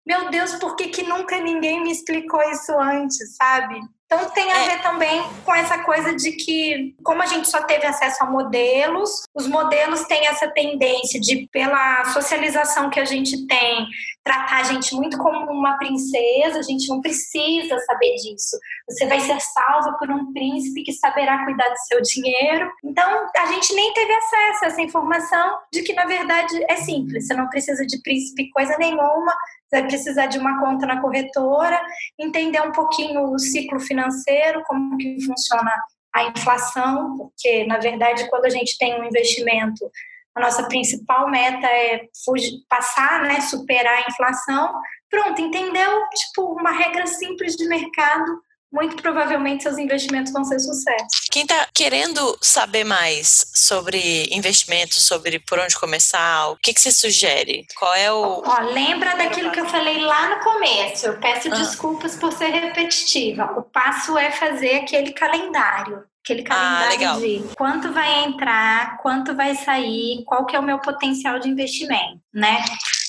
meu 0.07 0.31
Deus, 0.31 0.55
por 0.55 0.77
que, 0.77 0.89
que 0.89 1.03
nunca 1.03 1.41
ninguém 1.41 1.83
me 1.83 1.91
explicou 1.91 2.41
isso 2.51 2.79
antes, 2.79 3.37
sabe? 3.37 3.81
Então 4.07 4.31
tem 4.31 4.51
a 4.53 4.59
é. 4.59 4.69
ver 4.69 4.83
também 4.83 5.23
com 5.45 5.53
essa 5.53 5.83
coisa 5.83 6.15
de 6.15 6.33
que, 6.33 6.95
como 7.03 7.23
a 7.23 7.27
gente 7.27 7.49
só 7.49 7.63
teve 7.63 7.85
acesso 7.87 8.23
a 8.23 8.31
modelos, 8.31 9.11
os 9.35 9.49
modelos 9.49 10.05
têm 10.05 10.27
essa 10.29 10.49
tendência 10.49 11.21
de, 11.21 11.49
pela 11.53 12.05
socialização 12.07 12.89
que 12.89 13.01
a 13.01 13.05
gente 13.05 13.47
tem, 13.49 13.87
tratar 14.23 14.61
a 14.61 14.63
gente 14.63 14.95
muito 14.95 15.19
como 15.19 15.51
uma 15.51 15.77
princesa, 15.77 16.59
a 16.59 16.63
gente 16.63 16.89
não 16.89 17.01
precisa 17.01 17.79
saber 17.81 18.15
disso. 18.17 18.57
Você 18.89 19.07
vai 19.07 19.21
ser 19.21 19.41
salva 19.41 19.97
por 19.99 20.09
um 20.11 20.33
príncipe 20.33 20.85
que 20.85 20.93
saberá 20.93 21.45
cuidar 21.45 21.69
do 21.69 21.79
seu 21.87 22.01
dinheiro. 22.03 22.71
Então, 22.85 23.27
a 23.37 23.47
gente 23.47 23.75
nem 23.75 23.93
teve 23.93 24.13
acesso 24.13 24.65
a 24.65 24.69
essa 24.69 24.83
informação 24.83 25.59
de 25.73 25.83
que, 25.83 25.93
na 25.93 26.05
verdade, 26.05 26.65
é 26.69 26.77
simples. 26.77 27.27
Você 27.27 27.35
não 27.35 27.49
precisa 27.49 27.85
de 27.85 28.01
príncipe 28.03 28.51
coisa 28.51 28.77
nenhuma, 28.79 29.35
você 29.69 29.81
vai 29.81 29.87
precisar 29.87 30.27
de 30.27 30.39
uma 30.39 30.61
conta 30.61 30.87
na 30.87 31.01
corretora, 31.01 31.81
entender 32.19 32.61
um 32.61 32.73
pouquinho 32.73 33.33
o 33.33 33.39
ciclo 33.39 33.81
financeiro, 33.81 34.63
como 34.67 34.97
que 34.97 35.21
funciona 35.25 35.73
a 36.15 36.25
inflação, 36.25 37.17
porque 37.17 37.67
na 37.67 37.79
verdade 37.79 38.29
quando 38.31 38.47
a 38.47 38.51
gente 38.51 38.79
tem 38.79 39.01
um 39.01 39.05
investimento, 39.05 39.91
a 40.35 40.41
nossa 40.41 40.69
principal 40.69 41.31
meta 41.31 41.67
é 41.67 42.09
fugir, 42.25 42.59
passar, 42.69 43.23
né, 43.23 43.41
superar 43.41 43.99
a 43.99 44.11
inflação. 44.11 44.75
Pronto, 45.11 45.41
entendeu? 45.41 46.03
Tipo, 46.11 46.53
uma 46.53 46.73
regra 46.73 47.07
simples 47.07 47.57
de 47.57 47.67
mercado 47.67 48.41
muito 48.77 48.97
provavelmente 48.97 49.63
seus 49.63 49.79
investimentos 49.79 50.31
vão 50.31 50.45
ser 50.45 50.61
sucesso. 50.61 51.07
Quem 51.33 51.43
está 51.43 51.67
querendo 51.75 52.37
saber 52.43 52.85
mais 52.85 53.47
sobre 53.55 54.29
investimentos, 54.31 55.03
sobre 55.07 55.39
por 55.39 55.59
onde 55.59 55.79
começar, 55.79 56.49
o 56.49 56.57
que, 56.57 56.75
que 56.75 56.81
você 56.81 56.93
sugere? 56.93 57.67
Qual 57.79 57.95
é 57.95 58.13
o. 58.13 58.43
Ó, 58.45 58.61
lembra 58.73 59.17
daquilo 59.17 59.51
que 59.51 59.61
eu 59.61 59.67
falei 59.67 59.99
lá 60.01 60.37
no 60.37 60.45
começo. 60.45 61.07
Eu 61.07 61.19
peço 61.19 61.49
ah. 61.51 61.57
desculpas 61.57 62.17
por 62.17 62.33
ser 62.33 62.51
repetitiva. 62.51 63.45
O 63.57 63.63
passo 63.63 64.19
é 64.19 64.31
fazer 64.31 64.77
aquele 64.77 65.13
calendário 65.13 66.05
aquele 66.27 66.43
ah, 66.51 66.89
calendário 66.89 67.09
ah, 67.09 67.21
de 67.21 67.55
quanto 67.55 67.93
vai 67.93 68.25
entrar, 68.25 68.99
quanto 68.99 69.37
vai 69.37 69.55
sair, 69.55 70.25
qual 70.27 70.45
que 70.45 70.57
é 70.57 70.59
o 70.59 70.63
meu 70.63 70.81
potencial 70.81 71.39
de 71.39 71.49
investimento, 71.49 72.21
né? 72.35 72.65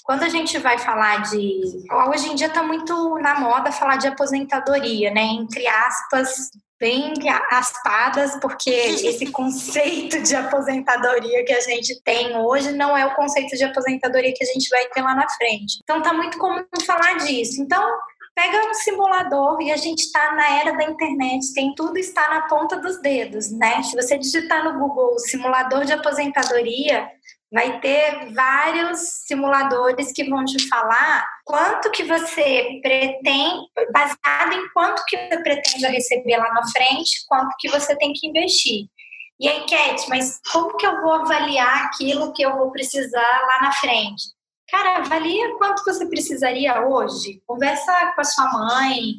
Quando 0.07 0.23
a 0.23 0.29
gente 0.29 0.57
vai 0.59 0.77
falar 0.77 1.21
de. 1.23 1.83
Hoje 2.09 2.29
em 2.29 2.35
dia 2.35 2.47
está 2.47 2.63
muito 2.63 3.19
na 3.19 3.37
moda 3.41 3.73
falar 3.73 3.97
de 3.97 4.07
aposentadoria, 4.07 5.11
né? 5.11 5.21
Entre 5.21 5.67
aspas, 5.67 6.49
bem 6.79 7.13
aspadas, 7.51 8.39
porque 8.39 8.69
esse 9.03 9.29
conceito 9.33 10.21
de 10.21 10.33
aposentadoria 10.33 11.43
que 11.43 11.51
a 11.51 11.59
gente 11.59 12.01
tem 12.03 12.37
hoje 12.37 12.71
não 12.71 12.95
é 12.97 13.05
o 13.05 13.15
conceito 13.15 13.57
de 13.57 13.65
aposentadoria 13.65 14.33
que 14.33 14.45
a 14.45 14.47
gente 14.47 14.69
vai 14.69 14.87
ter 14.87 15.01
lá 15.01 15.13
na 15.13 15.27
frente. 15.27 15.79
Então 15.83 16.01
tá 16.01 16.13
muito 16.13 16.37
comum 16.37 16.63
falar 16.85 17.17
disso. 17.17 17.61
Então, 17.61 17.83
pega 18.33 18.65
um 18.65 18.73
simulador 18.75 19.59
e 19.61 19.73
a 19.73 19.77
gente 19.77 20.03
está 20.03 20.31
na 20.35 20.59
era 20.61 20.71
da 20.71 20.85
internet, 20.85 21.53
tem 21.53 21.75
tudo 21.75 21.97
está 21.97 22.29
na 22.29 22.47
ponta 22.47 22.77
dos 22.77 23.01
dedos, 23.01 23.51
né? 23.51 23.83
Se 23.83 23.93
você 23.93 24.17
digitar 24.17 24.63
no 24.63 24.79
Google 24.79 25.19
simulador 25.19 25.83
de 25.83 25.91
aposentadoria, 25.91 27.09
vai 27.51 27.79
ter 27.79 28.33
vários 28.33 28.99
simuladores 29.25 30.11
que 30.11 30.29
vão 30.29 30.43
te 30.43 30.67
falar 30.67 31.25
quanto 31.45 31.89
que 31.91 32.03
você 32.03 32.79
pretende, 32.81 33.67
baseado 33.93 34.53
em 34.53 34.69
quanto 34.73 35.03
que 35.05 35.17
você 35.17 35.41
pretende 35.41 35.87
receber 35.87 36.37
lá 36.37 36.53
na 36.53 36.67
frente, 36.69 37.25
quanto 37.27 37.55
que 37.57 37.69
você 37.69 37.95
tem 37.95 38.11
que 38.13 38.27
investir. 38.27 38.87
E 39.39 39.47
aí, 39.47 39.65
Cat, 39.67 40.09
mas 40.09 40.41
como 40.51 40.75
que 40.77 40.85
eu 40.85 41.01
vou 41.01 41.13
avaliar 41.13 41.85
aquilo 41.85 42.33
que 42.33 42.43
eu 42.43 42.57
vou 42.57 42.71
precisar 42.71 43.41
lá 43.47 43.61
na 43.61 43.71
frente? 43.71 44.23
Cara, 44.69 44.97
avalia 44.97 45.55
quanto 45.57 45.85
você 45.85 46.05
precisaria 46.07 46.85
hoje. 46.85 47.41
Conversa 47.45 48.13
com 48.13 48.21
a 48.21 48.23
sua 48.23 48.51
mãe, 48.51 49.13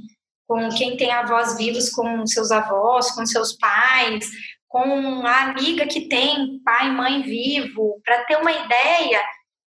com 0.47 0.69
quem 0.71 0.97
tem 0.97 1.11
avós 1.11 1.57
vivos, 1.57 1.91
com 1.91 2.27
seus 2.27 2.51
avós, 2.51 3.13
com 3.13 3.25
seus 3.25 3.53
pais, 3.55 4.29
com 4.69 5.27
a 5.27 5.41
amiga 5.45 5.87
que 5.87 6.09
tem 6.09 6.61
pai 6.65 6.89
e 6.89 6.93
mãe 6.93 7.23
vivo, 7.23 8.01
para 8.05 8.25
ter 8.25 8.37
uma 8.37 8.53
ideia 8.53 9.23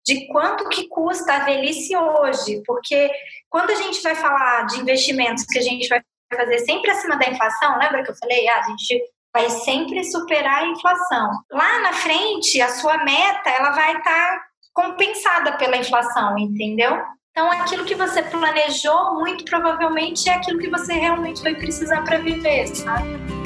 de 0.05 0.27
quanto 0.27 0.69
que 0.69 0.87
custa 0.87 1.33
a 1.33 1.39
velhice 1.39 1.95
hoje, 1.95 2.61
porque 2.65 3.11
quando 3.49 3.71
a 3.71 3.75
gente 3.75 4.01
vai 4.01 4.15
falar 4.15 4.65
de 4.67 4.79
investimentos 4.79 5.45
que 5.45 5.59
a 5.59 5.61
gente 5.61 5.87
vai 5.87 6.01
fazer 6.33 6.59
sempre 6.59 6.91
acima 6.91 7.17
da 7.17 7.29
inflação, 7.29 7.77
lembra 7.77 8.03
que 8.03 8.11
eu 8.11 8.15
falei, 8.15 8.47
ah, 8.47 8.59
a 8.59 8.63
gente 8.63 9.01
vai 9.33 9.49
sempre 9.49 10.03
superar 10.03 10.63
a 10.63 10.67
inflação. 10.67 11.29
Lá 11.51 11.79
na 11.79 11.93
frente, 11.93 12.61
a 12.61 12.69
sua 12.69 13.03
meta, 13.03 13.49
ela 13.49 13.71
vai 13.71 13.97
estar 13.97 14.03
tá 14.03 14.43
compensada 14.73 15.57
pela 15.57 15.77
inflação, 15.77 16.37
entendeu? 16.37 17.01
Então, 17.31 17.49
aquilo 17.49 17.85
que 17.85 17.95
você 17.95 18.23
planejou, 18.23 19.15
muito 19.19 19.45
provavelmente 19.45 20.29
é 20.29 20.33
aquilo 20.33 20.59
que 20.59 20.69
você 20.69 20.93
realmente 20.93 21.41
vai 21.41 21.55
precisar 21.55 22.03
para 22.03 22.17
viver, 22.17 22.67
sabe? 22.67 23.40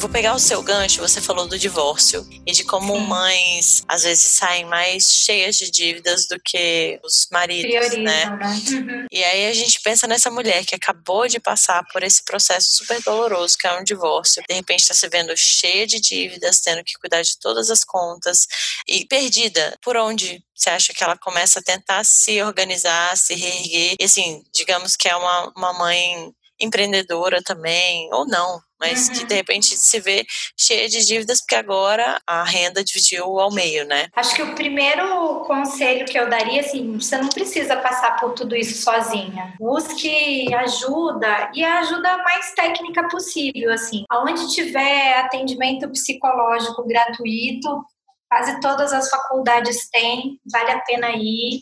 Vou 0.00 0.08
pegar 0.08 0.34
o 0.34 0.38
seu 0.38 0.62
gancho, 0.62 1.02
você 1.02 1.20
falou 1.20 1.46
do 1.46 1.58
divórcio 1.58 2.26
e 2.46 2.52
de 2.52 2.64
como 2.64 2.94
Sim. 2.94 3.06
mães 3.06 3.84
às 3.86 4.02
vezes 4.02 4.24
saem 4.24 4.64
mais 4.64 5.12
cheias 5.12 5.58
de 5.58 5.70
dívidas 5.70 6.26
do 6.26 6.40
que 6.40 6.98
os 7.04 7.28
maridos, 7.30 7.70
Priorizam, 7.70 8.02
né? 8.02 8.24
né? 8.24 8.62
Uhum. 8.70 9.06
E 9.12 9.22
aí 9.22 9.48
a 9.48 9.52
gente 9.52 9.78
pensa 9.82 10.06
nessa 10.06 10.30
mulher 10.30 10.64
que 10.64 10.74
acabou 10.74 11.28
de 11.28 11.38
passar 11.38 11.84
por 11.92 12.02
esse 12.02 12.24
processo 12.24 12.76
super 12.76 13.02
doloroso, 13.02 13.58
que 13.58 13.66
é 13.66 13.78
um 13.78 13.84
divórcio. 13.84 14.42
De 14.48 14.54
repente 14.54 14.80
está 14.80 14.94
se 14.94 15.06
vendo 15.08 15.36
cheia 15.36 15.86
de 15.86 16.00
dívidas, 16.00 16.60
tendo 16.60 16.82
que 16.82 16.94
cuidar 16.94 17.20
de 17.20 17.38
todas 17.38 17.70
as 17.70 17.84
contas 17.84 18.46
e 18.88 19.04
perdida. 19.04 19.76
Por 19.82 19.98
onde 19.98 20.42
você 20.54 20.70
acha 20.70 20.94
que 20.94 21.04
ela 21.04 21.18
começa 21.18 21.58
a 21.58 21.62
tentar 21.62 22.04
se 22.04 22.40
organizar, 22.42 23.14
se 23.18 23.34
reerguer? 23.34 23.96
E 24.00 24.04
assim, 24.04 24.42
digamos 24.54 24.96
que 24.96 25.08
é 25.08 25.16
uma, 25.16 25.52
uma 25.54 25.72
mãe 25.74 26.32
empreendedora 26.58 27.42
também, 27.42 28.08
ou 28.12 28.26
não, 28.26 28.62
mas 28.80 29.08
uhum. 29.08 29.14
que 29.14 29.24
de 29.24 29.34
repente 29.34 29.76
se 29.76 30.00
vê 30.00 30.24
cheia 30.58 30.88
de 30.88 31.04
dívidas 31.06 31.40
porque 31.40 31.54
agora 31.54 32.20
a 32.26 32.42
renda 32.44 32.82
dividiu 32.82 33.38
ao 33.38 33.52
meio, 33.52 33.84
né? 33.86 34.08
Acho 34.16 34.34
que 34.34 34.42
o 34.42 34.54
primeiro 34.54 35.40
conselho 35.40 36.06
que 36.06 36.18
eu 36.18 36.28
daria, 36.28 36.60
assim, 36.60 36.98
você 36.98 37.16
não 37.16 37.28
precisa 37.28 37.76
passar 37.76 38.16
por 38.18 38.32
tudo 38.32 38.56
isso 38.56 38.82
sozinha. 38.82 39.54
Busque 39.58 40.52
ajuda 40.54 41.50
e 41.54 41.64
a 41.64 41.80
ajuda 41.80 42.18
mais 42.18 42.52
técnica 42.54 43.08
possível, 43.08 43.72
assim. 43.72 44.04
Aonde 44.08 44.52
tiver 44.54 45.18
atendimento 45.18 45.88
psicológico 45.90 46.86
gratuito, 46.86 47.84
quase 48.28 48.60
todas 48.60 48.92
as 48.92 49.10
faculdades 49.10 49.88
têm, 49.90 50.38
vale 50.50 50.70
a 50.70 50.80
pena 50.80 51.10
ir 51.10 51.60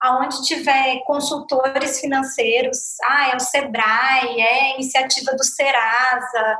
aonde 0.00 0.44
tiver 0.44 1.00
consultores 1.06 2.00
financeiros, 2.00 2.78
ah, 3.04 3.30
é 3.30 3.36
o 3.36 3.40
Sebrae, 3.40 4.40
é 4.40 4.60
a 4.60 4.74
iniciativa 4.74 5.32
do 5.32 5.44
Serasa, 5.44 6.58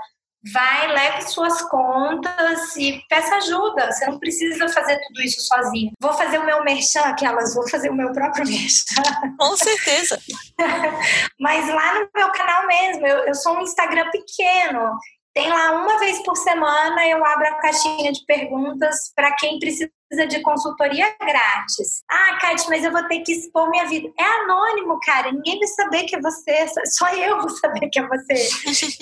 vai, 0.53 0.89
leve 0.89 1.23
suas 1.23 1.63
contas 1.63 2.77
e 2.77 3.03
peça 3.09 3.37
ajuda. 3.37 3.93
Você 3.93 4.07
não 4.07 4.19
precisa 4.19 4.69
fazer 4.69 4.99
tudo 5.07 5.23
isso 5.23 5.41
sozinho. 5.41 5.93
Vou 6.01 6.13
fazer 6.15 6.39
o 6.39 6.47
meu 6.47 6.63
merchan, 6.65 7.01
aquelas, 7.01 7.55
vou 7.55 7.69
fazer 7.69 7.91
o 7.91 7.95
meu 7.95 8.13
próprio 8.13 8.47
merchan. 8.49 9.03
Com 9.39 9.57
certeza. 9.57 10.19
Mas 11.41 11.69
lá 11.69 11.95
no 11.95 12.09
meu 12.15 12.31
canal 12.33 12.67
mesmo, 12.67 13.07
eu, 13.07 13.19
eu 13.27 13.35
sou 13.35 13.57
um 13.57 13.63
Instagram 13.63 14.11
pequeno. 14.11 14.97
Tem 15.35 15.49
lá 15.51 15.73
uma 15.73 15.99
vez 15.99 16.23
por 16.23 16.35
semana 16.35 17.07
eu 17.07 17.23
abro 17.23 17.47
a 17.47 17.59
caixinha 17.61 18.11
de 18.11 18.25
perguntas 18.25 19.13
para 19.15 19.35
quem 19.37 19.59
precisa 19.59 19.91
de 20.29 20.41
consultoria 20.41 21.15
grátis. 21.21 22.03
Ah, 22.09 22.39
Kate, 22.41 22.69
mas 22.69 22.85
eu 22.85 22.93
vou 22.93 23.07
ter 23.09 23.21
que 23.21 23.33
expor 23.33 23.69
minha 23.69 23.87
vida. 23.87 24.09
É 24.19 24.25
anônimo, 24.43 24.99
cara. 25.01 25.33
Ninguém 25.33 25.59
vai 25.59 25.69
saber 25.69 26.05
que 26.05 26.17
é 26.17 26.21
você. 26.21 26.67
Só 26.87 27.09
eu 27.13 27.41
vou 27.41 27.51
saber 27.51 27.89
que 27.89 27.99
é 27.99 28.07
você. 28.07 28.49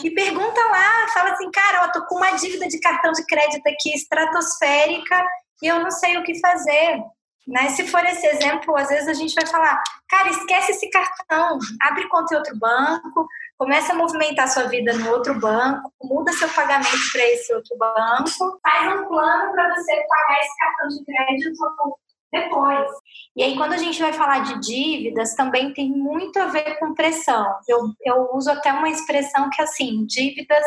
E 0.02 0.10
pergunta 0.10 0.60
lá, 0.68 1.08
fala 1.12 1.32
assim, 1.32 1.50
cara, 1.50 1.86
eu 1.86 1.92
tô 1.92 2.06
com 2.06 2.16
uma 2.16 2.30
dívida 2.32 2.66
de 2.66 2.80
cartão 2.80 3.12
de 3.12 3.24
crédito 3.26 3.66
aqui 3.66 3.94
estratosférica 3.94 5.26
e 5.62 5.66
eu 5.66 5.80
não 5.80 5.90
sei 5.90 6.16
o 6.16 6.24
que 6.24 6.40
fazer. 6.40 7.02
Né? 7.46 7.68
Se 7.70 7.86
for 7.86 8.02
esse 8.06 8.26
exemplo, 8.26 8.74
às 8.76 8.88
vezes 8.88 9.06
a 9.08 9.12
gente 9.12 9.34
vai 9.34 9.46
falar, 9.46 9.82
cara, 10.08 10.30
esquece 10.30 10.72
esse 10.72 10.88
cartão, 10.88 11.58
abre 11.82 12.08
conta 12.08 12.34
em 12.34 12.38
outro 12.38 12.58
banco, 12.58 13.28
começa 13.56 13.92
a 13.92 13.96
movimentar 13.96 14.48
sua 14.48 14.64
vida 14.64 14.92
no 14.94 15.10
outro 15.10 15.38
banco, 15.38 15.92
muda 16.02 16.32
seu 16.32 16.48
pagamento 16.48 17.12
para 17.12 17.22
esse 17.28 17.54
outro 17.54 17.76
banco, 17.78 18.60
faz 18.62 19.00
um 19.00 19.08
plano 19.08 19.52
para 19.52 19.74
você 19.74 19.94
pagar 19.94 20.40
esse 20.40 20.58
cartão 20.58 20.88
de 20.88 21.04
crédito 21.04 21.98
depois. 22.32 22.90
E 23.36 23.42
aí, 23.42 23.56
quando 23.56 23.72
a 23.72 23.78
gente 23.78 24.00
vai 24.00 24.12
falar 24.12 24.40
de 24.40 24.60
dívidas, 24.60 25.34
também 25.34 25.72
tem 25.72 25.90
muito 25.90 26.38
a 26.38 26.46
ver 26.46 26.78
com 26.78 26.94
pressão. 26.94 27.46
Eu, 27.68 27.90
eu 28.04 28.30
uso 28.34 28.50
até 28.50 28.72
uma 28.72 28.88
expressão 28.88 29.48
que, 29.50 29.62
assim, 29.62 30.04
dívidas 30.04 30.64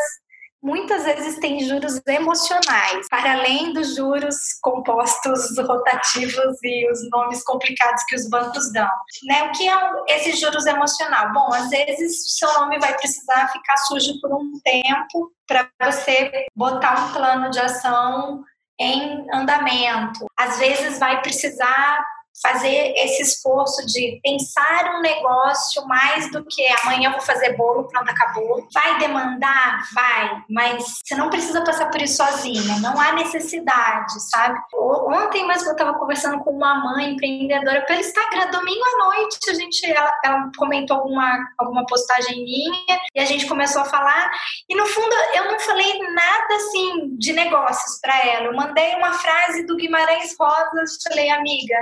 muitas 0.62 1.04
vezes 1.04 1.38
têm 1.38 1.60
juros 1.60 2.00
emocionais, 2.06 3.06
para 3.08 3.32
além 3.32 3.72
dos 3.72 3.94
juros 3.94 4.36
compostos 4.60 5.56
rotativos 5.58 6.56
e 6.62 6.90
os 6.90 7.08
nomes 7.10 7.42
complicados 7.44 8.02
que 8.04 8.16
os 8.16 8.28
bancos 8.28 8.72
dão. 8.72 8.88
Né? 9.24 9.42
O 9.44 9.52
que 9.52 9.68
é 9.68 10.16
esse 10.16 10.32
juros 10.32 10.66
emocional? 10.66 11.32
Bom, 11.32 11.52
às 11.52 11.68
vezes 11.70 12.26
o 12.26 12.30
seu 12.30 12.52
nome 12.54 12.78
vai 12.78 12.96
precisar 12.96 13.48
ficar 13.48 13.76
sujo 13.78 14.20
por 14.20 14.32
um 14.32 14.52
tempo 14.64 15.32
para 15.46 15.68
você 15.82 16.46
botar 16.54 17.06
um 17.06 17.12
plano 17.12 17.50
de 17.50 17.58
ação 17.58 18.42
em 18.80 19.26
andamento. 19.32 20.26
Às 20.36 20.58
vezes 20.58 20.98
vai 20.98 21.20
precisar 21.20 22.04
fazer 22.42 22.92
esse 22.96 23.22
esforço 23.22 23.84
de 23.86 24.20
pensar 24.22 24.96
um 24.96 25.00
negócio 25.00 25.86
mais 25.86 26.30
do 26.30 26.44
que 26.44 26.66
amanhã 26.82 27.10
vou 27.10 27.20
fazer 27.20 27.56
bolo, 27.56 27.88
pronto, 27.88 28.10
acabou. 28.10 28.66
Vai 28.72 28.98
demandar? 28.98 29.88
Vai, 29.92 30.42
mas 30.48 30.84
você 31.04 31.14
não 31.14 31.30
precisa 31.30 31.64
passar 31.64 31.90
por 31.90 32.00
isso 32.00 32.18
sozinha, 32.18 32.78
não 32.80 33.00
há 33.00 33.12
necessidade, 33.12 34.12
sabe? 34.30 34.58
Ontem 34.74 35.46
mesmo 35.46 35.68
eu 35.68 35.72
estava 35.72 35.98
conversando 35.98 36.38
com 36.40 36.50
uma 36.50 36.74
mãe 36.74 37.12
empreendedora 37.12 37.84
pelo 37.86 38.00
Instagram, 38.00 38.50
domingo 38.50 38.84
à 38.84 39.04
noite, 39.04 39.50
a 39.50 39.54
gente, 39.54 39.86
ela, 39.86 40.12
ela 40.24 40.50
comentou 40.56 40.98
alguma, 40.98 41.38
alguma 41.58 41.86
postagem 41.86 42.44
minha 42.44 43.00
e 43.14 43.20
a 43.20 43.24
gente 43.24 43.46
começou 43.46 43.82
a 43.82 43.86
falar, 43.86 44.30
e 44.68 44.74
no 44.74 44.86
fundo 44.86 45.14
eu 45.34 45.44
não 45.46 45.58
falei 45.60 45.98
nada 46.12 46.54
assim 46.56 47.16
de 47.16 47.32
negócios 47.32 48.00
para 48.00 48.18
ela, 48.26 48.46
eu 48.46 48.54
mandei 48.54 48.94
uma 48.96 49.12
frase 49.12 49.66
do 49.66 49.76
Guimarães 49.76 50.34
Rosa, 50.38 50.84
falei, 51.08 51.30
amiga, 51.30 51.76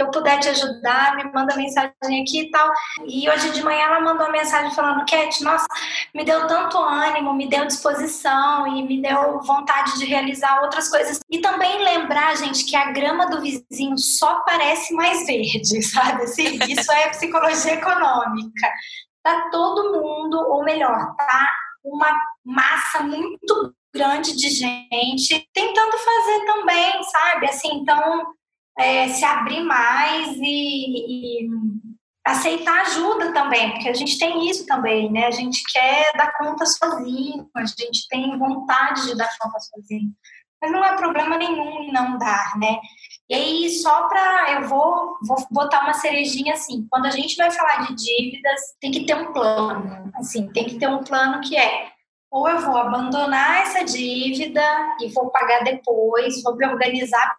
que 0.00 0.02
eu 0.02 0.10
puder 0.10 0.40
te 0.40 0.48
ajudar, 0.48 1.14
me 1.16 1.24
manda 1.30 1.54
mensagem 1.56 2.22
aqui 2.22 2.40
e 2.40 2.50
tal. 2.50 2.72
E 3.06 3.28
hoje 3.28 3.50
de 3.50 3.62
manhã 3.62 3.84
ela 3.84 4.00
mandou 4.00 4.26
uma 4.26 4.32
mensagem 4.32 4.74
falando, 4.74 5.04
Cat, 5.04 5.44
nossa, 5.44 5.66
me 6.14 6.24
deu 6.24 6.46
tanto 6.46 6.78
ânimo, 6.78 7.34
me 7.34 7.46
deu 7.46 7.66
disposição 7.66 8.66
e 8.66 8.82
me 8.82 9.02
deu 9.02 9.40
vontade 9.42 9.98
de 9.98 10.06
realizar 10.06 10.62
outras 10.62 10.88
coisas. 10.88 11.20
E 11.30 11.40
também 11.40 11.84
lembrar, 11.84 12.34
gente, 12.38 12.64
que 12.64 12.74
a 12.74 12.92
grama 12.92 13.26
do 13.26 13.42
vizinho 13.42 13.98
só 13.98 14.40
parece 14.40 14.94
mais 14.94 15.26
verde, 15.26 15.82
sabe? 15.84 16.22
Assim, 16.22 16.58
isso 16.66 16.90
é 16.90 17.10
psicologia 17.10 17.74
econômica. 17.74 18.72
Tá 19.22 19.50
todo 19.50 20.00
mundo, 20.00 20.38
ou 20.48 20.64
melhor, 20.64 21.14
tá 21.14 21.50
uma 21.84 22.10
massa 22.42 23.02
muito 23.02 23.74
grande 23.94 24.34
de 24.34 24.48
gente 24.48 25.46
tentando 25.52 25.98
fazer 25.98 26.46
também, 26.46 27.02
sabe? 27.02 27.46
Assim, 27.46 27.74
então 27.74 28.34
é, 28.78 29.08
se 29.08 29.24
abrir 29.24 29.62
mais 29.62 30.36
e, 30.36 31.44
e, 31.44 31.48
aceitar 32.26 32.82
ajuda 32.82 33.32
também, 33.32 33.72
porque 33.72 33.88
a 33.88 33.94
gente 33.94 34.18
tem 34.18 34.48
isso 34.48 34.66
também, 34.66 35.10
né? 35.10 35.26
A 35.26 35.30
gente 35.30 35.62
quer 35.72 36.12
dar 36.16 36.36
conta 36.36 36.64
sozinho, 36.66 37.48
a 37.56 37.64
gente 37.64 38.06
tem 38.08 38.38
vontade 38.38 39.06
de 39.06 39.16
dar 39.16 39.30
conta 39.38 39.58
sozinho. 39.58 40.12
Mas 40.62 40.72
não 40.72 40.84
é 40.84 40.94
problema 40.94 41.38
nenhum 41.38 41.82
em 41.82 41.92
não 41.92 42.18
dar, 42.18 42.58
né? 42.58 42.78
E 43.30 43.34
aí, 43.34 43.70
só 43.70 44.08
para. 44.08 44.52
Eu 44.54 44.68
vou, 44.68 45.16
vou 45.26 45.38
botar 45.50 45.80
uma 45.84 45.94
cerejinha 45.94 46.52
assim. 46.52 46.86
Quando 46.90 47.06
a 47.06 47.10
gente 47.10 47.34
vai 47.36 47.50
falar 47.50 47.86
de 47.86 47.94
dívidas, 47.94 48.60
tem 48.78 48.90
que 48.90 49.06
ter 49.06 49.14
um 49.14 49.32
plano. 49.32 50.12
Assim, 50.16 50.52
tem 50.52 50.66
que 50.66 50.78
ter 50.78 50.88
um 50.88 51.02
plano 51.02 51.40
que 51.40 51.56
é 51.56 51.90
ou 52.30 52.48
eu 52.48 52.60
vou 52.60 52.76
abandonar 52.76 53.62
essa 53.62 53.84
dívida 53.84 54.62
e 55.00 55.08
vou 55.08 55.30
pagar 55.30 55.64
depois, 55.64 56.42
vou 56.42 56.56
me 56.56 56.64
organizar 56.66 57.36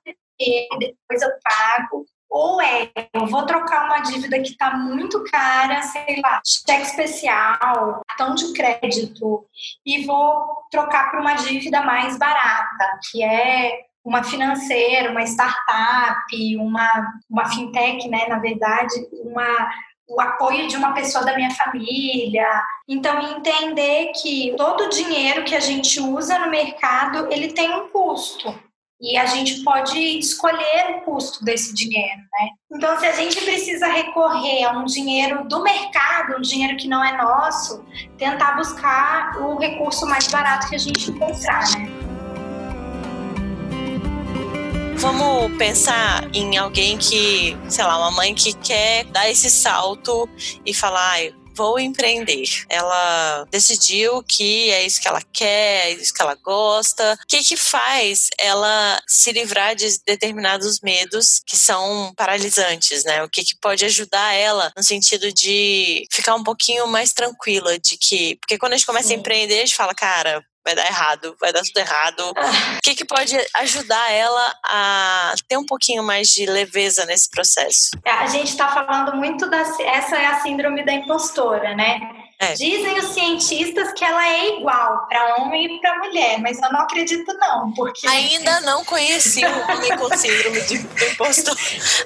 depois 0.80 1.22
eu 1.22 1.30
pago. 1.44 2.06
Ou 2.32 2.62
é, 2.62 2.90
eu 3.14 3.26
vou 3.26 3.46
trocar 3.46 3.88
uma 3.88 4.00
dívida 4.00 4.40
que 4.40 4.52
está 4.52 4.78
muito 4.78 5.22
cara, 5.26 5.82
sei 5.82 6.22
lá, 6.24 6.40
cheque 6.46 6.84
especial, 6.84 8.02
cartão 8.08 8.34
de 8.36 8.54
crédito, 8.54 9.46
e 9.86 10.06
vou 10.06 10.64
trocar 10.72 11.12
por 11.12 11.20
uma 11.20 11.34
dívida 11.34 11.82
mais 11.82 12.18
barata, 12.18 13.00
que 13.12 13.22
é 13.22 13.82
uma 14.04 14.24
financeira, 14.24 15.12
uma 15.12 15.24
startup, 15.24 16.26
uma, 16.56 16.90
uma 17.30 17.50
fintech, 17.50 18.08
né, 18.08 18.26
na 18.28 18.40
verdade, 18.40 18.96
uma 19.26 19.70
o 20.08 20.20
apoio 20.20 20.68
de 20.68 20.76
uma 20.76 20.94
pessoa 20.94 21.24
da 21.24 21.36
minha 21.36 21.52
família. 21.52 22.46
Então, 22.86 23.18
entender 23.32 24.12
que 24.22 24.54
todo 24.58 24.86
o 24.86 24.90
dinheiro 24.90 25.46
que 25.46 25.56
a 25.56 25.60
gente 25.62 26.02
usa 26.02 26.38
no 26.38 26.52
mercado, 26.52 27.32
ele 27.32 27.54
tem 27.54 27.74
um 27.74 27.88
custo 27.88 28.54
e 29.02 29.18
a 29.18 29.26
gente 29.26 29.64
pode 29.64 29.98
escolher 30.20 30.98
o 30.98 31.02
custo 31.02 31.44
desse 31.44 31.74
dinheiro, 31.74 32.18
né? 32.18 32.50
Então, 32.72 33.00
se 33.00 33.06
a 33.08 33.14
gente 33.14 33.42
precisa 33.42 33.88
recorrer 33.88 34.64
a 34.64 34.78
um 34.78 34.86
dinheiro 34.86 35.48
do 35.48 35.64
mercado, 35.64 36.38
um 36.38 36.42
dinheiro 36.42 36.78
que 36.78 36.88
não 36.88 37.04
é 37.04 37.18
nosso, 37.18 37.84
tentar 38.18 38.56
buscar 38.56 39.38
o 39.42 39.58
recurso 39.58 40.06
mais 40.06 40.28
barato 40.28 40.70
que 40.70 40.76
a 40.76 40.80
gente 40.80 41.10
encontrar, 41.10 41.64
né? 41.72 42.12
Vamos 44.98 45.58
pensar 45.58 46.30
em 46.32 46.56
alguém 46.60 46.96
que, 46.96 47.58
sei 47.68 47.84
lá, 47.84 47.98
uma 47.98 48.12
mãe 48.12 48.36
que 48.36 48.54
quer 48.54 49.06
dar 49.06 49.28
esse 49.28 49.50
salto 49.50 50.30
e 50.64 50.76
falar, 50.76 51.16
ah, 51.16 51.41
vou 51.56 51.80
empreender. 51.80 52.48
Ela 52.70 53.46
decidiu 53.50 54.24
que 54.24 54.70
é 54.72 54.86
isso 54.86 55.02
que 55.02 55.08
ela 55.08 55.22
quer, 55.34 55.88
é 55.88 55.92
isso 55.92 56.14
que 56.14 56.22
ela 56.22 56.36
gosta. 56.36 57.18
O 57.22 57.28
que 57.28 57.44
que 57.44 57.56
faz 57.56 58.30
ela 58.40 59.02
se 59.08 59.32
livrar 59.32 59.76
de 59.76 59.88
determinados 60.06 60.80
medos 60.82 61.42
que 61.46 61.58
são 61.58 62.14
paralisantes, 62.16 63.04
né? 63.04 63.24
O 63.24 63.30
que 63.30 63.44
que 63.44 63.56
pode 63.60 63.86
ajudar 63.86 64.34
ela 64.34 64.72
no 64.76 64.84
sentido 64.84 65.32
de 65.32 66.06
ficar 66.12 66.36
um 66.36 66.44
pouquinho 66.44 66.88
mais 66.88 67.14
tranquila 67.14 67.78
de 67.80 67.98
que, 67.98 68.36
porque 68.38 68.58
quando 68.58 68.74
a 68.74 68.78
gente 68.78 68.86
começa 68.86 69.12
a 69.14 69.16
empreender, 69.16 69.56
a 69.56 69.66
gente 69.66 69.76
fala, 69.76 69.94
cara, 69.94 70.44
vai 70.64 70.76
dar 70.76 70.86
errado, 70.86 71.36
vai 71.40 71.52
dar 71.52 71.62
tudo 71.62 71.78
errado. 71.78 72.34
Ah. 72.36 72.78
O 72.78 72.82
que, 72.82 72.96
que 72.96 73.06
pode 73.06 73.38
ajudar 73.56 74.12
ela 74.12 74.56
a 74.66 75.34
ter 75.48 75.58
um 75.58 75.66
pouquinho 75.66 76.04
mais 76.04 76.28
de 76.28 76.46
leveza 76.46 77.06
nesse 77.06 77.30
processo? 77.30 77.90
É, 78.06 78.12
a 78.12 78.28
gente 78.28 78.50
está 78.50 78.68
falando 78.70 79.16
muito 79.16 79.50
da. 79.50 79.60
Essa 79.60 80.18
é 80.18 80.26
a 80.28 80.40
síndrome 80.42 80.86
da 80.86 80.94
impostora, 80.94 81.76
né? 81.76 82.00
É. 82.40 82.54
Dizem 82.54 82.98
os 82.98 83.14
cientistas 83.14 83.94
que 83.94 84.04
ela 84.04 84.28
é 84.28 84.58
igual 84.58 85.08
para 85.08 85.36
homem 85.36 85.76
e 85.76 85.80
para 85.80 86.00
mulher, 86.00 86.40
mas 86.40 86.60
eu 86.60 86.72
não 86.72 86.82
acredito 86.82 87.32
não, 87.36 87.72
porque 87.74 88.08
ainda 88.08 88.62
não 88.62 88.84
conheci 88.84 89.46
um 89.46 89.72
homem 89.72 89.96
com 89.96 90.10
síndrome 90.18 90.60
de 90.62 90.78
impostor. 91.12 91.56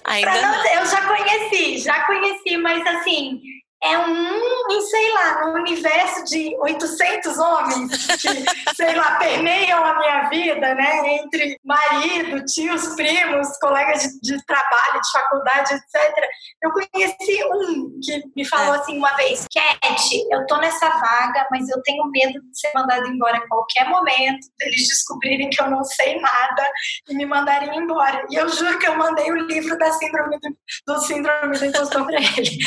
Ainda 0.03 0.41
não, 0.41 0.51
não. 0.57 0.65
Eu 0.73 0.85
já 0.87 1.01
conheci, 1.07 1.77
já 1.77 2.05
conheci, 2.05 2.57
mas 2.57 2.85
assim 2.85 3.41
é 3.85 3.99
um, 3.99 4.81
sei 4.81 5.13
lá, 5.13 5.45
no 5.45 5.53
universo 5.59 6.23
de 6.25 6.55
800 6.59 7.37
homens 7.37 8.07
que, 8.07 8.75
sei 8.75 8.95
lá, 8.95 9.17
permeiam 9.17 9.83
a 9.83 9.99
minha 9.99 10.29
vida, 10.29 10.73
né? 10.73 11.17
Entre 11.17 11.59
marido, 11.63 12.43
tios, 12.45 12.95
primos, 12.95 13.47
colegas 13.59 14.01
de, 14.01 14.19
de 14.21 14.45
trabalho, 14.45 15.01
de 15.01 15.11
faculdade, 15.11 15.73
etc. 15.73 16.27
Eu 16.63 16.71
conheci 16.71 17.43
um 17.45 17.99
que 18.01 18.23
me 18.35 18.45
falou 18.45 18.75
é. 18.75 18.77
assim 18.79 18.97
uma 18.97 19.15
vez: 19.15 19.45
Cat, 19.53 20.27
eu 20.31 20.45
tô 20.47 20.57
nessa 20.57 20.89
vaga, 20.89 21.47
mas 21.51 21.69
eu 21.69 21.81
tenho 21.83 22.05
medo 22.05 22.41
de 22.41 22.59
ser 22.59 22.71
mandado 22.73 23.07
embora 23.07 23.37
a 23.37 23.47
qualquer 23.47 23.87
momento, 23.87 24.47
eles 24.61 24.87
descobrirem 24.87 25.49
que 25.49 25.61
eu 25.61 25.69
não 25.69 25.83
sei 25.83 26.19
nada 26.19 26.69
e 27.09 27.15
me 27.15 27.25
mandarem 27.25 27.77
embora. 27.77 28.25
E 28.29 28.35
eu 28.35 28.49
juro 28.49 28.79
que 28.79 28.87
eu 28.87 28.97
mandei 28.97 29.31
o 29.31 29.45
livro 29.45 29.77
da 29.77 29.91
síndrome 29.91 30.39
do, 30.39 30.57
do 30.93 30.99
síndrome 31.01 31.57
do 31.57 31.65
impostor 31.65 32.05
para 32.05 32.19
ele. 32.19 32.57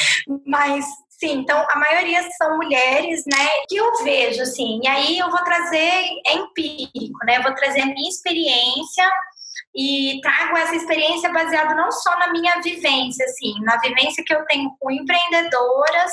Mas 0.47 0.85
Sim, 1.19 1.41
então 1.41 1.67
a 1.69 1.79
maioria 1.79 2.23
são 2.37 2.57
mulheres, 2.57 3.25
né? 3.27 3.49
Que 3.69 3.77
eu 3.77 4.05
vejo, 4.05 4.41
assim. 4.43 4.81
E 4.85 4.87
aí 4.87 5.19
eu 5.19 5.29
vou 5.29 5.43
trazer 5.43 6.05
é 6.27 6.35
empírico, 6.35 7.19
né? 7.27 7.39
Eu 7.39 7.43
vou 7.43 7.55
trazer 7.55 7.81
a 7.81 7.87
minha 7.87 8.09
experiência 8.09 9.05
e 9.75 10.21
trago 10.23 10.57
essa 10.57 10.77
experiência 10.77 11.33
baseada 11.33 11.75
não 11.75 11.91
só 11.91 12.17
na 12.21 12.31
minha 12.31 12.61
vivência, 12.63 13.25
assim, 13.25 13.53
na 13.63 13.77
vivência 13.79 14.23
que 14.25 14.33
eu 14.33 14.45
tenho 14.47 14.71
com 14.79 14.91
empreendedoras, 14.93 16.13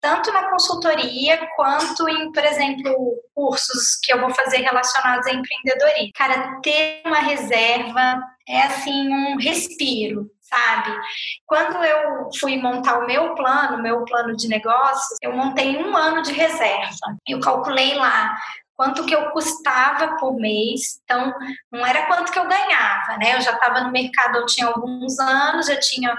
tanto 0.00 0.32
na 0.32 0.50
consultoria 0.50 1.48
quanto 1.54 2.08
em, 2.08 2.32
por 2.32 2.44
exemplo, 2.44 3.22
cursos 3.32 4.00
que 4.02 4.12
eu 4.12 4.20
vou 4.20 4.30
fazer 4.34 4.58
relacionados 4.58 5.26
a 5.28 5.32
empreendedorismo. 5.32 6.12
Cara, 6.16 6.60
ter 6.60 7.02
uma 7.06 7.20
reserva 7.20 8.20
é 8.48 8.62
assim 8.62 9.08
um 9.08 9.36
respiro, 9.38 10.28
sabe? 10.52 10.98
Quando 11.46 11.82
eu 11.84 12.28
fui 12.38 12.60
montar 12.60 12.98
o 12.98 13.06
meu 13.06 13.34
plano, 13.34 13.82
meu 13.82 14.04
plano 14.04 14.36
de 14.36 14.48
negócios, 14.48 15.18
eu 15.22 15.32
montei 15.34 15.76
um 15.76 15.96
ano 15.96 16.22
de 16.22 16.32
reserva. 16.32 17.16
Eu 17.26 17.40
calculei 17.40 17.94
lá 17.94 18.36
quanto 18.74 19.04
que 19.04 19.14
eu 19.14 19.30
custava 19.30 20.16
por 20.16 20.36
mês, 20.36 21.00
então 21.04 21.32
não 21.70 21.84
era 21.84 22.06
quanto 22.06 22.32
que 22.32 22.38
eu 22.38 22.48
ganhava, 22.48 23.18
né? 23.18 23.36
Eu 23.36 23.40
já 23.42 23.52
estava 23.52 23.82
no 23.82 23.92
mercado, 23.92 24.38
eu 24.38 24.46
tinha 24.46 24.66
alguns 24.66 25.18
anos, 25.18 25.66
já 25.66 25.78
tinha 25.78 26.16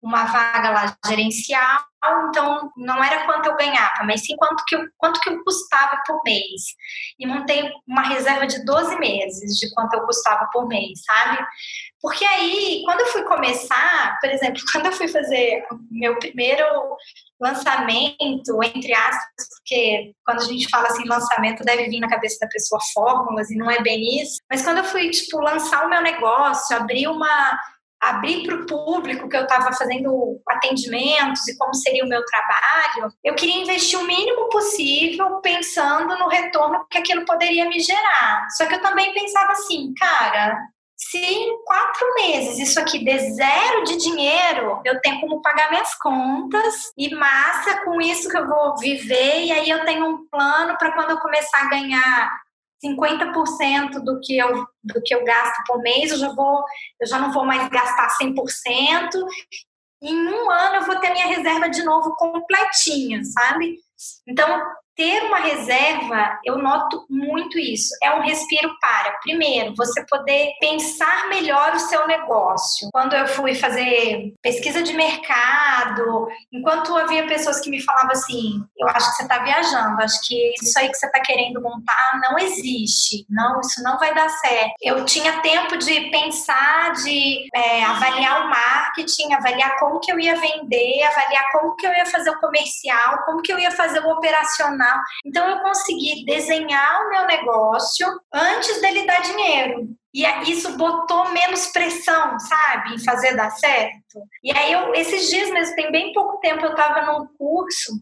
uma 0.00 0.24
vaga 0.26 0.70
lá 0.70 0.96
gerencial, 1.06 1.82
então 2.28 2.70
não 2.76 3.02
era 3.02 3.24
quanto 3.24 3.46
eu 3.46 3.56
ganhava, 3.56 4.04
mas 4.04 4.20
sim 4.20 4.36
quanto 4.36 4.62
que 4.66 4.76
eu, 4.76 4.86
quanto 4.98 5.18
que 5.18 5.30
eu 5.30 5.42
custava 5.42 5.98
por 6.06 6.22
mês. 6.22 6.62
E 7.18 7.26
montei 7.26 7.70
uma 7.88 8.02
reserva 8.02 8.46
de 8.46 8.64
12 8.64 8.96
meses 8.98 9.58
de 9.58 9.72
quanto 9.72 9.94
eu 9.94 10.04
custava 10.04 10.48
por 10.52 10.68
mês, 10.68 11.00
sabe? 11.04 11.44
Porque 12.04 12.22
aí, 12.22 12.82
quando 12.84 13.00
eu 13.00 13.06
fui 13.06 13.22
começar, 13.22 14.18
por 14.20 14.28
exemplo, 14.28 14.60
quando 14.70 14.84
eu 14.84 14.92
fui 14.92 15.08
fazer 15.08 15.64
meu 15.90 16.18
primeiro 16.18 16.66
lançamento, 17.40 18.62
entre 18.62 18.92
aspas, 18.92 19.48
porque 19.56 20.12
quando 20.22 20.42
a 20.42 20.44
gente 20.44 20.68
fala 20.68 20.88
assim 20.88 21.08
lançamento, 21.08 21.64
deve 21.64 21.88
vir 21.88 22.00
na 22.00 22.10
cabeça 22.10 22.36
da 22.42 22.48
pessoa 22.48 22.78
fórmulas 22.92 23.50
e 23.50 23.56
não 23.56 23.70
é 23.70 23.80
bem 23.80 24.20
isso. 24.20 24.36
Mas 24.50 24.60
quando 24.62 24.78
eu 24.78 24.84
fui, 24.84 25.08
tipo, 25.08 25.40
lançar 25.40 25.86
o 25.86 25.88
meu 25.88 26.02
negócio, 26.02 26.76
abrir 26.76 27.08
uma 27.08 27.58
abrir 28.02 28.42
para 28.42 28.56
o 28.56 28.66
público 28.66 29.26
que 29.30 29.36
eu 29.36 29.44
estava 29.44 29.72
fazendo 29.72 30.38
atendimentos 30.46 31.48
e 31.48 31.56
como 31.56 31.74
seria 31.74 32.04
o 32.04 32.08
meu 32.08 32.22
trabalho, 32.26 33.10
eu 33.24 33.34
queria 33.34 33.62
investir 33.62 33.98
o 33.98 34.06
mínimo 34.06 34.50
possível 34.50 35.40
pensando 35.40 36.14
no 36.18 36.28
retorno 36.28 36.86
que 36.90 36.98
aquilo 36.98 37.24
poderia 37.24 37.66
me 37.66 37.80
gerar. 37.80 38.46
Só 38.50 38.66
que 38.66 38.74
eu 38.74 38.82
também 38.82 39.14
pensava 39.14 39.52
assim, 39.52 39.94
cara, 39.94 40.58
se 40.96 41.18
em 41.18 41.64
quatro 41.64 42.14
meses 42.14 42.58
isso 42.58 42.78
aqui 42.78 43.04
der 43.04 43.18
zero 43.18 43.84
de 43.84 43.96
dinheiro, 43.96 44.80
eu 44.84 45.00
tenho 45.00 45.20
como 45.20 45.42
pagar 45.42 45.70
minhas 45.70 45.94
contas 45.96 46.92
e 46.96 47.14
massa 47.14 47.84
com 47.84 48.00
isso 48.00 48.28
que 48.28 48.36
eu 48.36 48.46
vou 48.46 48.76
viver, 48.78 49.44
e 49.44 49.52
aí 49.52 49.68
eu 49.68 49.84
tenho 49.84 50.06
um 50.06 50.26
plano 50.28 50.76
para 50.78 50.92
quando 50.92 51.10
eu 51.10 51.18
começar 51.18 51.62
a 51.62 51.68
ganhar 51.68 52.32
50% 52.84 54.04
do 54.04 54.20
que 54.20 54.36
eu 54.36 54.66
do 54.82 55.02
que 55.02 55.14
eu 55.14 55.24
gasto 55.24 55.62
por 55.66 55.80
mês, 55.80 56.12
eu 56.12 56.18
já 56.18 56.32
vou 56.32 56.64
eu 57.00 57.06
já 57.06 57.18
não 57.18 57.32
vou 57.32 57.44
mais 57.44 57.68
gastar 57.68 58.08
100%. 58.18 59.10
Em 60.02 60.28
um 60.28 60.50
ano 60.50 60.76
eu 60.76 60.82
vou 60.82 60.96
ter 61.00 61.10
minha 61.10 61.26
reserva 61.26 61.68
de 61.68 61.82
novo 61.82 62.14
completinha, 62.16 63.22
sabe? 63.24 63.78
Então, 64.28 64.62
ter 64.94 65.24
uma 65.24 65.38
reserva, 65.38 66.38
eu 66.44 66.58
noto 66.58 67.06
muito 67.08 67.58
isso. 67.58 67.88
É 68.02 68.12
um 68.14 68.20
respiro 68.20 68.76
para, 68.80 69.13
primeiro, 69.24 69.74
você 69.76 70.04
poder 70.08 70.52
pensar 70.60 71.28
melhor 71.28 71.74
o 71.74 71.80
seu 71.80 72.06
negócio. 72.06 72.88
Quando 72.92 73.14
eu 73.14 73.26
fui 73.26 73.54
fazer 73.54 74.32
pesquisa 74.40 74.82
de 74.82 74.92
mercado, 74.92 76.28
enquanto 76.52 76.96
havia 76.96 77.26
pessoas 77.26 77.60
que 77.60 77.70
me 77.70 77.82
falavam 77.82 78.12
assim: 78.12 78.62
eu 78.78 78.88
acho 78.88 79.10
que 79.10 79.16
você 79.16 79.22
está 79.22 79.38
viajando, 79.38 80.02
acho 80.02 80.20
que 80.22 80.54
isso 80.62 80.78
aí 80.78 80.88
que 80.88 80.96
você 80.96 81.06
está 81.06 81.20
querendo 81.20 81.60
montar 81.60 82.20
não 82.28 82.38
existe, 82.38 83.26
não, 83.28 83.60
isso 83.60 83.82
não 83.82 83.98
vai 83.98 84.14
dar 84.14 84.28
certo. 84.28 84.74
Eu 84.80 85.04
tinha 85.04 85.40
tempo 85.40 85.76
de 85.76 86.10
pensar, 86.10 86.92
de 86.92 87.48
é, 87.54 87.82
avaliar 87.84 88.46
o 88.46 88.50
marketing, 88.50 89.32
avaliar 89.32 89.76
como 89.78 89.98
que 89.98 90.12
eu 90.12 90.20
ia 90.20 90.36
vender, 90.36 91.02
avaliar 91.02 91.50
como 91.52 91.74
que 91.76 91.86
eu 91.86 91.92
ia 91.92 92.06
fazer 92.06 92.30
o 92.30 92.40
comercial, 92.40 93.24
como 93.24 93.42
que 93.42 93.52
eu 93.52 93.58
ia 93.58 93.70
fazer 93.70 94.00
o 94.00 94.10
operacional 94.10 95.00
então 95.24 95.48
eu 95.48 95.60
consegui 95.60 96.24
desenhar 96.24 97.02
o 97.02 97.08
meu 97.10 97.26
negócio 97.26 98.06
antes 98.32 98.80
dele 98.80 99.06
dar 99.06 99.13
dinheiro. 99.20 99.88
E 100.12 100.24
isso 100.50 100.76
botou 100.76 101.30
menos 101.30 101.66
pressão, 101.66 102.38
sabe, 102.38 102.94
em 102.94 103.04
fazer 103.04 103.34
dar 103.34 103.50
certo. 103.50 104.22
E 104.42 104.56
aí, 104.56 104.72
eu, 104.72 104.94
esses 104.94 105.28
dias 105.28 105.50
mesmo, 105.50 105.74
tem 105.74 105.90
bem 105.90 106.12
pouco 106.12 106.38
tempo, 106.38 106.64
eu 106.64 106.70
estava 106.70 107.12
num 107.12 107.26
curso 107.36 107.92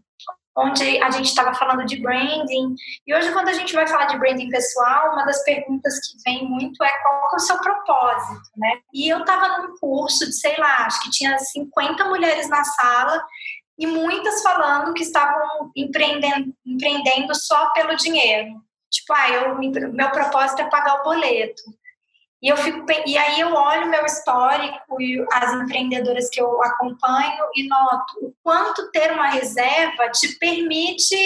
onde 0.57 1.03
a 1.03 1.11
gente 1.11 1.27
estava 1.27 1.55
falando 1.55 1.87
de 1.87 2.01
branding. 2.01 2.75
E 3.07 3.15
hoje, 3.15 3.33
quando 3.33 3.49
a 3.49 3.53
gente 3.55 3.73
vai 3.73 3.87
falar 3.87 4.07
de 4.07 4.19
branding 4.19 4.51
pessoal, 4.51 5.13
uma 5.13 5.25
das 5.25 5.43
perguntas 5.45 5.95
que 6.01 6.31
vem 6.31 6.47
muito 6.47 6.83
é 6.85 6.93
qual 7.03 7.31
é 7.33 7.37
o 7.37 7.39
seu 7.39 7.59
propósito, 7.59 8.51
né? 8.57 8.79
E 8.93 9.09
eu 9.09 9.21
estava 9.21 9.63
num 9.63 9.77
curso 9.79 10.27
de, 10.27 10.33
sei 10.33 10.57
lá, 10.59 10.87
acho 10.87 11.03
que 11.03 11.11
tinha 11.11 11.39
50 11.39 12.05
mulheres 12.05 12.49
na 12.49 12.63
sala 12.63 13.25
e 13.79 13.87
muitas 13.87 14.43
falando 14.43 14.93
que 14.93 15.03
estavam 15.03 15.71
empreendendo, 15.75 16.55
empreendendo 16.67 17.35
só 17.35 17.71
pelo 17.71 17.97
dinheiro. 17.97 18.63
Tipo, 18.93 19.13
ah, 19.15 19.31
eu, 19.31 19.59
meu 19.93 20.11
propósito 20.11 20.61
é 20.61 20.71
pagar 20.71 21.01
o 21.01 21.05
boleto. 21.05 21.63
E, 22.43 22.49
eu 22.49 22.57
fico, 22.57 22.85
e 23.07 23.17
aí 23.17 23.41
eu 23.41 23.55
olho 23.55 23.89
meu 23.89 24.05
histórico 24.05 25.01
e 25.01 25.25
as 25.33 25.53
empreendedoras 25.55 26.29
que 26.29 26.43
eu 26.43 26.61
acompanho 26.63 27.45
e 27.55 27.69
noto 27.69 28.19
o 28.21 28.35
quanto 28.43 28.91
ter 28.91 29.13
uma 29.13 29.29
reserva 29.29 30.11
te 30.11 30.37
permite 30.39 31.17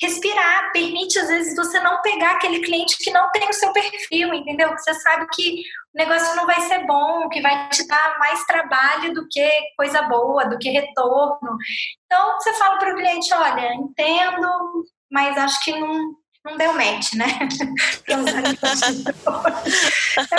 respirar, 0.00 0.72
permite 0.72 1.18
às 1.18 1.28
vezes 1.28 1.56
você 1.56 1.80
não 1.80 2.00
pegar 2.02 2.32
aquele 2.32 2.60
cliente 2.60 2.96
que 2.98 3.10
não 3.10 3.30
tem 3.30 3.48
o 3.48 3.52
seu 3.52 3.72
perfil, 3.72 4.32
entendeu? 4.34 4.74
Que 4.74 4.82
você 4.82 4.94
sabe 4.94 5.26
que 5.32 5.62
o 5.94 5.98
negócio 5.98 6.34
não 6.36 6.46
vai 6.46 6.60
ser 6.62 6.86
bom, 6.86 7.28
que 7.28 7.40
vai 7.40 7.68
te 7.70 7.86
dar 7.86 8.18
mais 8.18 8.44
trabalho 8.44 9.14
do 9.14 9.26
que 9.28 9.48
coisa 9.76 10.02
boa, 10.02 10.44
do 10.46 10.58
que 10.58 10.70
retorno. 10.70 11.56
Então 12.04 12.34
você 12.34 12.52
fala 12.54 12.78
para 12.78 12.92
o 12.92 12.96
cliente, 12.96 13.32
olha, 13.32 13.74
entendo, 13.74 14.84
mas 15.10 15.36
acho 15.38 15.64
que 15.64 15.78
não 15.78 16.14
não 16.46 16.56
deu 16.56 16.72
match, 16.72 17.14
né? 17.14 17.26
eu 18.06 18.18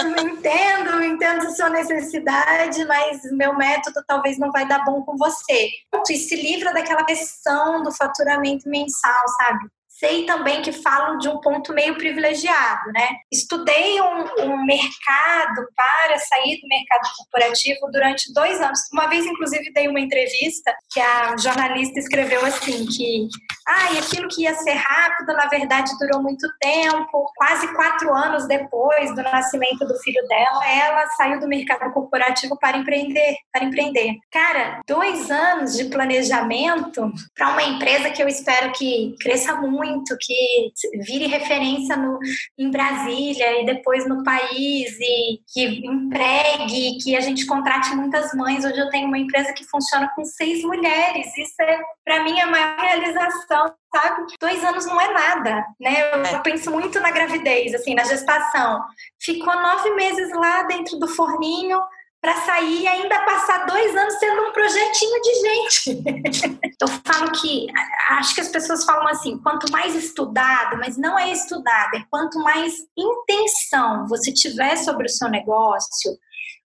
não 0.05 0.29
entendo, 0.29 1.03
entendo 1.03 1.47
a 1.47 1.49
sua 1.51 1.69
necessidade, 1.69 2.85
mas 2.85 3.21
meu 3.33 3.53
método 3.55 4.01
talvez 4.07 4.39
não 4.39 4.49
vai 4.51 4.65
dar 4.65 4.85
bom 4.85 5.03
com 5.03 5.17
você. 5.17 5.69
E 6.09 6.17
se 6.17 6.35
livra 6.35 6.73
daquela 6.73 7.03
questão 7.03 7.83
do 7.83 7.91
faturamento 7.91 8.69
mensal, 8.69 9.27
sabe? 9.37 9.67
sei 9.99 10.25
também 10.25 10.61
que 10.61 10.71
falam 10.71 11.17
de 11.17 11.27
um 11.27 11.41
ponto 11.41 11.73
meio 11.73 11.97
privilegiado, 11.97 12.91
né? 12.91 13.17
Estudei 13.31 13.99
um, 13.99 14.43
um, 14.43 14.65
mercado 14.65 15.67
para 15.75 16.19
sair 16.19 16.59
do 16.61 16.67
mercado 16.67 17.09
corporativo 17.17 17.79
durante 17.91 18.31
dois 18.31 18.61
anos. 18.61 18.79
Uma 18.93 19.07
vez, 19.07 19.25
inclusive, 19.25 19.73
dei 19.73 19.87
uma 19.87 19.99
entrevista 19.99 20.71
que 20.91 20.99
a 20.99 21.35
jornalista 21.37 21.99
escreveu 21.99 22.45
assim 22.45 22.85
que 22.85 23.27
ah, 23.67 23.91
e 23.91 23.97
aquilo 23.97 24.29
que 24.29 24.43
ia 24.43 24.53
ser 24.55 24.75
rápido, 24.75 25.33
na 25.33 25.47
verdade, 25.47 25.91
durou 25.99 26.23
muito 26.23 26.47
tempo. 26.57 27.29
Quase 27.35 27.67
quatro 27.75 28.13
anos 28.13 28.47
depois 28.47 29.13
do 29.13 29.21
nascimento 29.21 29.85
do 29.85 29.97
filho 29.99 30.25
dela, 30.25 30.71
ela 30.71 31.05
saiu 31.09 31.37
do 31.37 31.49
mercado 31.49 31.91
corporativo 31.91 32.57
para 32.57 32.77
empreender. 32.77 33.35
Para 33.51 33.65
empreender. 33.65 34.15
Cara, 34.31 34.79
dois 34.87 35.29
anos 35.29 35.75
de 35.75 35.85
planejamento 35.85 37.11
para 37.35 37.49
uma 37.49 37.63
empresa 37.63 38.09
que 38.09 38.23
eu 38.23 38.27
espero 38.29 38.71
que 38.71 39.13
cresça 39.19 39.53
muito, 39.55 40.15
que 40.17 40.71
vire 41.01 41.27
referência 41.27 41.97
no, 41.97 42.19
em 42.57 42.71
Brasília 42.71 43.61
e 43.61 43.65
depois 43.65 44.07
no 44.07 44.23
país 44.23 44.97
e 44.97 45.41
que 45.53 45.85
empregue, 45.85 46.99
que 47.03 47.17
a 47.17 47.19
gente 47.19 47.45
contrate 47.45 47.93
muitas 47.95 48.33
mães. 48.33 48.63
Hoje 48.63 48.79
eu 48.79 48.89
tenho 48.89 49.07
uma 49.07 49.17
empresa 49.17 49.51
que 49.51 49.65
funciona 49.65 50.09
com 50.15 50.23
seis 50.23 50.63
mulheres. 50.63 51.37
Isso 51.37 51.61
é, 51.61 51.81
para 52.05 52.23
mim, 52.23 52.39
a 52.39 52.47
maior 52.47 52.79
realização 52.79 53.56
sabe? 53.93 54.25
Dois 54.39 54.63
anos 54.63 54.85
não 54.85 54.99
é 54.99 55.13
nada, 55.13 55.65
né? 55.79 56.13
Eu, 56.13 56.21
é. 56.23 56.39
penso 56.39 56.71
muito 56.71 56.99
na 56.99 57.11
gravidez, 57.11 57.73
assim, 57.73 57.95
na 57.95 58.03
gestação. 58.03 58.83
Ficou 59.19 59.55
nove 59.55 59.91
meses 59.91 60.31
lá 60.31 60.63
dentro 60.63 60.97
do 60.99 61.07
forninho 61.07 61.79
para 62.21 62.35
sair 62.41 62.81
e 62.81 62.87
ainda 62.87 63.21
passar 63.21 63.65
dois 63.65 63.95
anos 63.95 64.15
sendo 64.15 64.41
um 64.41 64.51
projetinho 64.51 65.21
de 65.21 65.33
gente. 65.35 66.03
eu 66.81 66.87
falo 67.05 67.31
que 67.31 67.67
acho 68.09 68.35
que 68.35 68.41
as 68.41 68.49
pessoas 68.49 68.83
falam 68.83 69.07
assim, 69.07 69.37
quanto 69.39 69.71
mais 69.71 69.95
estudado, 69.95 70.77
mas 70.77 70.97
não 70.97 71.17
é 71.17 71.31
estudado, 71.31 71.95
é 71.95 72.03
quanto 72.09 72.39
mais 72.39 72.73
intenção 72.97 74.07
você 74.07 74.33
tiver 74.33 74.75
sobre 74.77 75.05
o 75.05 75.09
seu 75.09 75.29
negócio, 75.29 76.17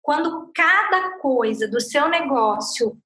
quando 0.02 0.52
cada 0.54 1.18
coisa 1.20 1.68
do 1.68 1.82
seu 1.82 2.08
negócio 2.08 2.98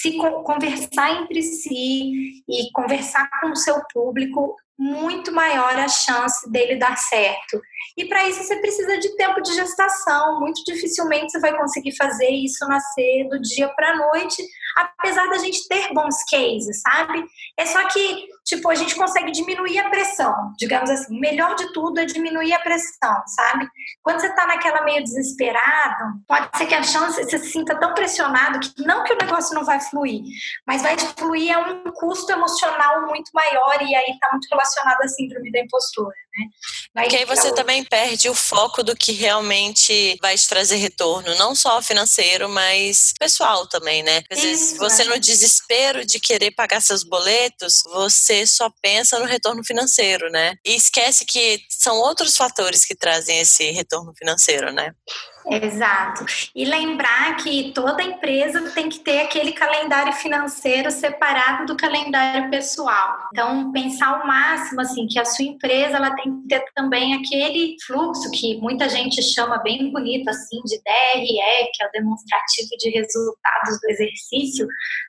se 0.00 0.16
conversar 0.16 1.22
entre 1.22 1.42
si 1.42 2.42
e 2.48 2.70
conversar 2.72 3.28
com 3.40 3.50
o 3.50 3.56
seu 3.56 3.80
público, 3.92 4.56
muito 4.78 5.30
maior 5.30 5.78
a 5.78 5.88
chance 5.88 6.50
dele 6.50 6.76
dar 6.76 6.96
certo. 6.96 7.60
E 7.96 8.06
para 8.06 8.26
isso 8.28 8.42
você 8.42 8.56
precisa 8.56 8.98
de 8.98 9.14
tempo 9.16 9.40
de 9.40 9.54
gestação. 9.54 10.40
Muito 10.40 10.62
dificilmente 10.64 11.30
você 11.30 11.40
vai 11.40 11.56
conseguir 11.56 11.94
fazer 11.96 12.30
isso 12.30 12.66
nascer 12.66 13.28
do 13.28 13.40
dia 13.40 13.68
para 13.68 13.90
a 13.90 13.96
noite, 13.96 14.42
apesar 14.76 15.28
da 15.28 15.38
gente 15.38 15.68
ter 15.68 15.92
bons 15.92 16.16
cases, 16.28 16.80
sabe? 16.80 17.24
É 17.56 17.66
só 17.66 17.86
que, 17.88 18.26
tipo, 18.44 18.68
a 18.68 18.74
gente 18.74 18.94
consegue 18.94 19.30
diminuir 19.30 19.78
a 19.78 19.88
pressão, 19.88 20.52
digamos 20.58 20.90
assim. 20.90 21.16
O 21.16 21.20
melhor 21.20 21.54
de 21.54 21.72
tudo 21.72 21.98
é 22.00 22.04
diminuir 22.04 22.52
a 22.52 22.60
pressão, 22.60 23.22
sabe? 23.26 23.66
Quando 24.02 24.20
você 24.20 24.28
está 24.28 24.46
naquela 24.46 24.82
meio 24.82 25.02
desesperado, 25.02 26.20
pode 26.26 26.56
ser 26.56 26.66
que 26.66 26.74
a 26.74 26.82
chance 26.82 27.22
você 27.22 27.38
se 27.38 27.50
sinta 27.50 27.78
tão 27.78 27.94
pressionado 27.94 28.60
que 28.60 28.82
não 28.82 29.04
que 29.04 29.12
o 29.12 29.18
negócio 29.18 29.54
não 29.54 29.64
vai 29.64 29.80
fluir, 29.80 30.22
mas 30.66 30.82
vai 30.82 30.96
fluir 30.98 31.56
a 31.56 31.60
um 31.60 31.84
custo 31.92 32.32
emocional 32.32 33.06
muito 33.06 33.30
maior 33.32 33.80
e 33.80 33.94
aí 33.94 34.10
está 34.10 34.28
muito 34.32 34.48
relacionado 34.50 35.02
à 35.02 35.08
síndrome 35.08 35.52
da 35.52 35.60
impostura, 35.60 36.14
né? 36.36 36.46
Vai 36.94 37.04
Porque 37.04 37.16
aí 37.16 37.24
você 37.24 37.54
também 37.54 37.84
perde 37.84 38.28
o 38.28 38.34
foco 38.34 38.82
do 38.82 38.96
que 38.96 39.12
realmente 39.12 40.16
vai 40.20 40.36
te 40.36 40.48
trazer 40.48 40.76
retorno, 40.76 41.34
não 41.36 41.54
só 41.54 41.80
financeiro, 41.80 42.48
mas 42.48 43.12
pessoal 43.18 43.66
também, 43.66 44.02
né? 44.02 44.22
Às 44.30 44.40
vezes 44.40 44.78
você 44.78 45.04
no 45.04 45.18
desespero 45.18 46.04
de 46.04 46.18
querer 46.18 46.50
pagar 46.50 46.80
seus 46.80 47.02
boletos, 47.02 47.82
você 47.92 48.31
só 48.46 48.70
pensa 48.82 49.18
no 49.18 49.26
retorno 49.26 49.64
financeiro, 49.64 50.30
né? 50.30 50.56
E 50.64 50.74
esquece 50.74 51.24
que 51.24 51.60
são 51.68 51.96
outros 51.96 52.36
fatores 52.36 52.84
que 52.84 52.94
trazem 52.94 53.40
esse 53.40 53.70
retorno 53.70 54.12
financeiro, 54.16 54.72
né? 54.72 54.94
Exato. 55.50 56.24
E 56.54 56.64
lembrar 56.64 57.36
que 57.36 57.72
toda 57.74 58.02
empresa 58.02 58.60
tem 58.70 58.88
que 58.88 59.00
ter 59.00 59.20
aquele 59.20 59.52
calendário 59.52 60.12
financeiro 60.12 60.90
separado 60.90 61.66
do 61.66 61.76
calendário 61.76 62.50
pessoal. 62.50 63.16
Então, 63.32 63.72
pensar 63.72 64.08
ao 64.08 64.26
máximo 64.26 64.80
assim 64.80 65.06
que 65.06 65.18
a 65.18 65.24
sua 65.24 65.44
empresa 65.44 65.96
ela 65.96 66.14
tem 66.14 66.42
que 66.42 66.48
ter 66.48 66.64
também 66.74 67.14
aquele 67.14 67.76
fluxo 67.84 68.30
que 68.30 68.56
muita 68.60 68.88
gente 68.88 69.20
chama 69.22 69.58
bem 69.58 69.90
bonito 69.90 70.28
assim 70.28 70.60
de 70.64 70.76
DRE, 70.78 71.70
que 71.74 71.82
é 71.82 71.86
o 71.86 71.92
demonstrativo 71.92 72.68
de 72.78 72.90
resultados 72.90 73.80
do 73.80 73.90
exercício, 73.90 74.66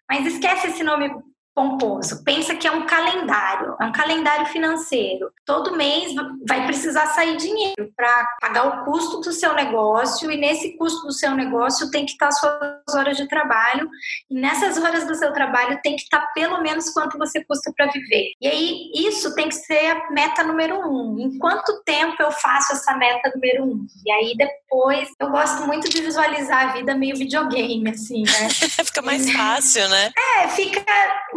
mas 0.10 0.26
esquece 0.26 0.68
esse 0.68 0.84
nome 0.84 1.12
pomposo. 1.54 2.24
Pensa 2.24 2.56
que 2.56 2.68
é 2.68 2.72
um 2.72 2.86
calendário, 2.86 3.76
é 3.80 3.86
um 3.86 3.92
calendário 3.92 4.46
financeiro. 4.48 5.32
Todo 5.46 5.78
mês 5.78 6.14
vai 6.48 6.66
precisar 6.66 7.08
sair 7.08 7.38
dinheiro 7.38 7.92
para 7.96 8.28
pagar 8.42 8.68
o 8.68 8.86
custo 8.86 9.22
do 9.22 9.32
seu 9.32 9.54
negócio 9.54 10.32
e 10.32 10.38
nesse 10.38 10.78
custo 10.78 11.08
do 11.08 11.14
seu 11.14 11.32
negócio 11.32 11.92
tem 11.92 12.06
que 12.06 12.12
estar 12.12 12.28
as 12.28 12.40
suas 12.40 12.96
horas 12.96 13.18
de 13.18 13.28
trabalho 13.28 13.90
e 14.30 14.40
nessas 14.40 14.78
horas 14.78 15.06
do 15.06 15.16
seu 15.16 15.32
trabalho 15.34 15.80
tem 15.84 15.96
que 15.96 16.04
estar 16.04 16.22
pelo 16.34 16.62
menos 16.62 16.90
quanto 16.90 17.18
você 17.18 17.44
custa 17.44 17.72
para 17.76 17.88
viver. 17.88 18.32
E 18.42 18.48
aí 18.48 18.92
isso 18.96 19.36
tem 19.36 19.50
que 19.50 19.56
ser 19.56 19.92
a 19.92 20.12
meta 20.12 20.44
número 20.44 20.80
um. 20.80 21.20
Em 21.20 21.38
quanto 21.38 21.84
tempo 21.84 22.16
eu 22.22 22.32
faço 22.32 22.74
essa 22.74 22.96
meta 22.96 23.32
número 23.34 23.66
um? 23.66 23.86
E 24.06 24.12
aí 24.12 24.34
depois 24.36 25.10
eu 25.20 25.30
gosto 25.30 25.66
muito 25.68 25.90
de 25.90 26.02
visualizar 26.02 26.70
a 26.70 26.74
vida 26.74 26.96
meio 26.96 27.16
videogame 27.16 27.90
assim, 27.90 28.24
né? 28.24 28.50
fica 28.84 29.02
mais 29.02 29.32
fácil, 29.32 29.88
né? 29.90 30.12
É, 30.40 30.48
fica 30.50 30.84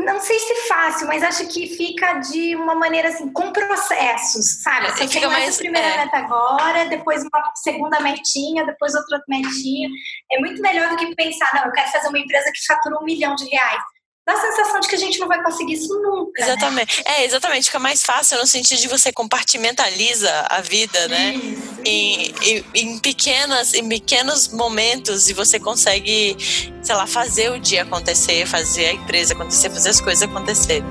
não 0.06 0.20
sei 0.20 0.38
se 0.38 0.54
fácil, 0.68 1.08
mas 1.08 1.22
acho 1.24 1.48
que 1.48 1.66
fica 1.66 2.14
de 2.20 2.54
uma 2.54 2.76
maneira 2.76 3.08
assim, 3.08 3.28
com 3.32 3.52
processos, 3.52 4.62
sabe? 4.62 4.88
Você 4.92 5.08
fica 5.08 5.28
mais 5.28 5.48
essa 5.48 5.58
primeira 5.58 5.86
é. 5.86 5.96
meta 5.96 6.16
agora, 6.18 6.84
depois 6.86 7.22
uma 7.22 7.52
segunda 7.56 7.98
metinha, 7.98 8.64
depois 8.64 8.94
outra 8.94 9.20
metinha. 9.28 9.88
É 10.30 10.38
muito 10.38 10.62
melhor 10.62 10.90
do 10.90 10.96
que 10.96 11.12
pensar, 11.16 11.50
não, 11.54 11.64
eu 11.64 11.72
quero 11.72 11.90
fazer 11.90 12.08
uma 12.08 12.20
empresa 12.20 12.52
que 12.54 12.64
fatura 12.64 12.98
um 13.00 13.04
milhão 13.04 13.34
de 13.34 13.46
reais 13.46 13.82
dá 14.26 14.32
a 14.32 14.40
sensação 14.40 14.80
de 14.80 14.88
que 14.88 14.96
a 14.96 14.98
gente 14.98 15.18
não 15.20 15.28
vai 15.28 15.42
conseguir 15.42 15.74
isso 15.74 15.94
nunca. 16.02 16.44
Né? 16.44 16.52
Exatamente. 16.52 16.98
Né? 16.98 17.14
É, 17.18 17.24
exatamente. 17.24 17.66
Fica 17.66 17.78
mais 17.78 18.02
fácil 18.02 18.38
no 18.38 18.46
sentido 18.46 18.80
de 18.80 18.88
você 18.88 19.12
compartimentaliza 19.12 20.30
a 20.50 20.60
vida, 20.60 21.06
né? 21.08 21.34
Isso, 21.34 21.76
em, 21.84 22.34
em, 22.42 22.64
em, 22.74 22.98
pequenas, 22.98 23.72
em 23.74 23.88
pequenos 23.88 24.48
momentos 24.48 25.28
e 25.28 25.32
você 25.32 25.60
consegue, 25.60 26.36
sei 26.82 26.94
lá, 26.96 27.06
fazer 27.06 27.52
o 27.52 27.60
dia 27.60 27.82
acontecer, 27.82 28.44
fazer 28.46 28.86
a 28.86 28.92
empresa 28.92 29.34
acontecer, 29.34 29.70
fazer 29.70 29.90
as 29.90 30.00
coisas 30.00 30.22
acontecer. 30.28 30.82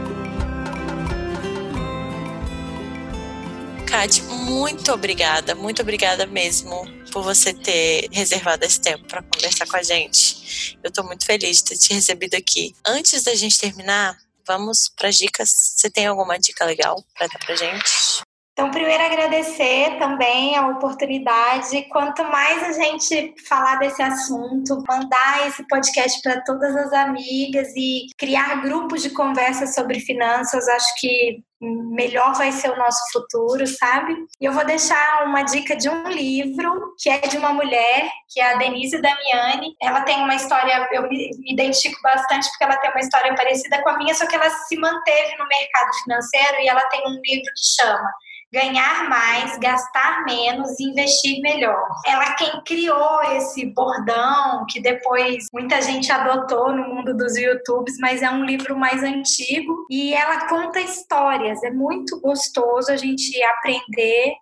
Kate, 3.95 4.21
muito 4.23 4.91
obrigada, 4.91 5.55
muito 5.55 5.81
obrigada 5.81 6.25
mesmo 6.25 6.85
por 7.13 7.23
você 7.23 7.53
ter 7.53 8.09
reservado 8.11 8.65
esse 8.65 8.81
tempo 8.81 9.07
para 9.07 9.23
conversar 9.23 9.65
com 9.65 9.77
a 9.77 9.83
gente. 9.83 10.77
Eu 10.83 10.89
estou 10.89 11.05
muito 11.05 11.25
feliz 11.25 11.59
de 11.59 11.63
ter 11.63 11.77
te 11.77 11.93
recebido 11.93 12.35
aqui. 12.35 12.75
Antes 12.85 13.23
da 13.23 13.33
gente 13.33 13.57
terminar, 13.57 14.17
vamos 14.45 14.89
para 14.89 15.07
as 15.07 15.15
dicas. 15.15 15.49
Você 15.49 15.89
tem 15.89 16.07
alguma 16.07 16.37
dica 16.37 16.65
legal 16.65 17.01
para 17.17 17.27
dar 17.27 17.39
para 17.39 17.55
gente? 17.55 18.21
Então, 18.51 18.69
primeiro 18.69 19.03
agradecer 19.03 19.97
também 19.97 20.57
a 20.57 20.67
oportunidade. 20.67 21.83
Quanto 21.89 22.23
mais 22.23 22.63
a 22.63 22.71
gente 22.73 23.33
falar 23.47 23.75
desse 23.77 24.01
assunto, 24.01 24.83
mandar 24.87 25.47
esse 25.47 25.65
podcast 25.67 26.21
para 26.21 26.41
todas 26.41 26.75
as 26.75 26.91
amigas 26.91 27.67
e 27.75 28.07
criar 28.17 28.61
grupos 28.61 29.01
de 29.01 29.09
conversa 29.09 29.67
sobre 29.67 30.01
finanças, 30.01 30.67
acho 30.67 30.95
que 30.99 31.43
melhor 31.61 32.33
vai 32.33 32.51
ser 32.51 32.69
o 32.69 32.77
nosso 32.77 32.99
futuro, 33.11 33.65
sabe? 33.65 34.13
E 34.39 34.45
eu 34.45 34.51
vou 34.51 34.65
deixar 34.65 35.25
uma 35.25 35.43
dica 35.43 35.75
de 35.75 35.89
um 35.89 36.07
livro 36.09 36.95
que 36.99 37.09
é 37.09 37.19
de 37.19 37.37
uma 37.37 37.53
mulher, 37.53 38.09
que 38.29 38.39
é 38.39 38.53
a 38.53 38.57
Denise 38.57 39.01
Damiani. 39.01 39.75
Ela 39.81 40.01
tem 40.01 40.17
uma 40.17 40.35
história, 40.35 40.87
eu 40.91 41.07
me 41.07 41.31
identifico 41.47 41.99
bastante 42.01 42.49
porque 42.49 42.63
ela 42.63 42.77
tem 42.77 42.91
uma 42.91 42.99
história 42.99 43.33
parecida 43.35 43.81
com 43.81 43.89
a 43.89 43.97
minha, 43.97 44.13
só 44.13 44.27
que 44.27 44.35
ela 44.35 44.49
se 44.49 44.77
manteve 44.77 45.37
no 45.37 45.47
mercado 45.47 45.93
financeiro 46.03 46.61
e 46.61 46.67
ela 46.67 46.85
tem 46.89 47.01
um 47.01 47.21
livro 47.23 47.51
que 47.55 47.81
chama 47.81 48.09
ganhar 48.53 49.09
mais, 49.09 49.57
gastar 49.59 50.23
menos 50.23 50.79
e 50.79 50.83
investir 50.85 51.41
melhor. 51.41 51.85
Ela 52.05 52.35
quem 52.35 52.61
criou 52.63 53.21
esse 53.33 53.65
bordão 53.65 54.65
que 54.69 54.81
depois 54.81 55.45
muita 55.53 55.81
gente 55.81 56.11
adotou 56.11 56.71
no 56.71 56.87
mundo 56.87 57.15
dos 57.15 57.35
YouTubes, 57.35 57.97
mas 57.99 58.21
é 58.21 58.29
um 58.29 58.45
livro 58.45 58.77
mais 58.77 59.03
antigo 59.03 59.85
e 59.89 60.13
ela 60.13 60.47
conta 60.47 60.79
histórias. 60.79 61.61
É 61.63 61.71
muito 61.71 62.19
gostoso 62.21 62.91
a 62.91 62.97
gente 62.97 63.41
aprender 63.43 64.35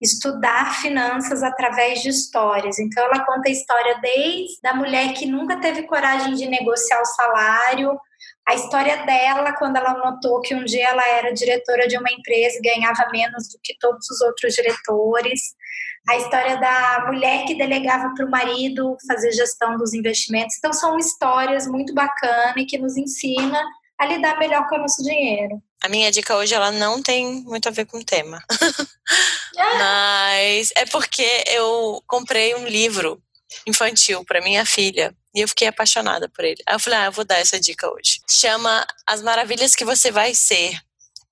estudar 0.00 0.80
finanças 0.80 1.42
através 1.42 2.00
de 2.02 2.08
histórias. 2.08 2.78
Então 2.78 3.04
ela 3.04 3.24
conta 3.24 3.48
a 3.48 3.52
história 3.52 3.98
desde 4.00 4.66
a 4.66 4.74
mulher 4.74 5.12
que 5.12 5.26
nunca 5.26 5.60
teve 5.60 5.82
coragem 5.82 6.34
de 6.34 6.46
negociar 6.46 7.00
o 7.02 7.04
salário 7.04 8.00
a 8.48 8.54
história 8.54 9.04
dela, 9.04 9.52
quando 9.56 9.76
ela 9.76 9.94
notou 9.94 10.40
que 10.40 10.54
um 10.54 10.64
dia 10.64 10.88
ela 10.88 11.06
era 11.06 11.32
diretora 11.32 11.86
de 11.86 11.96
uma 11.96 12.10
empresa 12.10 12.58
e 12.58 12.62
ganhava 12.62 13.08
menos 13.10 13.48
do 13.48 13.58
que 13.62 13.76
todos 13.78 14.08
os 14.10 14.20
outros 14.22 14.54
diretores. 14.54 15.54
A 16.08 16.16
história 16.16 16.56
da 16.58 17.04
mulher 17.06 17.44
que 17.46 17.54
delegava 17.54 18.12
para 18.14 18.26
o 18.26 18.30
marido 18.30 18.96
fazer 19.06 19.30
gestão 19.32 19.76
dos 19.76 19.94
investimentos. 19.94 20.56
Então, 20.58 20.72
são 20.72 20.98
histórias 20.98 21.66
muito 21.68 21.94
bacanas 21.94 22.56
e 22.56 22.64
que 22.64 22.78
nos 22.78 22.96
ensina 22.96 23.62
a 23.98 24.06
lidar 24.06 24.38
melhor 24.38 24.66
com 24.68 24.76
o 24.76 24.78
nosso 24.78 25.02
dinheiro. 25.02 25.62
A 25.82 25.88
minha 25.88 26.10
dica 26.10 26.36
hoje 26.36 26.54
ela 26.54 26.72
não 26.72 27.02
tem 27.02 27.42
muito 27.44 27.68
a 27.68 27.72
ver 27.72 27.86
com 27.86 27.98
o 27.98 28.04
tema. 28.04 28.42
Ah. 29.58 29.74
Mas 29.76 30.70
é 30.76 30.86
porque 30.86 31.26
eu 31.48 32.02
comprei 32.06 32.54
um 32.54 32.66
livro 32.66 33.20
infantil 33.66 34.24
para 34.24 34.40
minha 34.40 34.64
filha 34.64 35.14
e 35.34 35.40
eu 35.40 35.48
fiquei 35.48 35.68
apaixonada 35.68 36.28
por 36.28 36.44
ele. 36.44 36.62
Aí 36.66 36.74
eu 36.74 36.80
falei, 36.80 36.98
ah, 36.98 37.04
eu 37.06 37.12
vou 37.12 37.24
dar 37.24 37.38
essa 37.38 37.58
dica 37.58 37.88
hoje. 37.90 38.20
Chama 38.28 38.86
As 39.06 39.22
Maravilhas 39.22 39.74
que 39.74 39.84
Você 39.84 40.10
Vai 40.10 40.34
Ser, 40.34 40.78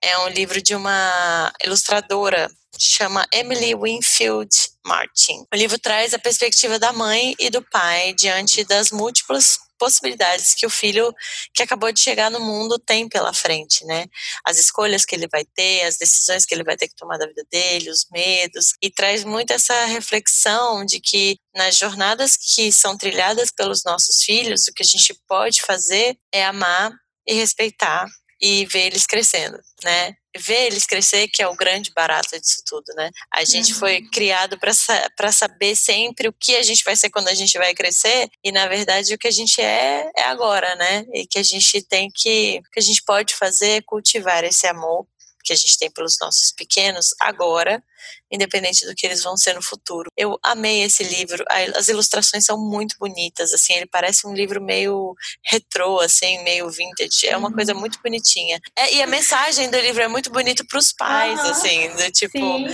É 0.00 0.16
um 0.18 0.28
livro 0.28 0.62
de 0.62 0.74
uma 0.74 1.52
ilustradora 1.64 2.48
chama 2.78 3.26
Emily 3.32 3.74
Winfield 3.74 4.50
Martin. 4.86 5.44
O 5.52 5.56
livro 5.56 5.78
traz 5.78 6.14
a 6.14 6.18
perspectiva 6.18 6.78
da 6.78 6.92
mãe 6.92 7.34
e 7.38 7.50
do 7.50 7.60
pai 7.62 8.14
diante 8.14 8.64
das 8.64 8.90
múltiplas 8.90 9.58
possibilidades 9.78 10.54
que 10.54 10.66
o 10.66 10.70
filho 10.70 11.14
que 11.54 11.62
acabou 11.62 11.92
de 11.92 12.00
chegar 12.00 12.30
no 12.30 12.40
mundo 12.40 12.78
tem 12.78 13.08
pela 13.08 13.32
frente, 13.32 13.84
né? 13.86 14.06
As 14.44 14.58
escolhas 14.58 15.04
que 15.04 15.14
ele 15.14 15.28
vai 15.28 15.44
ter, 15.44 15.82
as 15.84 15.96
decisões 15.96 16.44
que 16.44 16.54
ele 16.54 16.64
vai 16.64 16.76
ter 16.76 16.88
que 16.88 16.96
tomar 16.96 17.16
da 17.18 17.26
vida 17.26 17.44
dele, 17.50 17.90
os 17.90 18.06
medos, 18.10 18.74
e 18.82 18.90
traz 18.90 19.24
muito 19.24 19.52
essa 19.52 19.86
reflexão 19.86 20.84
de 20.84 21.00
que 21.00 21.38
nas 21.54 21.76
jornadas 21.76 22.36
que 22.36 22.72
são 22.72 22.96
trilhadas 22.96 23.50
pelos 23.50 23.84
nossos 23.84 24.22
filhos, 24.22 24.66
o 24.68 24.72
que 24.72 24.82
a 24.82 24.86
gente 24.86 25.14
pode 25.26 25.62
fazer 25.62 26.18
é 26.32 26.44
amar 26.44 26.92
e 27.26 27.34
respeitar 27.34 28.06
e 28.40 28.66
ver 28.66 28.86
eles 28.86 29.06
crescendo, 29.06 29.58
né? 29.84 30.14
Ver 30.36 30.66
eles 30.66 30.86
crescer 30.86 31.28
que 31.28 31.42
é 31.42 31.48
o 31.48 31.56
grande 31.56 31.90
barato 31.94 32.38
disso 32.38 32.62
tudo, 32.66 32.92
né? 32.94 33.10
A 33.32 33.44
gente 33.44 33.72
uhum. 33.72 33.78
foi 33.78 34.02
criado 34.12 34.58
para 34.58 35.32
saber 35.32 35.74
sempre 35.74 36.28
o 36.28 36.32
que 36.32 36.56
a 36.56 36.62
gente 36.62 36.84
vai 36.84 36.94
ser 36.94 37.10
quando 37.10 37.28
a 37.28 37.34
gente 37.34 37.56
vai 37.58 37.74
crescer 37.74 38.28
e 38.44 38.52
na 38.52 38.66
verdade 38.66 39.14
o 39.14 39.18
que 39.18 39.28
a 39.28 39.32
gente 39.32 39.60
é 39.60 40.10
é 40.16 40.24
agora, 40.24 40.74
né? 40.76 41.04
E 41.12 41.26
que 41.26 41.38
a 41.38 41.42
gente 41.42 41.82
tem 41.82 42.10
que 42.14 42.60
o 42.66 42.70
que 42.70 42.78
a 42.78 42.82
gente 42.82 43.02
pode 43.04 43.34
fazer 43.34 43.68
é 43.78 43.82
cultivar 43.82 44.44
esse 44.44 44.66
amor 44.66 45.06
que 45.44 45.52
a 45.52 45.56
gente 45.56 45.78
tem 45.78 45.90
pelos 45.90 46.16
nossos 46.20 46.52
pequenos 46.52 47.14
agora, 47.20 47.82
independente 48.30 48.86
do 48.86 48.94
que 48.94 49.06
eles 49.06 49.22
vão 49.22 49.36
ser 49.36 49.54
no 49.54 49.62
futuro. 49.62 50.10
Eu 50.16 50.38
amei 50.42 50.82
esse 50.82 51.02
livro, 51.02 51.44
as 51.74 51.88
ilustrações 51.88 52.44
são 52.44 52.58
muito 52.58 52.96
bonitas, 52.98 53.52
assim, 53.52 53.74
ele 53.74 53.86
parece 53.86 54.26
um 54.26 54.34
livro 54.34 54.62
meio 54.62 55.14
retrô, 55.44 56.00
assim, 56.00 56.42
meio 56.42 56.68
vintage, 56.70 57.26
é 57.26 57.36
uma 57.36 57.52
coisa 57.52 57.72
uhum. 57.72 57.80
muito 57.80 57.98
bonitinha. 58.02 58.60
É, 58.76 58.94
e 58.94 59.02
a 59.02 59.06
mensagem 59.06 59.70
do 59.70 59.78
livro 59.78 60.02
é 60.02 60.08
muito 60.08 60.30
bonito 60.30 60.66
para 60.66 60.78
os 60.78 60.92
pais, 60.92 61.40
uhum. 61.40 61.50
assim, 61.50 61.88
do 61.96 62.10
tipo, 62.12 62.38
Sim. 62.38 62.66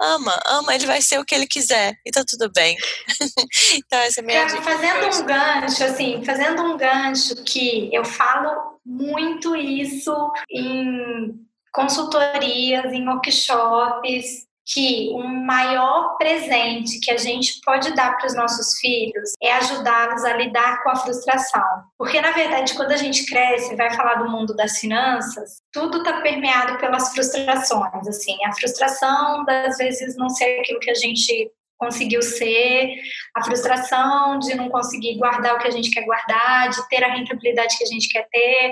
ama, 0.00 0.40
ama, 0.46 0.74
ele 0.74 0.86
vai 0.86 1.02
ser 1.02 1.18
o 1.18 1.24
que 1.24 1.34
ele 1.34 1.46
quiser 1.46 1.94
e 2.06 2.10
tá 2.10 2.24
tudo 2.26 2.50
bem. 2.52 2.76
então 3.74 3.98
essa 3.98 4.20
é 4.20 4.22
a 4.22 4.26
minha 4.26 4.44
dica. 4.44 4.62
Fazendo 4.62 5.16
um 5.16 5.26
gancho, 5.26 5.84
assim, 5.84 6.24
fazendo 6.24 6.62
um 6.62 6.76
gancho 6.76 7.34
que 7.44 7.90
eu 7.92 8.04
falo 8.04 8.78
muito 8.84 9.54
isso 9.56 10.32
em 10.50 11.49
consultorias, 11.72 12.92
em 12.92 13.08
workshops, 13.08 14.48
que 14.72 15.10
o 15.12 15.22
maior 15.26 16.16
presente 16.16 17.00
que 17.00 17.10
a 17.10 17.16
gente 17.16 17.60
pode 17.64 17.92
dar 17.94 18.16
para 18.16 18.26
os 18.26 18.36
nossos 18.36 18.78
filhos 18.78 19.32
é 19.42 19.52
ajudá-los 19.52 20.24
a 20.24 20.36
lidar 20.36 20.82
com 20.82 20.90
a 20.90 20.96
frustração. 20.96 21.64
Porque, 21.98 22.20
na 22.20 22.30
verdade, 22.30 22.74
quando 22.74 22.92
a 22.92 22.96
gente 22.96 23.26
cresce 23.26 23.72
e 23.72 23.76
vai 23.76 23.92
falar 23.94 24.16
do 24.16 24.30
mundo 24.30 24.54
das 24.54 24.78
finanças, 24.78 25.60
tudo 25.72 25.98
está 25.98 26.20
permeado 26.20 26.78
pelas 26.78 27.12
frustrações. 27.12 28.06
Assim, 28.06 28.36
a 28.44 28.52
frustração 28.52 29.44
das 29.44 29.76
vezes 29.76 30.16
não 30.16 30.28
ser 30.28 30.60
aquilo 30.60 30.80
que 30.80 30.90
a 30.90 30.94
gente 30.94 31.50
conseguiu 31.80 32.20
ser, 32.20 32.94
a 33.34 33.42
frustração 33.42 34.38
de 34.38 34.54
não 34.54 34.68
conseguir 34.68 35.16
guardar 35.16 35.54
o 35.54 35.58
que 35.58 35.66
a 35.66 35.70
gente 35.70 35.90
quer 35.90 36.04
guardar, 36.04 36.68
de 36.68 36.86
ter 36.90 37.02
a 37.02 37.14
rentabilidade 37.14 37.78
que 37.78 37.84
a 37.84 37.86
gente 37.86 38.08
quer 38.10 38.28
ter, 38.30 38.70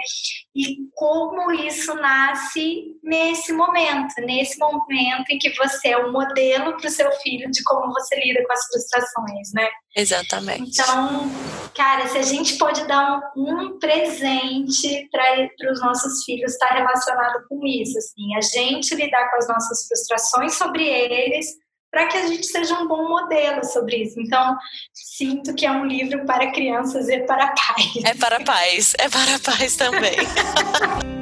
e 0.55 0.77
como 0.95 1.51
isso 1.53 1.95
nasce 1.95 2.85
nesse 3.03 3.53
momento, 3.53 4.15
nesse 4.19 4.59
momento 4.59 5.31
em 5.31 5.39
que 5.39 5.51
você 5.57 5.89
é 5.89 5.97
o 5.97 6.13
modelo 6.13 6.77
para 6.77 6.87
o 6.87 6.91
seu 6.91 7.11
filho 7.23 7.51
de 7.51 7.63
como 7.65 7.93
você 7.95 8.21
lida 8.21 8.45
com 8.47 8.53
as 8.53 8.67
frustrações, 8.67 9.53
né? 9.55 9.71
Exatamente. 9.97 10.71
Então, 10.71 11.31
cara, 11.75 12.07
se 12.09 12.19
a 12.19 12.23
gente 12.23 12.59
pode 12.59 12.87
dar 12.87 13.33
um, 13.35 13.53
um 13.53 13.79
presente 13.79 15.09
para 15.11 15.73
os 15.73 15.81
nossos 15.81 16.25
filhos, 16.25 16.53
está 16.53 16.75
relacionado 16.75 17.47
com 17.49 17.67
isso, 17.67 17.97
assim, 17.97 18.37
a 18.37 18.41
gente 18.43 18.95
lidar 18.95 19.31
com 19.31 19.37
as 19.39 19.49
nossas 19.49 19.87
frustrações 19.87 20.55
sobre 20.55 20.87
eles 20.87 21.47
para 21.91 22.07
que 22.07 22.17
a 22.17 22.27
gente 22.27 22.47
seja 22.47 22.79
um 22.79 22.87
bom 22.87 23.09
modelo 23.09 23.65
sobre 23.65 23.97
isso. 23.97 24.21
Então, 24.21 24.57
sinto 24.93 25.55
que 25.55 25.67
é 25.67 25.71
um 25.71 25.87
livro 25.87 26.25
para 26.27 26.53
crianças 26.53 27.09
e 27.09 27.21
para 27.21 27.49
pais. 27.49 28.05
É 28.05 28.15
para 28.15 28.41
pais, 28.45 28.95
é 28.99 29.09
para 29.09 29.39
pais 29.39 29.77
também. 29.77 30.17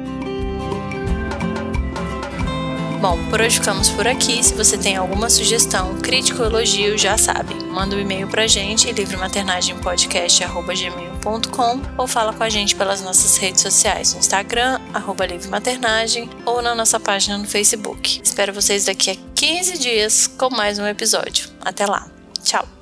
Bom, 2.99 3.17
por 3.29 3.39
hoje 3.41 3.59
ficamos 3.59 3.91
por 3.91 4.07
aqui. 4.07 4.43
Se 4.43 4.55
você 4.55 4.75
tem 4.75 4.97
alguma 4.97 5.29
sugestão, 5.29 5.95
crítica 5.97 6.41
ou 6.41 6.49
elogio, 6.49 6.97
já 6.97 7.15
sabe. 7.15 7.53
Manda 7.65 7.95
um 7.95 7.99
e-mail 7.99 8.27
pra 8.27 8.47
gente, 8.47 8.91
livrematernagempodcast.gmail.com 8.91 11.81
ou 11.95 12.07
fala 12.07 12.33
com 12.33 12.41
a 12.43 12.49
gente 12.49 12.75
pelas 12.75 12.99
nossas 13.01 13.37
redes 13.37 13.61
sociais, 13.61 14.13
no 14.13 14.19
Instagram, 14.19 14.81
arroba 14.93 15.27
livrematernagem 15.27 16.27
ou 16.43 16.59
na 16.61 16.73
nossa 16.73 16.99
página 16.99 17.37
no 17.37 17.45
Facebook. 17.45 18.19
Espero 18.23 18.51
vocês 18.51 18.85
daqui 18.85 19.11
a 19.11 19.15
15 19.35 19.77
dias 19.77 20.25
com 20.25 20.49
mais 20.49 20.79
um 20.79 20.87
episódio. 20.87 21.49
Até 21.61 21.85
lá. 21.85 22.07
Tchau! 22.43 22.76